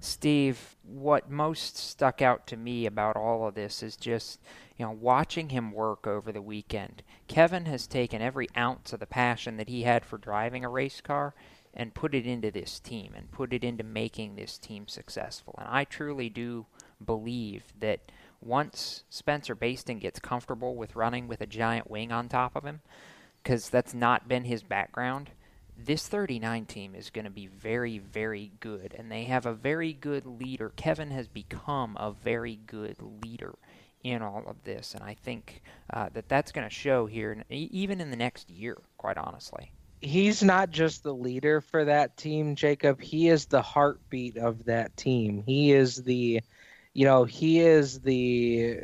[0.00, 4.40] Steve, what most stuck out to me about all of this is just
[4.76, 9.06] you know, watching him work over the weekend, Kevin has taken every ounce of the
[9.06, 11.34] passion that he had for driving a race car
[11.72, 15.54] and put it into this team and put it into making this team successful.
[15.58, 16.66] And I truly do
[17.04, 18.10] believe that
[18.42, 22.80] once Spencer Bayston gets comfortable with running with a giant wing on top of him,
[23.42, 25.30] because that's not been his background,
[25.76, 28.94] this 39 team is going to be very, very good.
[28.96, 30.72] And they have a very good leader.
[30.76, 33.54] Kevin has become a very good leader
[34.04, 35.62] in all of this, and I think
[35.92, 39.70] uh, that that's going to show here, even in the next year, quite honestly.
[40.00, 43.00] he's not just the leader for that team, Jacob.
[43.00, 45.44] He is the heartbeat of that team.
[45.46, 46.40] He is the,
[46.94, 48.80] you know, he is the,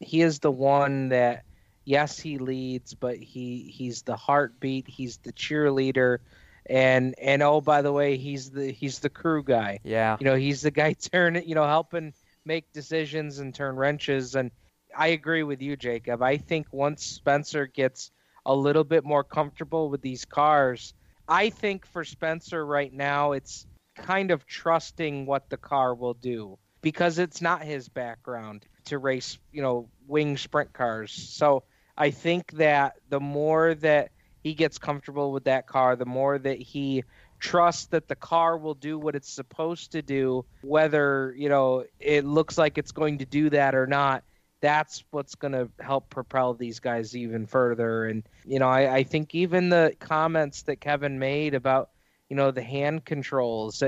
[0.00, 1.44] he is the one that,
[1.84, 4.88] yes, he leads, but he he's the heartbeat.
[4.88, 6.18] He's the cheerleader,
[6.66, 9.80] and and oh by the way, he's the he's the crew guy.
[9.82, 12.14] Yeah, you know, he's the guy turning, you know, helping
[12.44, 14.34] make decisions and turn wrenches.
[14.34, 14.50] And
[14.96, 16.22] I agree with you, Jacob.
[16.22, 18.10] I think once Spencer gets
[18.44, 20.94] a little bit more comfortable with these cars.
[21.28, 23.66] I think for Spencer right now, it's
[23.96, 29.38] kind of trusting what the car will do because it's not his background to race,
[29.52, 31.12] you know, wing sprint cars.
[31.12, 31.62] So
[31.96, 34.10] I think that the more that
[34.42, 37.04] he gets comfortable with that car, the more that he
[37.38, 42.24] trusts that the car will do what it's supposed to do, whether, you know, it
[42.24, 44.24] looks like it's going to do that or not
[44.62, 48.06] that's what's going to help propel these guys even further.
[48.06, 51.90] And, you know, I, I, think even the comments that Kevin made about,
[52.30, 53.82] you know, the hand controls,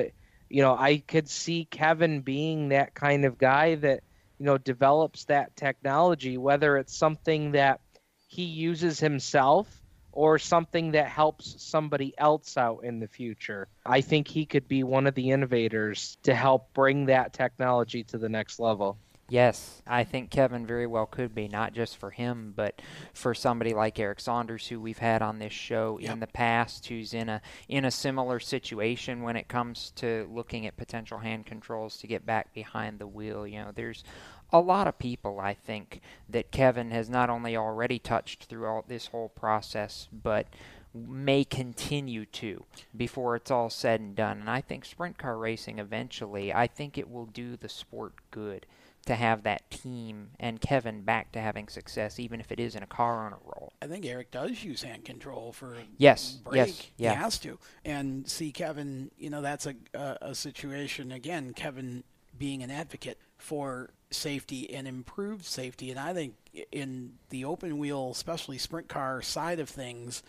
[0.54, 4.04] you know, I could see Kevin being that kind of guy that,
[4.38, 7.80] you know, develops that technology, whether it's something that
[8.28, 9.66] he uses himself
[10.12, 13.66] or something that helps somebody else out in the future.
[13.84, 18.18] I think he could be one of the innovators to help bring that technology to
[18.18, 18.96] the next level.
[19.28, 22.82] Yes, I think Kevin very well could be, not just for him, but
[23.14, 26.12] for somebody like Eric Saunders, who we've had on this show yep.
[26.12, 30.66] in the past, who's in a in a similar situation when it comes to looking
[30.66, 33.46] at potential hand controls to get back behind the wheel.
[33.46, 34.04] You know, there's
[34.52, 39.06] a lot of people I think that Kevin has not only already touched throughout this
[39.06, 40.48] whole process, but
[40.94, 42.62] may continue to
[42.96, 44.40] before it's all said and done.
[44.40, 48.66] And I think sprint car racing eventually, I think it will do the sport good
[49.04, 52.82] to have that team and Kevin back to having success, even if it is in
[52.82, 53.72] a car owner role.
[53.82, 56.56] I think Eric does use hand control for yes, break.
[56.56, 57.10] yes, yeah.
[57.10, 59.10] He has to, and see Kevin.
[59.18, 61.52] You know, that's a, a a situation again.
[61.54, 62.04] Kevin
[62.36, 66.34] being an advocate for safety and improved safety, and I think
[66.72, 70.22] in the open wheel, especially sprint car side of things,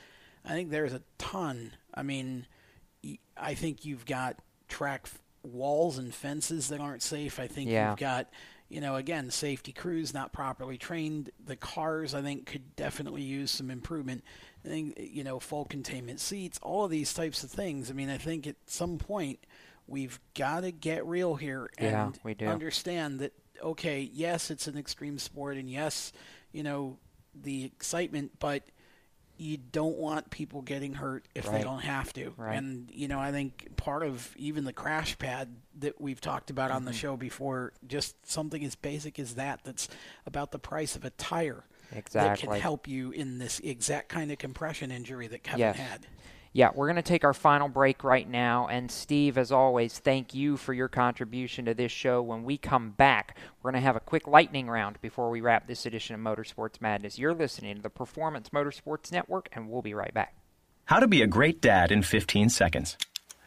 [0.43, 1.71] I think there's a ton.
[1.93, 2.45] I mean,
[3.37, 4.37] I think you've got
[4.67, 5.07] track
[5.43, 7.39] walls and fences that aren't safe.
[7.39, 7.91] I think yeah.
[7.91, 8.29] you've got
[8.69, 11.29] you know, again, safety crews not properly trained.
[11.43, 14.23] The cars, I think, could definitely use some improvement.
[14.63, 17.89] I think, you know, full containment seats, all of these types of things.
[17.89, 19.39] I mean, I think at some point
[19.87, 25.19] we've got to get real here and yeah, understand that, okay, yes, it's an extreme
[25.19, 26.11] sport, and yes,
[26.51, 26.97] you know,
[27.33, 28.63] the excitement, but–
[29.37, 31.57] you don't want people getting hurt if right.
[31.57, 32.33] they don't have to.
[32.37, 32.57] Right.
[32.57, 36.69] And you know, I think part of even the crash pad that we've talked about
[36.69, 36.77] mm-hmm.
[36.77, 36.99] on the mm-hmm.
[36.99, 39.87] show before, just something as basic as that that's
[40.25, 41.63] about the price of a tire.
[41.91, 42.47] Exactly.
[42.47, 45.77] That can help you in this exact kind of compression injury that Kevin yes.
[45.77, 46.07] had
[46.55, 48.67] yeah, we're going to take our final break right now.
[48.67, 52.21] And Steve, as always, thank you for your contribution to this show.
[52.21, 55.67] When we come back, we're going to have a quick lightning round before we wrap
[55.67, 57.19] this edition of Motorsports Madness.
[57.19, 60.33] You're listening to the Performance Motorsports Network, and we'll be right back.
[60.85, 62.95] How to be a great dad in 15 seconds.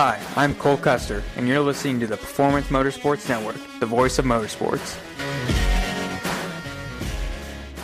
[0.00, 4.26] Hi, I'm Cole Custer, and you're listening to the Performance Motorsports Network, the voice of
[4.26, 4.96] motorsports.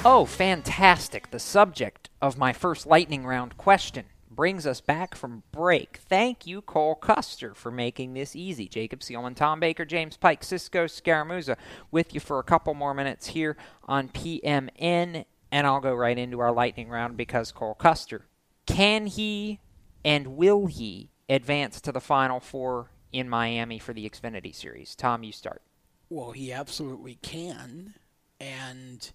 [0.05, 1.33] Oh, fantastic.
[1.33, 5.97] The subject of my first lightning round question brings us back from break.
[6.09, 8.69] Thank you, Cole Custer, for making this easy.
[8.69, 11.57] Jacob Seelman, Tom Baker, James Pike, Cisco Scaramouza
[11.91, 16.39] with you for a couple more minutes here on PMN, and I'll go right into
[16.39, 18.27] our lightning round because Cole Custer.
[18.67, 19.59] Can he
[20.05, 24.95] and will he advance to the Final Four in Miami for the Xfinity Series?
[24.95, 25.63] Tom, you start.
[26.11, 27.95] Well, he absolutely can,
[28.41, 29.11] and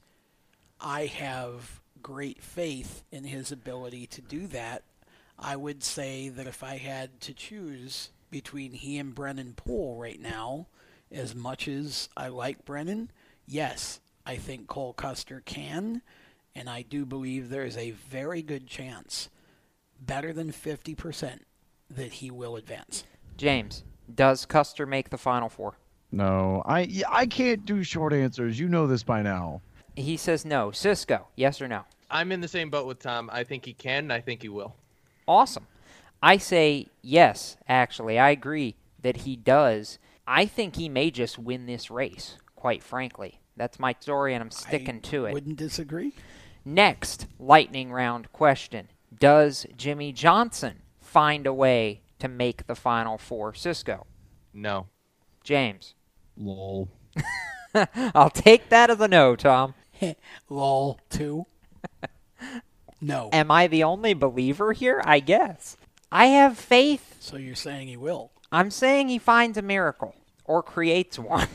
[0.81, 4.83] I have great faith in his ability to do that.
[5.37, 10.19] I would say that if I had to choose between he and Brennan Poole right
[10.19, 10.67] now,
[11.11, 13.11] as much as I like Brennan,
[13.47, 16.01] yes, I think Cole Custer can,
[16.53, 19.29] and I do believe there is a very good chance,
[19.99, 21.39] better than 50%,
[21.89, 23.03] that he will advance.
[23.37, 23.83] James,
[24.13, 25.75] does Custer make the Final Four?
[26.11, 28.59] No, I I can't do short answers.
[28.59, 29.61] You know this by now.
[29.95, 30.71] He says no.
[30.71, 31.83] Cisco, yes or no?
[32.09, 33.29] I'm in the same boat with Tom.
[33.31, 34.75] I think he can, and I think he will.
[35.27, 35.67] Awesome.
[36.21, 38.17] I say yes, actually.
[38.17, 39.99] I agree that he does.
[40.25, 43.39] I think he may just win this race, quite frankly.
[43.55, 45.33] That's my story, and I'm sticking I to it.
[45.33, 46.13] Wouldn't disagree.
[46.65, 53.53] Next lightning round question Does Jimmie Johnson find a way to make the Final Four?
[53.53, 54.05] Cisco.
[54.53, 54.87] No.
[55.43, 55.95] James.
[56.37, 56.89] Lol.
[58.13, 59.73] I'll take that as a no, Tom.
[60.49, 61.45] Lol, two.
[63.01, 63.29] no.
[63.33, 65.01] Am I the only believer here?
[65.03, 65.77] I guess.
[66.11, 67.17] I have faith.
[67.19, 68.31] So you're saying he will?
[68.51, 70.15] I'm saying he finds a miracle
[70.45, 71.47] or creates one.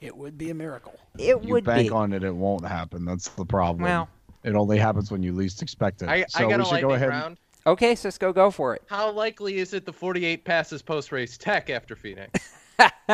[0.00, 0.98] it would be a miracle.
[1.18, 1.42] It would be.
[1.42, 1.94] If you would bank be.
[1.94, 3.04] on it, it won't happen.
[3.04, 3.82] That's the problem.
[3.82, 4.08] Well-
[4.44, 6.08] it only happens when you least expect it.
[6.08, 7.08] I, so I got we a should go ahead.
[7.08, 7.36] round.
[7.66, 8.82] Okay, Cisco, go for it.
[8.86, 12.56] How likely is it the 48 passes post race tech after Phoenix?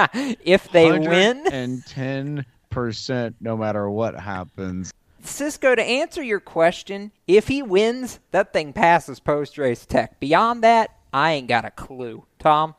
[0.45, 4.93] if they win, and ten percent, no matter what happens.
[5.23, 10.19] Cisco, to answer your question, if he wins, that thing passes post race tech.
[10.21, 12.25] Beyond that, I ain't got a clue.
[12.39, 12.75] Tom?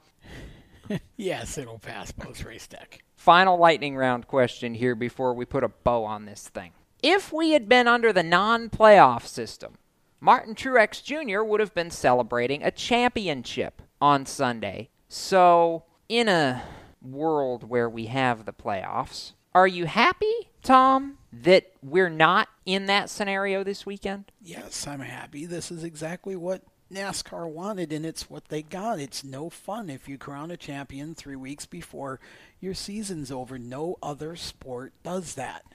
[1.17, 3.01] yes, it'll pass post race tech.
[3.15, 6.73] Final lightning round question here before we put a bow on this thing.
[7.01, 9.75] If we had been under the non playoff system,
[10.23, 11.43] Martin Truex Jr.
[11.43, 14.89] would have been celebrating a championship on Sunday.
[15.09, 16.63] So, in a
[17.01, 23.09] world where we have the playoffs, are you happy, Tom, that we're not in that
[23.09, 24.31] scenario this weekend?
[24.41, 25.45] Yes, I'm happy.
[25.45, 29.01] This is exactly what NASCAR wanted, and it's what they got.
[29.01, 32.21] It's no fun if you crown a champion three weeks before
[32.61, 33.59] your season's over.
[33.59, 35.65] No other sport does that.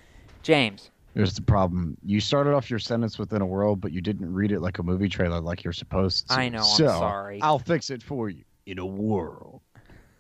[0.43, 0.89] James.
[1.19, 1.97] Here's the problem.
[2.05, 4.85] You started off your sentence within a world, but you didn't read it like a
[4.85, 6.35] movie trailer like you're supposed to.
[6.35, 7.43] I know, I'm sorry.
[7.43, 8.45] I'll fix it for you.
[8.67, 9.61] In a world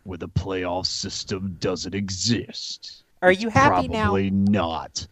[0.02, 3.04] where the playoff system doesn't exist.
[3.22, 4.06] Are you happy now?
[4.06, 5.06] Probably not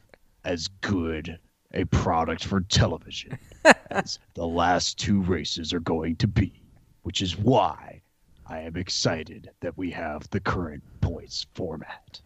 [0.44, 1.38] as good
[1.72, 3.38] a product for television
[3.92, 6.64] as the last two races are going to be,
[7.04, 8.02] which is why
[8.44, 12.20] I am excited that we have the current points format.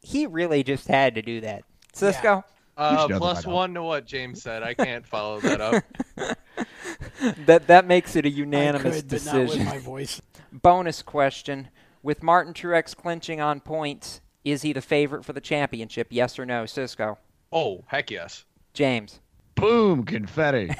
[0.00, 1.64] He really just had to do that.
[1.92, 2.44] Cisco?
[2.80, 3.56] Uh, know that plus by now.
[3.56, 4.62] one to what James said.
[4.62, 5.84] I can't follow that up.
[7.46, 9.66] that that makes it a unanimous could, but not with decision.
[9.66, 10.22] my voice.
[10.50, 11.68] Bonus question:
[12.02, 16.08] With Martin Truex clinching on points, is he the favorite for the championship?
[16.10, 17.18] Yes or no, Cisco?
[17.52, 18.44] Oh, heck yes.
[18.72, 19.20] James.
[19.54, 20.74] Boom, confetti.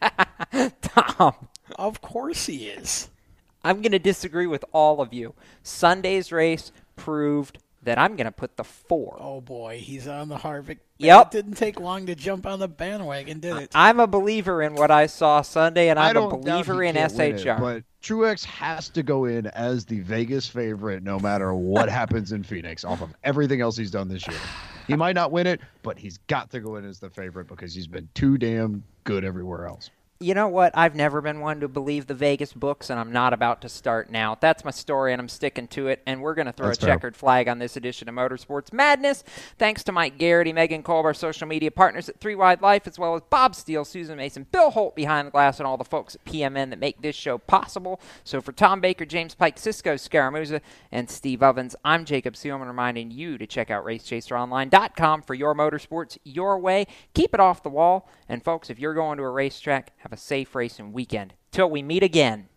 [0.80, 1.48] Tom.
[1.78, 3.10] Of course he is.
[3.62, 5.34] I'm going to disagree with all of you.
[5.62, 9.16] Sunday's race proved that I'm going to put the four.
[9.20, 10.78] Oh boy, he's on the Harvick.
[10.98, 11.26] Yep.
[11.26, 13.70] It didn't take long to jump on the bandwagon, did it?
[13.74, 16.82] I'm a believer in what I saw Sunday, and I I'm a don't doubt believer
[16.82, 17.60] he in can't it, SHR.
[17.60, 22.42] but Truex has to go in as the Vegas favorite no matter what happens in
[22.42, 24.38] Phoenix off of everything else he's done this year.
[24.86, 27.74] he might not win it, but he's got to go in as the favorite because
[27.74, 30.76] he's been too damn good everywhere else you know what?
[30.76, 34.10] I've never been one to believe the Vegas books, and I'm not about to start
[34.10, 34.36] now.
[34.40, 36.02] That's my story, and I'm sticking to it.
[36.06, 36.94] And we're going to throw That's a fair.
[36.96, 39.22] checkered flag on this edition of Motorsports Madness.
[39.58, 42.98] Thanks to Mike Garrity, Megan Kolb, our social media partners at Three Wide Life, as
[42.98, 46.16] well as Bob Steele, Susan Mason, Bill Holt behind the glass, and all the folks
[46.16, 48.00] at PMN that make this show possible.
[48.24, 53.12] So for Tom Baker, James Pike, Cisco Scaramuza, and Steve Evans, I'm Jacob Seelman reminding
[53.12, 56.88] you to check out RaceChaserOnline.com for your motorsports your way.
[57.14, 58.08] Keep it off the wall.
[58.28, 61.34] And folks, if you're going to a racetrack, have a safe racing weekend.
[61.52, 62.48] Till we meet again.